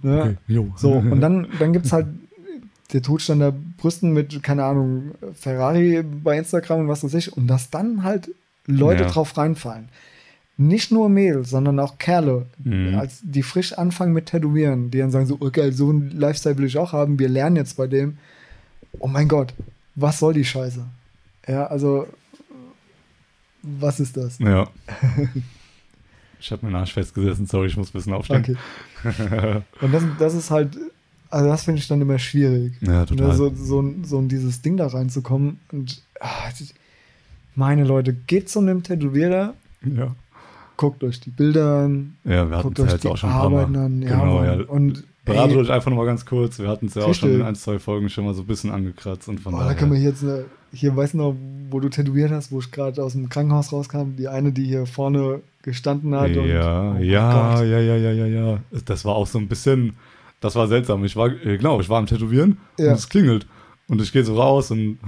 Ne? 0.02 0.20
Okay, 0.20 0.36
jo. 0.46 0.72
So, 0.76 0.92
und 1.10 1.20
dann, 1.20 1.46
dann 1.58 1.72
gibt 1.72 1.86
es 1.86 1.92
halt, 1.92 2.06
der 2.92 3.00
dann 3.00 3.40
da 3.40 3.52
Brüsten 3.78 4.12
mit, 4.12 4.42
keine 4.42 4.64
Ahnung, 4.64 5.12
Ferrari 5.34 6.02
bei 6.02 6.38
Instagram 6.38 6.80
und 6.80 6.88
was 6.88 7.04
weiß 7.04 7.14
ich, 7.14 7.36
und 7.36 7.46
dass 7.46 7.70
dann 7.70 8.02
halt 8.02 8.30
Leute 8.70 9.02
Ja. 9.04 9.08
drauf 9.10 9.36
reinfallen. 9.36 9.88
Nicht 10.56 10.92
nur 10.92 11.08
Mädels, 11.08 11.50
sondern 11.50 11.78
auch 11.80 11.96
Kerle, 11.98 12.46
Mhm. 12.62 12.94
als 12.98 13.20
die 13.22 13.42
frisch 13.42 13.72
anfangen 13.72 14.12
mit 14.12 14.26
Tätowieren, 14.26 14.90
die 14.90 14.98
dann 14.98 15.10
sagen 15.10 15.26
so, 15.26 15.38
okay, 15.40 15.70
so 15.70 15.90
ein 15.90 16.10
Lifestyle 16.10 16.58
will 16.58 16.66
ich 16.66 16.76
auch 16.76 16.92
haben, 16.92 17.18
wir 17.18 17.28
lernen 17.28 17.56
jetzt 17.56 17.76
bei 17.76 17.86
dem. 17.86 18.18
Oh 18.98 19.06
mein 19.08 19.28
Gott, 19.28 19.54
was 19.94 20.18
soll 20.18 20.34
die 20.34 20.44
Scheiße? 20.44 20.84
Ja, 21.48 21.66
also, 21.66 22.06
was 23.62 24.00
ist 24.00 24.16
das? 24.16 24.38
Ja. 24.38 24.68
ich 26.40 26.50
habe 26.52 26.64
meinen 26.66 26.76
Arsch 26.76 26.92
festgesessen, 26.92 27.46
sorry, 27.46 27.68
ich 27.68 27.76
muss 27.76 27.88
ein 27.90 27.92
bisschen 27.92 28.12
aufstehen. 28.12 28.40
Okay. 29.02 29.62
Und 29.80 29.92
das, 29.92 30.02
das 30.18 30.34
ist 30.34 30.50
halt 30.50 30.76
also 31.32 31.48
das 31.48 31.62
finde 31.62 31.80
ich 31.80 31.86
dann 31.86 32.00
immer 32.00 32.18
schwierig. 32.18 32.72
Ja, 32.80 33.06
total. 33.06 33.28
Ne, 33.28 33.34
so, 33.34 33.54
so, 33.54 33.94
so 34.02 34.18
in 34.18 34.28
dieses 34.28 34.62
Ding 34.62 34.76
da 34.76 34.88
reinzukommen. 34.88 35.60
Und 35.70 36.02
ah, 36.18 36.48
meine 37.60 37.84
Leute, 37.84 38.12
geht 38.12 38.48
zu 38.48 38.58
einem 38.58 38.82
Tätowierer, 38.82 39.54
Ja. 39.84 40.14
guckt 40.76 41.04
euch 41.04 41.20
die 41.20 41.30
Bilder 41.30 41.84
an, 41.84 42.16
Ja, 42.24 42.48
wir 42.50 42.56
hatten 42.56 42.62
guckt 42.74 42.78
es 42.80 42.84
ja 42.84 42.88
euch 42.88 42.92
jetzt 42.94 43.04
die 43.04 43.08
auch 43.08 43.16
schon 43.16 43.30
ein 43.30 43.36
paar 43.36 43.44
Arbeiten 43.44 43.72
Mal. 43.72 43.84
an. 43.84 44.02
Ja, 44.02 44.08
Genau, 44.20 44.42
ja. 44.44 44.52
Und 44.66 45.04
Beratet 45.26 45.56
euch 45.58 45.70
einfach 45.70 45.90
nochmal 45.90 46.06
ganz 46.06 46.24
kurz. 46.26 46.58
Wir 46.58 46.66
hatten 46.66 46.86
es 46.86 46.94
ja 46.94 47.04
auch 47.04 47.14
schon 47.14 47.30
in 47.32 47.42
ein, 47.42 47.54
zwei 47.54 47.78
Folgen 47.78 48.08
schon 48.08 48.24
mal 48.24 48.32
so 48.34 48.40
ein 48.42 48.46
bisschen 48.46 48.70
angekratzt. 48.70 49.28
Und 49.28 49.38
von 49.38 49.52
Oh, 49.54 49.58
da 49.58 49.64
daher. 49.64 49.76
können 49.76 49.92
wir 49.92 50.00
jetzt, 50.00 50.24
eine, 50.24 50.46
hier, 50.72 50.96
weißt 50.96 51.12
du 51.14 51.18
noch, 51.18 51.36
wo 51.70 51.78
du 51.78 51.88
tätowiert 51.90 52.30
hast, 52.32 52.50
wo 52.50 52.58
ich 52.58 52.70
gerade 52.72 53.00
aus 53.04 53.12
dem 53.12 53.28
Krankenhaus 53.28 53.70
rauskam, 53.72 54.16
die 54.16 54.26
eine, 54.26 54.50
die 54.50 54.64
hier 54.64 54.86
vorne 54.86 55.40
gestanden 55.62 56.14
hat. 56.16 56.34
und, 56.34 56.48
ja, 56.48 56.80
oh 56.90 56.94
mein 56.94 57.04
ja, 57.04 57.54
Gott. 57.54 57.66
ja, 57.66 57.78
ja, 57.78 57.96
ja, 57.96 58.10
ja, 58.12 58.26
ja. 58.26 58.58
Das 58.86 59.04
war 59.04 59.14
auch 59.14 59.26
so 59.26 59.38
ein 59.38 59.46
bisschen, 59.46 59.94
das 60.40 60.56
war 60.56 60.66
seltsam. 60.66 61.04
Ich 61.04 61.14
war, 61.14 61.28
äh, 61.28 61.58
genau, 61.58 61.80
ich 61.80 61.88
war 61.90 61.98
am 61.98 62.06
Tätowieren 62.06 62.56
Ja. 62.78 62.88
und 62.88 62.94
es 62.94 63.08
klingelt. 63.08 63.46
Und 63.88 64.00
ich 64.00 64.12
gehe 64.12 64.24
so 64.24 64.34
raus 64.40 64.70
und 64.70 64.98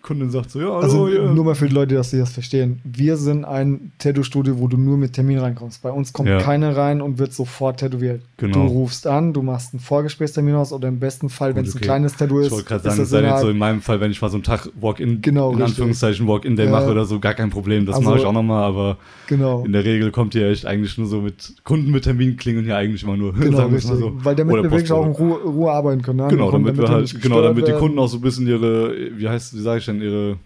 Kundin 0.00 0.30
sagt 0.30 0.52
so, 0.52 0.60
ja, 0.60 0.66
hallo, 0.66 0.78
Also 0.78 1.08
ja. 1.08 1.32
nur 1.32 1.44
mal 1.44 1.56
für 1.56 1.66
die 1.68 1.74
Leute, 1.74 1.96
dass 1.96 2.12
sie 2.12 2.18
das 2.18 2.30
verstehen. 2.30 2.80
Wir 2.84 3.16
sind 3.16 3.44
ein 3.44 3.90
Tattoo-Studio, 3.98 4.60
wo 4.60 4.68
du 4.68 4.76
nur 4.76 4.96
mit 4.96 5.12
Termin 5.14 5.38
reinkommst. 5.38 5.82
Bei 5.82 5.90
uns 5.90 6.12
kommt 6.12 6.28
Ja. 6.28 6.38
keiner 6.38 6.76
rein 6.76 7.02
und 7.02 7.18
wird 7.18 7.32
sofort 7.32 7.80
tätowiert. 7.80 8.22
Genau. 8.36 8.54
Du 8.60 8.66
rufst 8.72 9.08
an, 9.08 9.32
du 9.32 9.42
machst 9.42 9.74
einen 9.74 9.80
Vorgesprächstermin 9.80 10.54
aus 10.54 10.72
oder 10.72 10.86
im 10.86 11.00
besten 11.00 11.28
Fall, 11.28 11.56
wenn 11.56 11.64
es 11.64 11.70
okay. 11.74 11.78
ein 11.78 11.86
kleines 11.86 12.16
Tattoo 12.16 12.38
Ich 12.40 12.46
ist, 12.46 12.52
wollte 12.52 12.68
gerade 12.68 12.84
sagen, 12.84 12.96
das 12.98 13.10
sei 13.10 13.22
jetzt 13.22 13.40
so 13.40 13.50
in 13.50 13.58
meinem 13.58 13.80
Fall, 13.80 14.00
wenn 14.00 14.12
ich 14.12 14.22
mal 14.22 14.28
so 14.28 14.36
einen 14.36 14.44
Tag 14.44 14.70
Walk-in, 14.80 15.20
Genau, 15.20 15.48
in 15.50 15.56
richtig. 15.56 15.70
Anführungszeichen 15.72 16.28
Walk-in-Day 16.28 16.66
Ja. 16.66 16.70
mache 16.70 16.90
oder 16.92 17.04
so, 17.04 17.18
gar 17.18 17.34
kein 17.34 17.50
Problem. 17.50 17.84
Das 17.84 17.96
Also- 17.96 18.08
mache 18.08 18.20
ich 18.20 18.24
auch 18.24 18.32
nochmal, 18.32 18.62
aber 18.62 18.98
genau. 19.26 19.64
in 19.64 19.72
der 19.72 19.84
Regel 19.84 20.12
kommt 20.12 20.32
ihr 20.36 20.46
echt 20.48 20.64
eigentlich 20.64 20.96
nur 20.96 21.08
so 21.08 21.20
mit 21.22 21.54
Kunden 21.64 21.90
mit 21.90 22.04
Termin 22.04 22.36
klingeln 22.36 22.66
ja 22.68 22.76
eigentlich 22.76 23.02
immer 23.02 23.16
nur. 23.16 23.32
Genau, 23.38 23.56
sagen 23.56 23.74
richtig. 23.74 23.90
mal 23.90 23.98
so. 23.98 24.12
Weil 24.22 24.36
damit 24.36 24.52
Oder 24.54 24.62
wir 24.62 24.70
wirklich 24.70 24.92
auch 24.92 25.04
in. 25.06 25.12
Ruhe, 25.12 25.38
Ruhe 25.42 25.72
arbeiten 25.72 26.02
können. 26.02 26.18
Ne? 26.18 26.28
Genau, 26.28 26.52
damit 26.52 26.76
wir 26.78 26.84
die 26.84 26.90
halt, 26.92 27.20
genau, 27.20 27.42
damit 27.42 27.66
die. 27.66 27.72
Kunden 27.72 27.98
auch 27.98 28.06
so 28.08 28.18
ein 28.18 28.20
bisschen 28.22 28.46
ihre, 28.46 28.94
wie 29.16 29.28
heißt, 29.28 29.54
wie 29.56 29.60
sage 29.60 29.78
ich 29.80 29.87
denn, 29.88 30.00
ihre, 30.02 30.36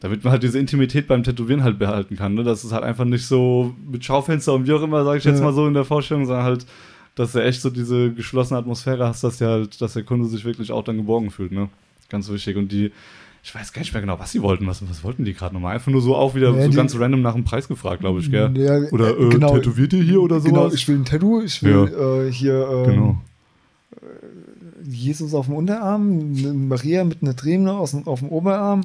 damit 0.00 0.22
man 0.22 0.32
halt 0.32 0.42
diese 0.42 0.58
Intimität 0.58 1.06
beim 1.08 1.22
Tätowieren 1.22 1.64
halt 1.64 1.78
behalten 1.78 2.16
kann, 2.16 2.34
ne? 2.34 2.44
Das 2.44 2.62
ist 2.64 2.72
halt 2.72 2.84
einfach 2.84 3.04
nicht 3.06 3.26
so 3.26 3.74
mit 3.90 4.04
Schaufenster 4.04 4.52
und 4.54 4.66
wie 4.68 4.72
auch 4.72 4.82
immer, 4.82 5.04
sage 5.04 5.18
ich 5.18 5.24
jetzt 5.24 5.38
Ja. 5.38 5.44
mal 5.46 5.52
so 5.52 5.66
in 5.66 5.74
der 5.74 5.84
Vorstellung, 5.84 6.26
sondern 6.26 6.44
halt, 6.44 6.66
dass 7.14 7.32
du 7.32 7.42
echt 7.42 7.60
so 7.62 7.70
diese 7.70 8.10
geschlossene 8.12 8.58
Atmosphäre 8.58 9.06
hast, 9.06 9.24
dass 9.24 9.38
ja 9.40 9.48
halt, 9.48 9.80
dass 9.80 9.94
der 9.94 10.02
Kunde 10.02 10.26
sich 10.26 10.44
wirklich 10.44 10.70
auch 10.72 10.84
dann 10.84 10.96
geborgen 10.98 11.30
fühlt, 11.30 11.52
ne? 11.52 11.68
Ganz 12.10 12.28
wichtig. 12.30 12.56
Und 12.56 12.70
die, 12.70 12.92
ich 13.42 13.54
weiß 13.54 13.72
gar 13.72 13.80
nicht 13.80 13.92
mehr 13.92 14.00
genau, 14.02 14.18
was 14.18 14.32
sie 14.32 14.42
wollten. 14.42 14.66
Was, 14.66 14.82
was 14.88 15.04
wollten 15.04 15.24
die 15.24 15.32
gerade 15.34 15.54
nochmal? 15.54 15.74
Einfach 15.74 15.90
nur 15.92 16.00
so 16.02 16.14
auch 16.16 16.34
wieder 16.34 16.50
Ja, 16.54 16.62
so 16.64 16.70
die- 16.70 16.76
ganz 16.76 16.98
random 16.98 17.22
nach 17.22 17.34
dem 17.34 17.44
Preis 17.44 17.68
gefragt, 17.68 18.00
glaube 18.00 18.20
ich, 18.20 18.30
gell? 18.30 18.50
Ja, 18.56 18.78
Oder 18.90 19.16
äh, 19.18 19.22
äh, 19.24 19.28
genau. 19.30 19.54
tätowiert 19.56 19.92
ihr 19.94 20.02
hier 20.02 20.20
oder 20.22 20.40
sowas? 20.40 20.52
Genau, 20.52 20.72
ich 20.72 20.88
will 20.88 20.96
ein 20.96 21.04
Tattoo, 21.04 21.40
ich 21.42 21.62
will 21.62 22.26
äh, 22.28 22.32
hier 22.32 22.68
ähm, 22.68 22.84
Genau. 22.90 23.20
Jesus 24.86 25.34
auf 25.34 25.46
dem 25.46 25.54
Unterarm, 25.54 26.68
Maria 26.68 27.04
mit 27.04 27.22
einer 27.22 27.34
Träne 27.34 27.72
aus 27.72 27.92
dem, 27.92 28.06
auf 28.06 28.20
dem 28.20 28.28
Oberarm. 28.28 28.82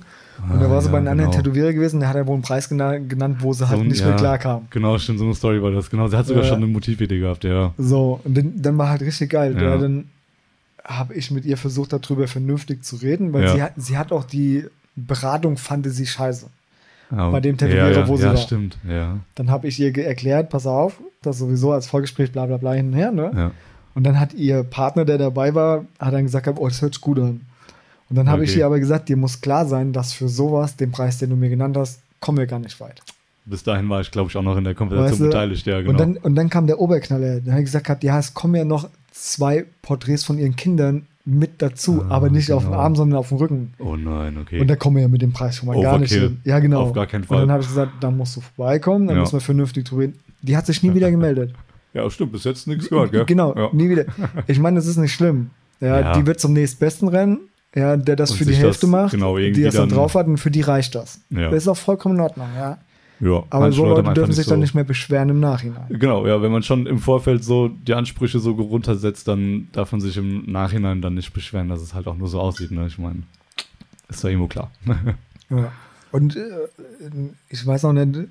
Und 0.51 0.61
da 0.61 0.67
Ah, 0.67 0.69
war 0.69 0.81
sie 0.81 0.87
ja, 0.87 0.91
bei 0.93 0.97
einem 0.99 1.09
anderen 1.09 1.31
genau. 1.31 1.43
Tätowierer 1.43 1.73
gewesen, 1.73 1.99
der 1.99 2.09
hat 2.09 2.15
ja 2.15 2.25
wohl 2.25 2.33
einen 2.35 2.43
Preis 2.43 2.69
gena 2.69 2.97
genannt, 2.97 3.37
wo 3.41 3.51
sie 3.53 3.67
halt 3.67 3.77
So 3.79 3.83
nicht 3.83 3.99
ja, 3.99 4.07
mehr 4.07 4.15
klarkam. 4.15 4.67
Genau, 4.69 4.97
stimmt, 4.97 5.19
so 5.19 5.25
eine 5.25 5.35
Story 5.35 5.61
war 5.61 5.71
das. 5.71 5.89
Genau, 5.89 6.07
sie 6.07 6.15
hat 6.15 6.27
sogar 6.27 6.43
Ja. 6.43 6.49
schon 6.49 6.57
eine 6.59 6.67
Motividee 6.67 7.19
gehabt, 7.19 7.43
ja. 7.43 7.73
So, 7.77 8.21
und 8.23 8.37
dann, 8.37 8.53
dann 8.55 8.77
war 8.77 8.89
halt 8.89 9.01
richtig 9.01 9.29
geil. 9.31 9.55
Ja. 9.61 9.77
Dann 9.77 10.05
habe 10.85 11.13
ich 11.13 11.29
mit 11.31 11.45
ihr 11.45 11.57
versucht, 11.57 11.91
darüber 11.93 12.27
vernünftig 12.27 12.83
zu 12.85 12.95
reden, 12.95 13.33
weil 13.33 13.49
sie, 13.49 13.61
hat, 13.61 13.73
sie 13.75 13.97
hat 13.97 14.11
auch 14.11 14.23
die 14.23 14.65
Beratung, 14.95 15.57
fand 15.57 15.85
sie 15.91 16.05
scheiße. 16.05 16.47
ja. 17.11 17.29
Bei 17.29 17.41
dem 17.41 17.57
Tätowierer, 17.57 17.91
ja, 17.91 17.99
ja, 17.99 18.07
wo 18.07 18.15
sie 18.15 18.23
ja, 18.23 18.29
war. 18.29 18.37
stimmt, 18.37 18.77
ja. 18.89 19.17
Dann 19.35 19.51
habe 19.51 19.67
ich 19.67 19.79
ihr 19.79 19.95
erklärt, 19.97 20.49
pass 20.49 20.65
auf, 20.65 20.99
das 21.21 21.37
sowieso 21.39 21.73
als 21.73 21.85
Vorgespräch 21.87 22.31
bla 22.31 22.45
bla 22.45 22.57
bla 22.57 22.71
hin 22.73 22.87
und 22.87 22.93
her, 22.93 23.11
ne? 23.11 23.31
ja. 23.35 23.51
Und 23.99 24.05
dann 24.05 24.17
hat 24.17 24.33
ihr 24.33 24.63
Partner, 24.63 25.03
der 25.03 25.17
dabei 25.17 25.53
war, 25.55 25.83
hat 25.99 26.13
dann 26.13 26.23
gesagt, 26.23 26.47
oh, 26.55 26.65
das 26.69 26.81
hört 26.81 26.93
sich 26.93 27.01
gut 27.01 27.19
an. 27.19 27.41
Und 28.09 28.15
dann 28.15 28.29
habe 28.29 28.45
ich 28.45 28.51
Okay. 28.51 28.59
ihr 28.59 28.65
aber 28.65 28.79
gesagt, 28.79 29.09
dir 29.09 29.17
muss 29.17 29.41
klar 29.41 29.65
sein, 29.65 29.91
dass 29.91 30.13
für 30.13 30.29
sowas, 30.29 30.77
den 30.77 30.89
Preis, 30.91 31.17
den 31.17 31.31
du 31.31 31.35
mir 31.35 31.49
genannt 31.49 31.75
hast, 31.75 31.99
kommen 32.21 32.37
wir 32.37 32.47
gar 32.47 32.59
nicht 32.59 32.79
weit. 32.79 33.01
Bis 33.43 33.61
dahin 33.63 33.89
war 33.89 33.99
ich, 33.99 34.09
glaube 34.09 34.29
ich, 34.29 34.37
auch 34.37 34.41
noch 34.41 34.55
in 34.55 34.63
der 34.63 34.73
Konversation 34.73 35.19
Weißt 35.27 35.31
beteiligt, 35.31 35.65
ja, 35.65 35.79
genau. 35.81 35.89
Und, 35.91 35.99
dann, 35.99 36.15
und 36.15 36.35
dann 36.35 36.49
kam 36.49 36.65
der 36.65 36.79
Oberknaller. 36.79 37.41
Dann 37.41 37.55
hat 37.55 37.59
gesagt, 37.59 38.01
ja, 38.05 38.17
es 38.19 38.33
kommen 38.33 38.55
ja 38.55 38.63
noch 38.63 38.87
zwei 39.11 39.65
Porträts 39.81 40.23
von 40.23 40.37
ihren 40.37 40.55
Kindern 40.55 41.05
mit 41.25 41.61
dazu, 41.61 42.01
Ah, 42.07 42.11
aber 42.15 42.29
nicht 42.29 42.53
auf 42.53 42.63
dem 42.63 42.71
genau. 42.71 42.81
Arm, 42.81 42.95
sondern 42.95 43.19
auf 43.19 43.27
dem 43.27 43.37
Rücken. 43.39 43.73
oh 43.79 43.97
nein, 43.97 44.37
okay. 44.37 44.61
Und 44.61 44.67
da 44.69 44.77
kommen 44.77 44.95
wir 44.95 45.01
ja 45.03 45.09
mit 45.09 45.21
dem 45.21 45.33
Preis 45.33 45.57
schon 45.57 45.67
mal 45.67 45.73
gar 45.81 45.99
nicht 45.99 46.11
Overkill. 46.13 46.29
hin. 46.29 46.41
Ja, 46.45 46.59
genau. 46.59 46.83
Auf 46.83 46.93
gar 46.93 47.05
keinen 47.05 47.23
Und 47.23 47.27
Fall. 47.27 47.41
dann 47.41 47.51
habe 47.51 47.63
ich 47.63 47.67
gesagt, 47.67 47.91
da 47.99 48.09
musst 48.11 48.37
du 48.37 48.41
vorbeikommen, 48.41 49.07
dann 49.07 49.17
Ja. 49.17 49.21
müssen 49.23 49.33
wir 49.33 49.41
vernünftig 49.41 49.83
drüber 49.83 50.03
reden. 50.03 50.19
Die 50.41 50.55
hat 50.55 50.65
sich 50.67 50.81
nie 50.83 50.93
wieder 50.95 51.11
gemeldet. 51.11 51.53
Ja, 51.93 52.09
stimmt, 52.09 52.31
bis 52.31 52.43
jetzt 52.43 52.67
nichts 52.67 52.89
gehört, 52.89 53.11
gell? 53.11 53.25
Genau, 53.25 53.55
Ja. 53.55 53.69
nie 53.73 53.89
wieder. 53.89 54.05
Ich 54.47 54.59
meine, 54.59 54.75
das 54.77 54.85
ist 54.87 54.97
nicht 54.97 55.13
schlimm. 55.13 55.49
Ja, 55.81 55.99
Ja. 55.99 56.13
Die 56.13 56.25
wird 56.25 56.39
zum 56.39 56.53
nächstbesten 56.53 57.07
rennen, 57.07 57.39
ja, 57.75 57.95
der 57.97 58.15
das 58.15 58.31
Und 58.31 58.37
für 58.37 58.45
die 58.45 58.55
Hälfte 58.55 58.81
das 58.81 58.89
macht, 58.89 59.11
genau 59.11 59.37
die 59.37 59.51
das 59.63 59.75
dann 59.75 59.87
dann- 59.89 59.97
drauf 59.97 60.15
hat 60.15 60.27
und 60.27 60.37
für 60.37 60.51
die 60.51 60.61
reicht 60.61 60.95
das. 60.95 61.21
Ja. 61.29 61.49
Das 61.49 61.63
ist 61.63 61.67
auch 61.67 61.77
vollkommen 61.77 62.15
in 62.15 62.21
Ordnung, 62.21 62.47
ja. 62.55 62.77
Ja, 63.21 63.43
Aber 63.49 63.69
so 63.73 63.85
Leute 63.85 64.13
dürfen 64.13 64.31
sich 64.31 64.45
so- 64.45 64.51
dann 64.51 64.61
nicht 64.61 64.73
mehr 64.75 64.85
beschweren 64.85 65.27
im 65.27 65.41
Nachhinein. 65.41 65.87
Genau, 65.89 66.25
ja, 66.25 66.41
wenn 66.41 66.53
man 66.53 66.63
schon 66.63 66.85
im 66.85 66.99
Vorfeld 66.99 67.43
so 67.43 67.67
die 67.67 67.93
Ansprüche 67.93 68.39
so 68.39 68.51
runtersetzt, 68.53 69.27
dann 69.27 69.67
darf 69.73 69.91
man 69.91 69.99
sich 69.99 70.15
im 70.15 70.49
Nachhinein 70.49 71.01
dann 71.01 71.15
nicht 71.15 71.33
beschweren, 71.33 71.67
dass 71.67 71.81
es 71.81 71.93
halt 71.93 72.07
auch 72.07 72.15
nur 72.15 72.29
so 72.29 72.39
aussieht, 72.39 72.71
ne? 72.71 72.87
Ich 72.87 72.97
meine, 72.97 73.23
ist 74.07 74.23
doch 74.23 74.29
irgendwo 74.29 74.47
klar. 74.47 74.71
Ja. 75.49 75.71
Und 76.11 76.35
äh, 76.35 76.41
ich 77.49 77.65
weiß 77.65 77.83
auch 77.85 77.93
nicht, 77.93 78.29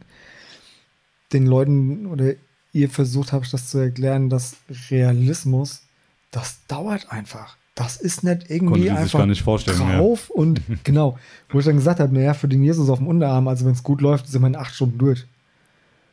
den 1.32 1.46
Leuten 1.46 2.06
oder 2.06 2.32
ihr 2.72 2.88
versucht 2.90 3.32
habt, 3.32 3.52
das 3.52 3.68
zu 3.70 3.78
erklären, 3.78 4.28
dass 4.30 4.56
Realismus, 4.90 5.82
das 6.30 6.58
dauert 6.68 7.10
einfach. 7.10 7.56
Das 7.74 7.96
ist 7.96 8.24
nicht 8.24 8.40
Konnte 8.40 8.54
irgendwie 8.54 8.82
sich 8.82 8.92
einfach 8.92 9.26
nicht 9.26 9.42
vorstellen, 9.42 9.80
ja. 9.80 9.98
drauf 9.98 10.30
und 10.30 10.60
genau, 10.84 11.16
wo 11.50 11.60
ich 11.60 11.64
dann 11.64 11.76
gesagt 11.76 12.00
habe, 12.00 12.12
naja, 12.12 12.34
für 12.34 12.48
den 12.48 12.62
Jesus 12.64 12.88
auf 12.90 12.98
dem 12.98 13.06
Unterarm, 13.06 13.46
also 13.48 13.64
wenn 13.64 13.72
es 13.72 13.82
gut 13.82 14.00
läuft, 14.00 14.26
sind 14.26 14.40
wir 14.42 14.48
in 14.48 14.56
acht 14.56 14.74
Stunden 14.74 14.98
durch. 14.98 15.26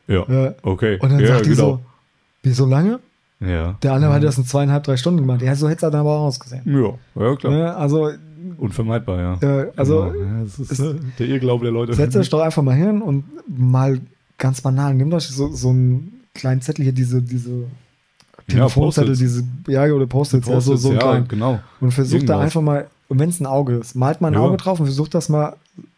Ja, 0.08 0.24
Ja. 0.30 0.53
okay. 0.62 0.99
Und 0.99 1.12
dann 1.12 1.20
ja, 1.20 1.28
sagt 1.28 1.47
die 1.47 1.53
so, 1.53 1.80
wie 2.43 2.51
so 2.51 2.66
lange? 2.68 2.99
Ja. 3.39 3.74
Der 3.82 3.93
andere 3.93 4.14
hat 4.14 4.24
das 4.24 4.38
in 4.38 4.45
zweieinhalb, 4.45 4.84
drei 4.84 4.95
Stunden 4.97 5.20
gemacht. 5.22 5.41
Ja, 5.41 5.56
so 5.56 5.68
hätte 5.68 5.86
es 5.88 5.91
dann 5.91 5.99
aber 5.99 6.12
auch 6.20 6.26
ausgesehen. 6.28 6.62
Ja, 6.66 6.93
ja, 7.22 7.36
klar. 7.36 7.51
Ne? 7.53 7.76
Also, 7.76 8.12
Unvermeidbar, 8.58 9.20
ja. 9.20 9.34
äh, 9.64 9.72
also 9.76 10.12
genau. 10.12 10.24
ja, 10.38 10.43
das 10.43 10.60
ist 10.60 10.72
es- 10.72 10.80
äh, 10.80 10.95
der 11.20 11.28
Irrglaube 11.28 11.64
der 11.66 11.74
Leute. 11.74 11.93
setzt 11.95 12.16
euch 12.16 12.30
doch 12.30 12.41
einfach 12.41 12.62
mal 12.62 12.76
hin 12.76 13.01
und 13.01 13.26
mal 13.47 13.99
ganz 14.38 14.62
banal, 14.62 14.93
nehmt 14.93 15.14
euch 15.16 15.26
so, 15.28 15.51
so 15.51 15.70
einen 15.70 16.14
kleinen 16.36 16.61
Zettel 16.61 16.83
hier, 16.83 16.93
diese, 16.93 17.21
diese 17.21 17.63
Telefonzettel, 18.47 19.09
Post-its. 19.11 19.19
diese, 19.19 19.43
ja, 19.67 19.86
oder 19.91 20.05
Post-its, 20.05 20.47
ja, 20.47 20.61
so, 20.61 20.75
so 20.75 20.93
ja, 20.93 20.99
kleinen. 20.99 21.27
genau. 21.27 21.59
Und 21.81 21.91
versucht 21.91 22.23
da 22.29 22.33
Irgendwas. 22.33 22.43
einfach 22.45 22.61
mal, 22.61 22.88
und 23.07 23.19
wenn 23.19 23.29
es 23.29 23.39
ein 23.39 23.47
Auge 23.47 23.75
ist, 23.77 23.95
malt 23.95 24.21
mal 24.21 24.27
ein 24.27 24.33
Ja. 24.36 24.41
Auge 24.41 24.57
drauf 24.57 24.79
und 24.79 24.86
versucht 24.86 25.13
das 25.15 25.29
mal 25.29 25.55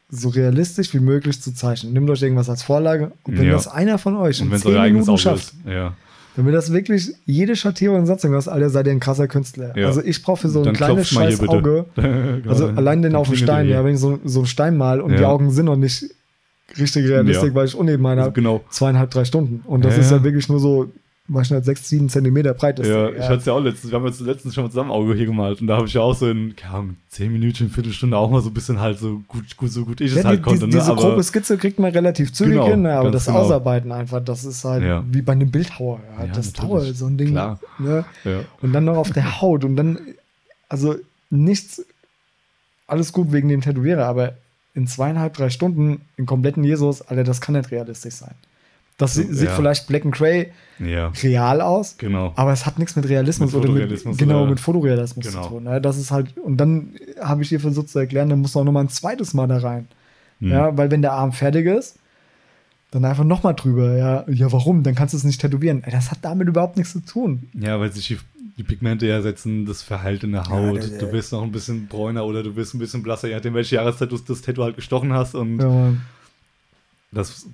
so 0.09 0.29
realistisch 0.29 0.93
wie 0.93 0.99
möglich 1.01 1.41
zu 1.41 1.53
zeichnen. 1.53 1.91
Nehmt 1.91 2.09
euch 2.09 2.21
irgendwas 2.21 2.49
als 2.49 2.63
Vorlage 2.63 3.11
und 3.23 3.37
wenn 3.37 3.47
Ja. 3.47 3.51
das 3.53 3.67
einer 3.67 3.97
von 3.97 4.15
euch 4.15 4.39
Und 4.39 4.45
in 4.47 4.51
wenn 4.51 4.55
es 4.57 4.63
zehn 4.63 4.81
Minuten 4.93 5.09
Auge 5.09 5.17
schafft, 5.19 5.43
ist. 5.43 5.55
Ja. 5.65 5.93
damit 6.37 6.53
das 6.53 6.71
wirklich 6.71 7.11
jede 7.25 7.55
Schattierung 7.57 7.97
und 7.99 8.05
sonst 8.05 8.23
irgendwas, 8.23 8.47
Alter, 8.47 8.69
seid 8.69 8.85
ihr 8.85 8.93
ein 8.93 9.01
krasser 9.01 9.27
Künstler. 9.27 9.75
Ja. 9.77 9.87
Also 9.87 10.01
ich 10.01 10.21
brauche 10.23 10.37
für 10.41 10.49
so 10.49 10.59
ein 10.59 10.65
Dann 10.65 10.73
kleines 10.75 11.09
scheiß. 11.09 11.41
Auge, 11.49 11.85
also 12.47 12.67
allein 12.67 13.01
den 13.01 13.11
Dann 13.11 13.19
auf 13.21 13.27
dem 13.27 13.33
klingelt 13.35 13.49
Stein, 13.49 13.67
ja, 13.67 13.83
wenn 13.83 13.95
ich 13.95 13.99
so, 13.99 14.19
so 14.23 14.39
einen 14.41 14.47
Stein 14.47 14.77
mal 14.77 15.01
und 15.01 15.11
die 15.11 15.21
Ja. 15.23 15.27
Augen 15.29 15.51
sind 15.51 15.65
noch 15.65 15.75
nicht 15.75 16.05
richtig 16.77 17.07
realistisch, 17.07 17.49
Ja. 17.49 17.55
weil 17.55 17.65
ich 17.67 17.75
uneben 17.75 18.03
meine 18.03 18.21
Also 18.21 18.31
genau. 18.33 18.63
zweieinhalb, 18.69 19.11
drei 19.11 19.25
Stunden. 19.25 19.61
Und 19.65 19.85
das 19.85 19.95
Ja, 19.95 20.01
ist 20.01 20.11
ja 20.11 20.17
ja. 20.17 20.23
wirklich 20.23 20.49
nur 20.49 20.59
so, 20.59 20.91
wahrscheinlich 21.29 21.65
sechs, 21.65 21.89
sieben 21.89 22.07
Zentimeter 22.07 22.53
breit 22.53 22.79
ist. 22.79 22.87
Ja, 22.87 23.07
der, 23.09 23.17
ich 23.17 23.23
hatte 23.23 23.35
es 23.35 23.45
ja 23.45 23.51
auch 23.51 23.59
letztens, 23.59 23.91
wir 23.91 23.99
haben 23.99 24.05
jetzt 24.05 24.21
letztens 24.21 24.55
schon 24.55 24.63
mal 24.63 24.69
zusammen 24.69 24.91
Auge 24.91 25.13
hier 25.13 25.25
gemalt 25.25 25.59
und 25.59 25.67
da 25.67 25.75
habe 25.75 25.85
ich 25.85 25.93
ja 25.93 25.99
auch 25.99 26.13
so 26.15 26.29
in, 26.29 26.55
keine 26.55 26.73
Ahnung, 26.73 26.97
zehn 27.09 27.33
Minuten, 27.33 27.69
Viertelstunde 27.69 28.15
auch 28.15 28.29
mal 28.31 28.39
so 28.41 28.49
ein 28.49 28.53
bisschen 28.53 28.79
halt 28.79 28.97
so 28.97 29.21
gut, 29.27 29.57
gut 29.57 29.69
so 29.69 29.83
gut 29.83 29.99
ich 29.99 30.13
Ja, 30.13 30.19
es 30.19 30.25
halt 30.25 30.39
die, 30.39 30.43
konnte, 30.43 30.59
die, 30.61 30.65
ne? 30.67 30.71
diese 30.79 30.91
Aber 30.91 31.01
grobe 31.01 31.23
Skizze 31.23 31.57
kriegt 31.57 31.79
man 31.79 31.91
relativ 31.91 32.31
zügig 32.31 32.53
Genau, 32.53 32.67
hin, 32.69 32.83
ne? 32.83 32.93
aber 32.93 33.11
das 33.11 33.25
genau. 33.25 33.39
Ausarbeiten 33.39 33.91
einfach, 33.91 34.23
das 34.23 34.45
ist 34.45 34.63
halt 34.63 34.83
Ja. 34.83 35.03
wie 35.11 35.21
bei 35.21 35.33
einem 35.33 35.51
Bildhauer. 35.51 35.99
Ja, 36.17 36.25
Ja, 36.27 36.31
das 36.33 36.53
dauert 36.53 36.95
so 36.95 37.07
ein 37.07 37.17
Ding. 37.17 37.33
Ne? 37.33 37.57
ja. 38.23 38.39
Und 38.61 38.71
dann 38.71 38.85
noch 38.85 38.95
auf 38.95 39.11
der 39.11 39.41
Haut 39.41 39.65
und 39.65 39.75
dann, 39.75 39.99
also 40.69 40.95
nichts, 41.29 41.85
alles 42.87 43.11
gut 43.11 43.33
wegen 43.33 43.49
dem 43.49 43.59
Tätowierer, 43.59 44.05
aber 44.05 44.35
in 44.77 44.87
zweieinhalb, 44.87 45.33
drei 45.33 45.49
Stunden 45.49 46.01
einen 46.17 46.27
kompletten 46.27 46.63
Jesus, 46.63 47.01
Alter, 47.01 47.23
das 47.23 47.41
kann 47.41 47.55
nicht 47.55 47.71
realistisch 47.71 48.13
sein. 48.13 48.35
Das 48.97 49.13
So, 49.15 49.21
sie- 49.21 49.33
sieht 49.33 49.49
ja. 49.49 49.55
vielleicht 49.55 49.87
Black 49.87 50.05
and 50.05 50.15
Gray 50.15 50.51
ja, 50.79 51.11
real 51.23 51.61
aus, 51.61 51.97
genau. 51.97 52.31
aber 52.35 52.51
es 52.53 52.65
hat 52.65 52.79
nichts 52.79 52.95
mit 52.95 53.07
Realismus 53.09 53.51
Mit 53.53 53.63
oder 53.63 53.73
mit, 53.73 54.17
genau, 54.17 54.45
mit 54.45 54.59
Fotorealismus 54.59 55.25
Genau. 55.27 55.43
zu 55.43 55.49
tun. 55.49 55.63
Ne? 55.65 55.81
Das 55.81 55.97
ist 55.97 56.11
halt, 56.11 56.37
und 56.37 56.57
dann 56.57 56.91
habe 57.19 57.41
ich 57.43 57.51
ihr 57.51 57.59
versucht 57.59 57.89
zu 57.89 57.99
erklären, 57.99 58.29
dann 58.29 58.39
musst 58.39 58.55
du 58.55 58.59
auch 58.59 58.63
noch 58.63 58.71
mal 58.71 58.81
ein 58.81 58.89
zweites 58.89 59.33
Mal 59.33 59.47
da 59.47 59.57
rein. 59.57 59.87
Hm. 60.39 60.49
Ja, 60.51 60.77
weil 60.77 60.89
wenn 60.91 61.01
der 61.01 61.13
Arm 61.13 61.31
fertig 61.31 61.65
ist, 61.67 61.97
dann 62.91 63.03
einfach 63.05 63.23
noch 63.25 63.43
mal 63.43 63.53
drüber. 63.53 63.95
Ja, 63.97 64.23
ja, 64.29 64.51
warum? 64.51 64.81
Dann 64.83 64.95
kannst 64.95 65.13
du 65.13 65.17
es 65.17 65.23
nicht 65.23 65.41
tätowieren. 65.41 65.83
Das 65.91 66.09
hat 66.09 66.19
damit 66.21 66.47
überhaupt 66.47 66.77
nichts 66.77 66.93
zu 66.93 66.99
tun. 67.01 67.49
Ja, 67.53 67.79
weil 67.79 67.91
sich 67.91 68.07
die, 68.07 68.17
die 68.57 68.63
Pigmente 68.63 69.05
ja 69.05 69.21
setzen, 69.21 69.65
das 69.65 69.83
Verhalten 69.83 70.27
in 70.27 70.31
der 70.33 70.43
Ja, 70.43 70.49
Haut. 70.49 70.77
der- 70.77 70.87
der- 70.87 70.99
du 70.99 71.07
bist 71.07 71.31
noch 71.31 71.43
ein 71.43 71.51
bisschen 71.51 71.87
bräuner 71.87 72.25
oder 72.25 72.41
du 72.43 72.53
bist 72.53 72.73
ein 72.73 72.79
bisschen 72.79 73.03
blasser, 73.03 73.27
je 73.27 73.35
nachdem, 73.35 73.53
welche 73.53 73.75
Jahreszeit 73.75 74.11
du 74.11 74.17
das 74.17 74.41
Tattoo 74.41 74.63
halt 74.63 74.75
gestochen 74.75 75.13
hast. 75.13 75.35
Und 75.35 75.59
Ja, 75.59 75.93
das 77.11 77.45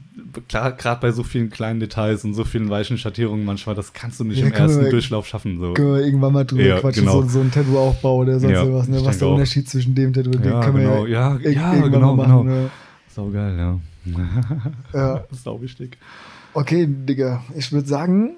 gerade 0.50 1.00
bei 1.02 1.12
so 1.12 1.24
vielen 1.24 1.50
kleinen 1.50 1.80
Details 1.80 2.24
und 2.26 2.34
so 2.34 2.44
vielen 2.44 2.70
weichen 2.70 2.98
Schattierungen 2.98 3.46
manchmal, 3.46 3.76
das 3.76 3.94
kannst 3.94 4.20
du 4.20 4.24
nicht 4.24 4.40
Ja, 4.40 4.48
im 4.48 4.54
ersten 4.54 4.84
wir- 4.84 4.90
Durchlauf 4.92 5.28
schaffen. 5.28 5.60
So. 5.60 5.74
Können 5.74 5.94
wir 5.96 6.06
irgendwann 6.06 6.34
mal 6.34 6.46
drüber 6.46 6.64
Ja, 6.64 6.80
quatschen, 6.80 7.04
genau. 7.06 7.22
so, 7.22 7.28
so 7.30 7.40
ein 7.42 7.52
Tattoo-Aufbau 7.52 8.18
oder 8.18 8.40
sonst 8.40 8.54
Ja, 8.54 8.64
ne? 8.66 8.74
Was 8.74 8.88
denke 8.88 9.18
der 9.20 9.28
auch. 9.28 9.34
Unterschied 9.34 9.70
zwischen 9.70 9.94
dem 9.96 10.14
Tattoo 10.14 10.32
und 10.32 10.44
dem 10.44 10.52
Ja, 10.54 10.62
können 10.62 10.78
genau. 10.78 11.04
wir 11.06 11.10
Ja, 11.12 11.36
ir- 11.36 11.52
ja, 11.52 11.70
irgendwann 11.74 11.92
genau, 11.92 12.16
mal 12.16 12.24
genau. 12.26 12.44
machen. 12.44 12.64
Ne? 12.64 12.70
Sau 13.14 13.30
geil, 13.30 13.56
ja. 13.58 13.80
Ja. 14.94 15.24
Auch 15.46 15.62
wichtig. 15.62 15.98
Okay, 16.54 16.88
Digga, 16.90 17.44
ich 17.56 17.72
würde 17.72 17.88
sagen, 17.88 18.36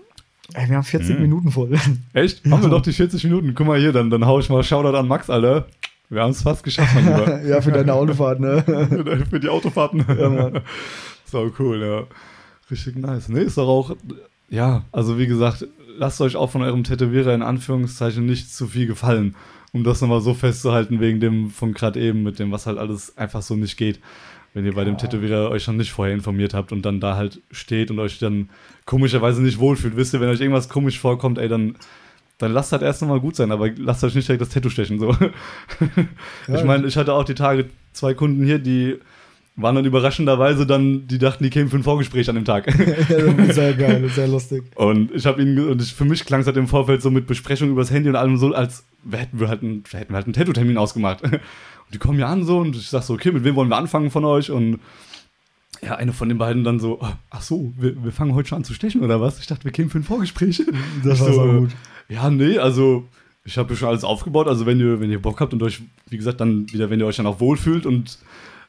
ey, 0.54 0.70
wir 0.70 0.76
haben 0.78 0.84
40 0.84 1.16
Mhm. 1.16 1.22
Minuten 1.22 1.52
voll. 1.52 1.72
Echt? 2.14 2.44
Haben 2.50 2.62
wir 2.62 2.70
doch 2.70 2.82
die 2.82 2.94
40 2.94 3.24
Minuten. 3.26 3.54
Guck 3.56 3.68
mal 3.68 3.80
hier, 3.80 3.92
dann, 3.92 4.10
dann 4.10 4.26
hau 4.26 4.40
ich 4.40 4.50
mal 4.50 4.64
Shoutout 4.64 4.96
an 4.98 5.08
Max, 5.08 5.30
Alter. 5.30 5.68
Wir 6.10 6.22
haben 6.22 6.32
es 6.32 6.44
fast 6.44 6.64
geschafft, 6.64 6.94
mein 6.94 7.06
Lieber. 7.06 7.42
ja, 7.46 7.62
für 7.62 7.72
deine 7.72 7.94
Autofahrt, 7.94 8.40
ne? 8.40 8.64
Für 9.30 9.40
die 9.40 9.50
Autofahrten. 9.50 10.06
Ja. 10.08 10.52
Sau 11.26 11.52
cool, 11.60 11.82
ja. 11.82 12.04
Richtig 12.70 12.96
nice. 12.98 13.28
Nee, 13.30 13.42
ist 13.42 13.58
doch 13.58 13.68
auch, 13.68 13.96
ja, 14.50 14.84
also 14.92 15.18
wie 15.18 15.28
gesagt, 15.28 15.68
lasst 15.98 16.22
euch 16.22 16.36
auch 16.36 16.52
von 16.52 16.62
eurem 16.62 16.84
Tätowierer 16.84 17.34
in 17.34 17.42
Anführungszeichen 17.42 18.26
nicht 18.26 18.54
zu 18.54 18.68
viel 18.68 18.86
gefallen, 18.88 19.36
um 19.74 19.84
das 19.84 20.02
nochmal 20.02 20.22
so 20.22 20.34
festzuhalten 20.36 21.00
wegen 21.00 21.20
dem 21.20 21.50
von 21.50 21.74
gerade 21.74 22.00
eben, 22.00 22.22
mit 22.24 22.38
dem, 22.40 22.52
was 22.52 22.68
halt 22.68 22.78
alles 22.78 23.18
einfach 23.18 23.42
so 23.42 23.56
nicht 23.56 23.78
geht. 23.78 24.00
Wenn 24.56 24.66
ihr 24.66 24.74
bei 24.74 24.86
dem. 24.86 24.98
Tätowierer 24.98 25.52
euch 25.52 25.64
schon 25.64 25.76
nicht 25.76 25.92
vorher 25.92 26.16
informiert 26.16 26.54
habt 26.54 26.72
und 26.72 26.84
dann 26.86 27.02
da 27.02 27.18
halt 27.18 27.42
steht 27.52 27.92
und 27.92 28.00
euch 28.00 28.20
dann 28.20 28.50
komischerweise 28.86 29.44
nicht 29.44 29.60
wohlfühlt. 29.60 29.98
Wisst 29.98 30.14
ihr, 30.14 30.22
wenn 30.22 30.30
euch 30.30 30.40
irgendwas 30.40 30.70
komisch 30.70 30.98
vorkommt, 30.98 31.38
ey, 31.38 31.50
dann, 31.50 31.76
dann 32.38 32.54
lasst 32.54 32.72
halt 32.72 32.82
erst 32.82 33.02
nochmal 33.02 33.20
gut 33.20 33.36
sein, 33.36 33.52
aber 33.52 33.70
lasst 33.72 34.06
euch 34.06 34.16
nicht 34.16 34.30
direkt 34.30 34.42
das 34.42 34.50
Tattoo 34.50 34.70
stechen, 34.70 34.98
so. 34.98 35.14
Ja. 36.48 36.56
Ich 36.56 36.64
meine, 36.64 36.88
ich 36.88 36.96
hatte 36.96 37.14
auch 37.14 37.26
die 37.26 37.34
Tage 37.34 37.66
zwei 37.92 38.14
Kunden 38.14 38.46
hier, 38.46 38.60
die 38.60 38.98
waren 39.58 39.76
dann 39.76 39.86
überraschenderweise 39.86 40.66
dann, 40.66 41.08
die 41.08 41.18
dachten, 41.18 41.44
die 41.44 41.50
kämen 41.50 41.70
für 41.70 41.78
ein 41.78 41.84
Vorgespräch 41.84 42.30
an 42.30 42.36
dem 42.36 42.46
Tag. 42.46 42.68
ja, 43.10 43.18
das 43.18 43.50
ist 43.50 43.56
sehr 43.56 43.74
geil, 43.78 44.10
sehr 44.10 44.28
lustig. 44.28 44.64
Und 44.76 45.12
ich 45.14 45.26
habe 45.26 45.42
ihnen, 45.42 45.68
und 45.68 45.82
ich, 45.82 45.94
für 45.94 46.06
mich 46.06 46.26
klang 46.26 46.42
es 46.42 46.48
halt 46.48 46.58
im 46.58 46.68
Vorfeld 46.68 47.02
so 47.02 47.12
mit 47.12 47.28
Besprechung 47.28 47.72
übers 47.72 47.92
Handy 47.92 48.08
und 48.10 48.16
allem 48.16 48.38
so, 48.38 48.54
als 48.54 48.86
hätten 49.12 49.40
wir 49.40 49.50
halt 49.50 49.64
einen, 49.64 49.84
hätten 49.92 50.12
wir 50.12 50.16
halt 50.16 50.28
einen 50.28 50.34
Tattoo-Termin 50.34 50.78
ausgemacht. 50.78 51.24
Und 51.86 51.94
die 51.94 51.98
kommen 52.00 52.20
ja 52.20 52.28
an 52.28 52.44
so 52.44 52.60
und 52.60 52.76
ich 52.76 52.90
sag 52.90 53.04
so, 53.04 53.14
okay, 53.14 53.32
mit 53.32 53.44
wem 53.44 53.56
wollen 53.56 53.70
wir 53.70 53.78
anfangen 53.78 54.12
von 54.12 54.26
euch? 54.26 54.52
Und 54.52 54.80
ja, 55.82 55.96
eine 55.96 56.14
von 56.14 56.30
den 56.30 56.38
beiden 56.38 56.64
dann 56.64 56.80
so, 56.80 57.00
ach 57.30 57.42
so, 57.42 57.74
wir, 57.78 58.04
wir 58.04 58.12
fangen 58.12 58.34
heute 58.34 58.50
schon 58.50 58.58
an 58.58 58.64
zu 58.64 58.74
stechen 58.74 59.02
oder 59.02 59.22
was? 59.22 59.40
Ich 59.40 59.48
dachte, 59.48 59.66
wir 59.66 59.72
kämen 59.72 59.90
für 59.90 60.00
ein 60.00 60.04
Vorgespräch. 60.04 60.64
Das 61.04 61.20
war 61.20 61.30
Ich 61.30 61.36
so 61.36 61.60
gut. 61.60 61.72
Ja, 62.10 62.30
nee, 62.30 62.58
also 62.58 63.06
ich 63.44 63.58
habe 63.58 63.76
schon 63.76 63.90
alles 63.90 64.04
aufgebaut. 64.04 64.48
Also 64.48 64.66
wenn 64.66 64.80
ihr, 64.80 65.00
wenn 65.00 65.12
ihr 65.12 65.22
Bock 65.22 65.40
habt 65.40 65.54
und 65.54 65.62
euch, 65.64 65.82
wie 66.10 66.18
gesagt, 66.18 66.42
dann 66.42 66.72
wieder, 66.72 66.90
wenn 66.90 67.00
ihr 67.00 67.06
euch 67.06 67.18
dann 67.18 67.28
auch 67.28 67.40
wohlfühlt 67.40 67.86
und, 67.86 68.18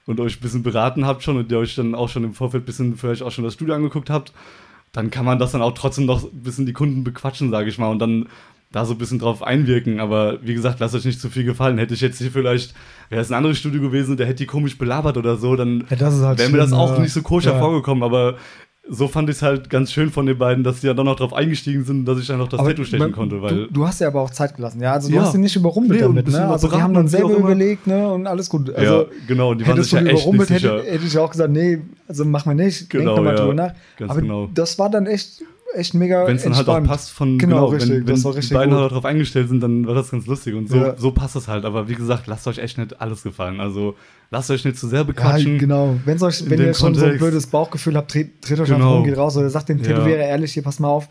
und 0.07 0.21
euch 0.21 0.37
ein 0.37 0.41
bisschen 0.41 0.63
beraten 0.63 1.07
habt 1.07 1.23
schon 1.23 1.37
und 1.37 1.51
ihr 1.51 1.59
euch 1.59 1.75
dann 1.75 1.95
auch 1.95 2.09
schon 2.09 2.25
im 2.25 2.35
Vorfeld 2.35 2.65
ein 2.65 2.67
bisschen 2.67 2.97
vielleicht 2.97 3.23
auch 3.23 3.31
schon 3.31 3.45
das 3.45 3.55
Studio 3.55 3.75
angeguckt 3.75 4.11
habt, 4.11 4.33
dann 4.93 5.11
kann 5.11 5.25
man 5.25 5.39
das 5.39 5.53
dann 5.53 5.63
auch 5.63 5.73
trotzdem 5.73 6.07
noch 6.07 6.25
ein 6.25 6.43
bisschen 6.43 6.67
die 6.67 6.73
Kunden 6.73 7.05
bequatschen, 7.05 7.51
sage 7.51 7.69
ich 7.69 7.79
mal, 7.79 7.89
und 7.89 7.99
dann 7.99 8.27
da 8.73 8.85
so 8.85 8.93
ein 8.95 8.99
bisschen 8.99 9.19
drauf 9.19 9.43
einwirken. 9.43 10.01
Aber 10.01 10.39
wie 10.43 10.55
gesagt, 10.55 10.81
lasst 10.81 10.95
euch 10.95 11.05
nicht 11.05 11.21
zu 11.21 11.31
viel 11.31 11.45
gefallen. 11.45 11.79
Hätte 11.79 11.95
ich 11.95 12.01
jetzt 12.01 12.19
hier 12.19 12.31
vielleicht, 12.31 12.75
wäre 13.09 13.23
es 13.23 13.31
ein 13.31 13.35
anderes 13.35 13.59
Studio 13.59 13.81
gewesen, 13.81 14.17
der 14.17 14.27
hätte 14.27 14.39
die 14.39 14.47
komisch 14.47 14.77
belabert 14.79 15.17
oder 15.17 15.37
so, 15.37 15.57
dann 15.57 15.85
Ja, 15.91 15.99
halt 15.99 16.39
wäre 16.39 16.51
mir 16.51 16.59
das 16.59 16.73
auch 16.73 16.99
nicht 16.99 17.13
so 17.13 17.23
koscher 17.23 17.53
Ja. 17.53 17.59
vorgekommen. 17.59 18.03
Aber 18.03 18.37
so 18.89 19.09
fand 19.09 19.29
ich 19.29 19.37
es 19.37 19.43
halt 19.43 19.69
ganz 19.69 19.91
schön 19.91 20.11
von 20.11 20.27
den 20.27 20.39
beiden, 20.39 20.63
dass 20.63 20.81
die 20.81 20.87
ja 20.87 20.95
dann 20.95 21.07
noch 21.07 21.17
drauf 21.17 21.33
eingestiegen 21.35 21.83
sind, 21.85 22.05
dass 22.05 22.21
ich 22.21 22.27
dann 22.29 22.39
noch 22.39 22.47
das 22.47 22.61
Aber 22.61 22.69
Tattoo 22.69 22.85
stechen 22.85 23.01
man- 23.07 23.13
konnte. 23.13 23.37
du, 23.37 23.43
Weil 23.43 23.67
du 23.69 23.85
hast 23.87 24.01
ja 24.01 24.07
aber 24.07 24.21
auch 24.21 24.31
Zeit 24.31 24.55
gelassen, 24.55 24.81
ja. 24.81 24.93
Also 24.93 25.09
du 25.09 25.17
Ja. 25.17 25.23
hast 25.23 25.35
ihn 25.35 25.41
nicht 25.41 25.57
überrumpelt 25.57 25.99
Nee, 26.01 26.07
damit, 26.07 26.29
ne? 26.29 26.47
Also 26.47 26.69
die 26.69 26.77
haben 26.81 26.95
dann 26.95 27.09
selber 27.09 27.31
überlegt, 27.37 27.89
ne? 27.89 28.09
Und 28.13 28.29
alles 28.29 28.49
gut. 28.49 28.73
Also 28.73 28.95
ja, 29.03 29.05
genau, 29.27 29.51
und 29.51 29.59
die 29.61 29.67
waren 29.67 29.83
sich 29.83 29.91
du 29.91 29.97
ja 29.97 30.03
echt 30.03 30.13
nicht 30.13 30.23
überrumpelt, 30.23 30.51
hätte, 30.51 30.61
sicher. 30.61 30.93
hätte 30.93 31.05
ich 31.07 31.19
auch 31.19 31.31
gesagt, 31.33 31.51
nee, 31.53 31.81
also 32.07 32.25
mach 32.25 32.47
mal 32.47 32.55
nicht, 32.55 32.89
Genau, 32.91 33.05
denk 33.07 33.17
nochmal 33.17 33.35
ja. 33.35 33.41
drüber 33.41 33.55
nach. 33.55 33.73
Ganz 33.97 34.11
aber 34.13 34.21
genau. 34.21 34.51
das 34.55 34.79
war 34.79 34.89
dann 34.89 35.07
echt, 35.07 35.43
echt 35.77 35.95
mega 35.95 36.27
Wenn 36.27 36.37
es 36.37 36.43
dann 36.45 36.57
halt 36.57 36.69
auch 36.69 36.83
passt 36.85 37.11
von 37.11 37.39
Genau, 37.39 37.57
genau, 37.57 37.67
richtig, 37.67 38.07
wenn, 38.07 38.09
wenn 38.25 38.41
die 38.41 38.55
beiden 38.55 38.75
gut. 38.75 38.91
darauf 38.91 39.05
eingestellt 39.05 39.49
sind, 39.49 39.61
dann 39.63 39.87
war 39.87 39.95
das 39.95 40.11
ganz 40.11 40.27
lustig 40.27 40.55
und 40.55 40.69
so, 40.69 40.77
Ja. 40.77 40.97
so 40.97 41.11
passt 41.13 41.37
es 41.37 41.49
halt. 41.49 41.65
Aber 41.65 41.89
wie 41.89 41.95
gesagt, 41.95 42.27
lasst 42.27 42.47
euch 42.49 42.59
echt 42.59 42.79
nicht 42.79 43.01
alles 43.01 43.23
gefallen. 43.23 43.61
Also 43.61 43.95
lasst 44.31 44.51
euch 44.51 44.65
nicht 44.65 44.79
zu 44.79 44.89
sehr 44.89 45.01
Ja, 45.01 45.05
bequatschen. 45.05 45.59
genau. 45.59 45.97
Wenn's 46.05 46.23
euch, 46.23 46.49
wenn 46.49 46.61
ihr 46.61 46.75
schon 46.75 46.95
so 46.95 47.01
ein 47.01 47.11
Kontext. 47.11 47.19
blödes 47.21 47.47
Bauchgefühl 47.47 47.97
habt, 47.97 48.13
dreht, 48.15 48.31
dreht 48.49 48.59
euch 48.61 48.73
einfach 48.73 48.77
Genau. 48.77 48.99
um, 48.99 49.05
geht 49.05 49.17
raus 49.17 49.37
oder 49.37 49.51
sagt 49.51 49.69
dem 49.69 49.79
Ja. 49.79 49.85
Tätowierer 49.85 50.19
ehrlich, 50.25 50.53
hier, 50.53 50.63
pass 50.63 50.79
mal 50.81 50.89
auf, 50.89 51.09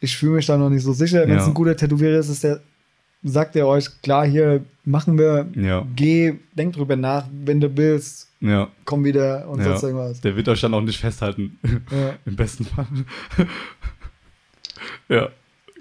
ich 0.00 0.16
fühle 0.16 0.32
mich 0.36 0.46
da 0.46 0.56
noch 0.56 0.70
nicht 0.70 0.82
so 0.84 0.92
sicher. 0.92 1.22
Wenn 1.22 1.36
es 1.36 1.42
Ja. 1.42 1.48
ein 1.48 1.54
guter 1.54 1.76
Tätowierer 1.76 2.18
ist, 2.18 2.28
ist 2.28 2.44
der, 2.44 2.60
sagt 3.24 3.56
er 3.56 3.66
euch, 3.66 3.88
klar, 4.02 4.24
hier 4.26 4.64
machen 4.84 5.18
wir, 5.18 5.48
Ja, 5.54 5.84
geh, 5.96 6.34
denk 6.56 6.74
drüber 6.74 6.94
nach, 6.96 7.24
wenn 7.44 7.60
du 7.60 7.76
willst, 7.76 8.27
ja. 8.40 8.68
komm 8.84 9.04
wieder 9.04 9.48
und 9.48 9.58
Ja. 9.58 9.64
sonst 9.64 9.82
irgendwas. 9.84 10.20
Der 10.20 10.36
wird 10.36 10.48
euch 10.48 10.60
dann 10.60 10.74
auch 10.74 10.80
nicht 10.80 10.98
festhalten. 11.00 11.58
Ja. 11.90 12.14
Im 12.26 12.36
besten 12.36 12.64
Fall. 12.64 12.86
ja, 15.08 15.28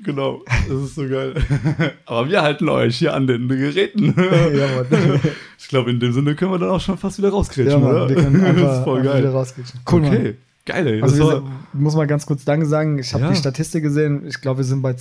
genau. 0.04 0.42
Das 0.68 0.78
ist 0.82 0.96
so 0.96 1.08
geil. 1.08 1.36
Aber 2.06 2.30
wir 2.30 2.42
halten 2.42 2.70
euch 2.70 2.98
hier 2.98 3.14
an 3.14 3.28
den 3.28 3.48
Geräten. 3.48 4.14
ja, 4.18 4.68
Mann. 4.84 5.20
Ich 5.60 5.68
glaube, 5.68 5.92
in 5.92 6.00
dem 6.00 6.14
Sinne 6.14 6.36
können 6.36 6.52
wir 6.52 6.60
dann 6.60 6.70
auch 6.70 6.82
schon 6.82 6.98
fast 6.98 7.18
wieder 7.18 7.30
rauskretschen, 7.30 7.82
ja, 7.82 7.88
oder? 7.90 8.10
wir 8.10 8.16
können 8.16 8.44
einfach, 8.44 8.64
das 8.64 8.78
ist 8.80 8.84
voll 8.84 9.04
geil. 9.04 9.20
wieder. 9.24 9.48
Cool, 9.92 10.06
okay, 10.06 10.24
Mann. 10.24 10.34
geil, 10.66 10.88
ey. 10.88 11.02
Also 11.02 11.30
sind, 11.30 11.44
muss 11.74 11.96
mal 11.96 12.08
ganz 12.08 12.26
kurz 12.26 12.46
Danke 12.46 12.66
sagen. 12.66 13.00
Ich 13.00 13.14
habe 13.14 13.24
Ja. 13.26 13.30
die 13.32 13.36
Statistik 13.38 13.84
gesehen. 13.84 14.26
Ich 14.28 14.42
glaube, 14.42 14.60
wir 14.60 14.66
sind 14.66 14.82
bei 14.82 14.94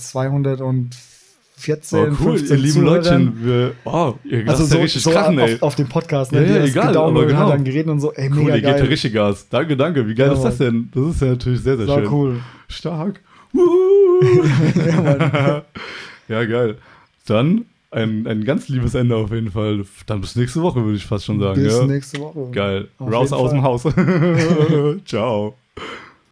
214, 1.57 1.99
oh, 1.99 2.03
cool, 2.23 2.37
15 2.37 2.57
ihr 2.57 2.63
lieben. 2.63 2.81
Leutchen. 2.83 3.45
Wir, 3.45 3.71
oh, 3.85 4.13
ihr 4.23 4.47
Also 4.47 4.63
ja 4.63 4.69
so, 4.69 4.77
richtig 4.79 5.03
so 5.03 5.09
krachen, 5.11 5.39
ey. 5.39 5.55
auf, 5.55 5.61
auf 5.63 5.75
dem 5.75 5.89
Podcast, 5.89 6.31
Ja, 6.31 6.39
ne? 6.41 6.47
ja, 6.47 6.53
die 6.53 6.59
das 6.61 6.69
egal, 6.69 6.87
gedownloadet 6.87 7.29
genau. 7.31 7.49
dann 7.49 7.63
Geräten 7.63 7.89
und 7.89 7.99
so. 7.99 8.13
Ey, 8.13 8.29
Cool, 8.29 8.35
mega 8.37 8.47
ihr 8.55 8.61
gebt 8.61 8.67
ja 8.67 8.77
geil. 8.79 8.87
richtig 8.87 9.13
Gas. 9.13 9.47
Danke, 9.49 9.75
danke. 9.75 10.07
Wie 10.07 10.13
geil 10.15 10.27
Ja, 10.27 10.33
ist 10.33 10.43
das 10.43 10.57
denn? 10.59 10.89
Das 10.93 11.03
ist 11.15 11.21
ja 11.21 11.27
natürlich 11.27 11.59
sehr, 11.61 11.77
sehr 11.77 11.87
War 11.87 11.99
schön. 11.99 12.07
cool. 12.11 12.39
Stark. 12.67 13.21
Ja, 14.87 15.63
ja, 16.27 16.45
geil. 16.45 16.77
Dann 17.27 17.65
ein, 17.91 18.27
ein 18.27 18.43
ganz 18.43 18.67
liebes 18.67 18.93
Ende 18.95 19.15
auf 19.15 19.31
jeden 19.31 19.51
Fall. 19.51 19.83
Dann 20.05 20.21
bis 20.21 20.35
nächste 20.35 20.61
Woche, 20.61 20.83
würde 20.83 20.97
ich 20.97 21.05
fast 21.05 21.25
schon 21.25 21.39
sagen. 21.39 21.63
Bis 21.63 21.77
ja? 21.77 21.85
nächste 21.85 22.19
Woche. 22.19 22.49
Geil. 22.51 22.87
Auf 22.99 23.11
Raus 23.11 23.31
aus 23.33 23.51
dem 23.51 23.61
Fall. 23.61 23.71
Haus. 23.71 23.83
Ciao. 25.05 25.55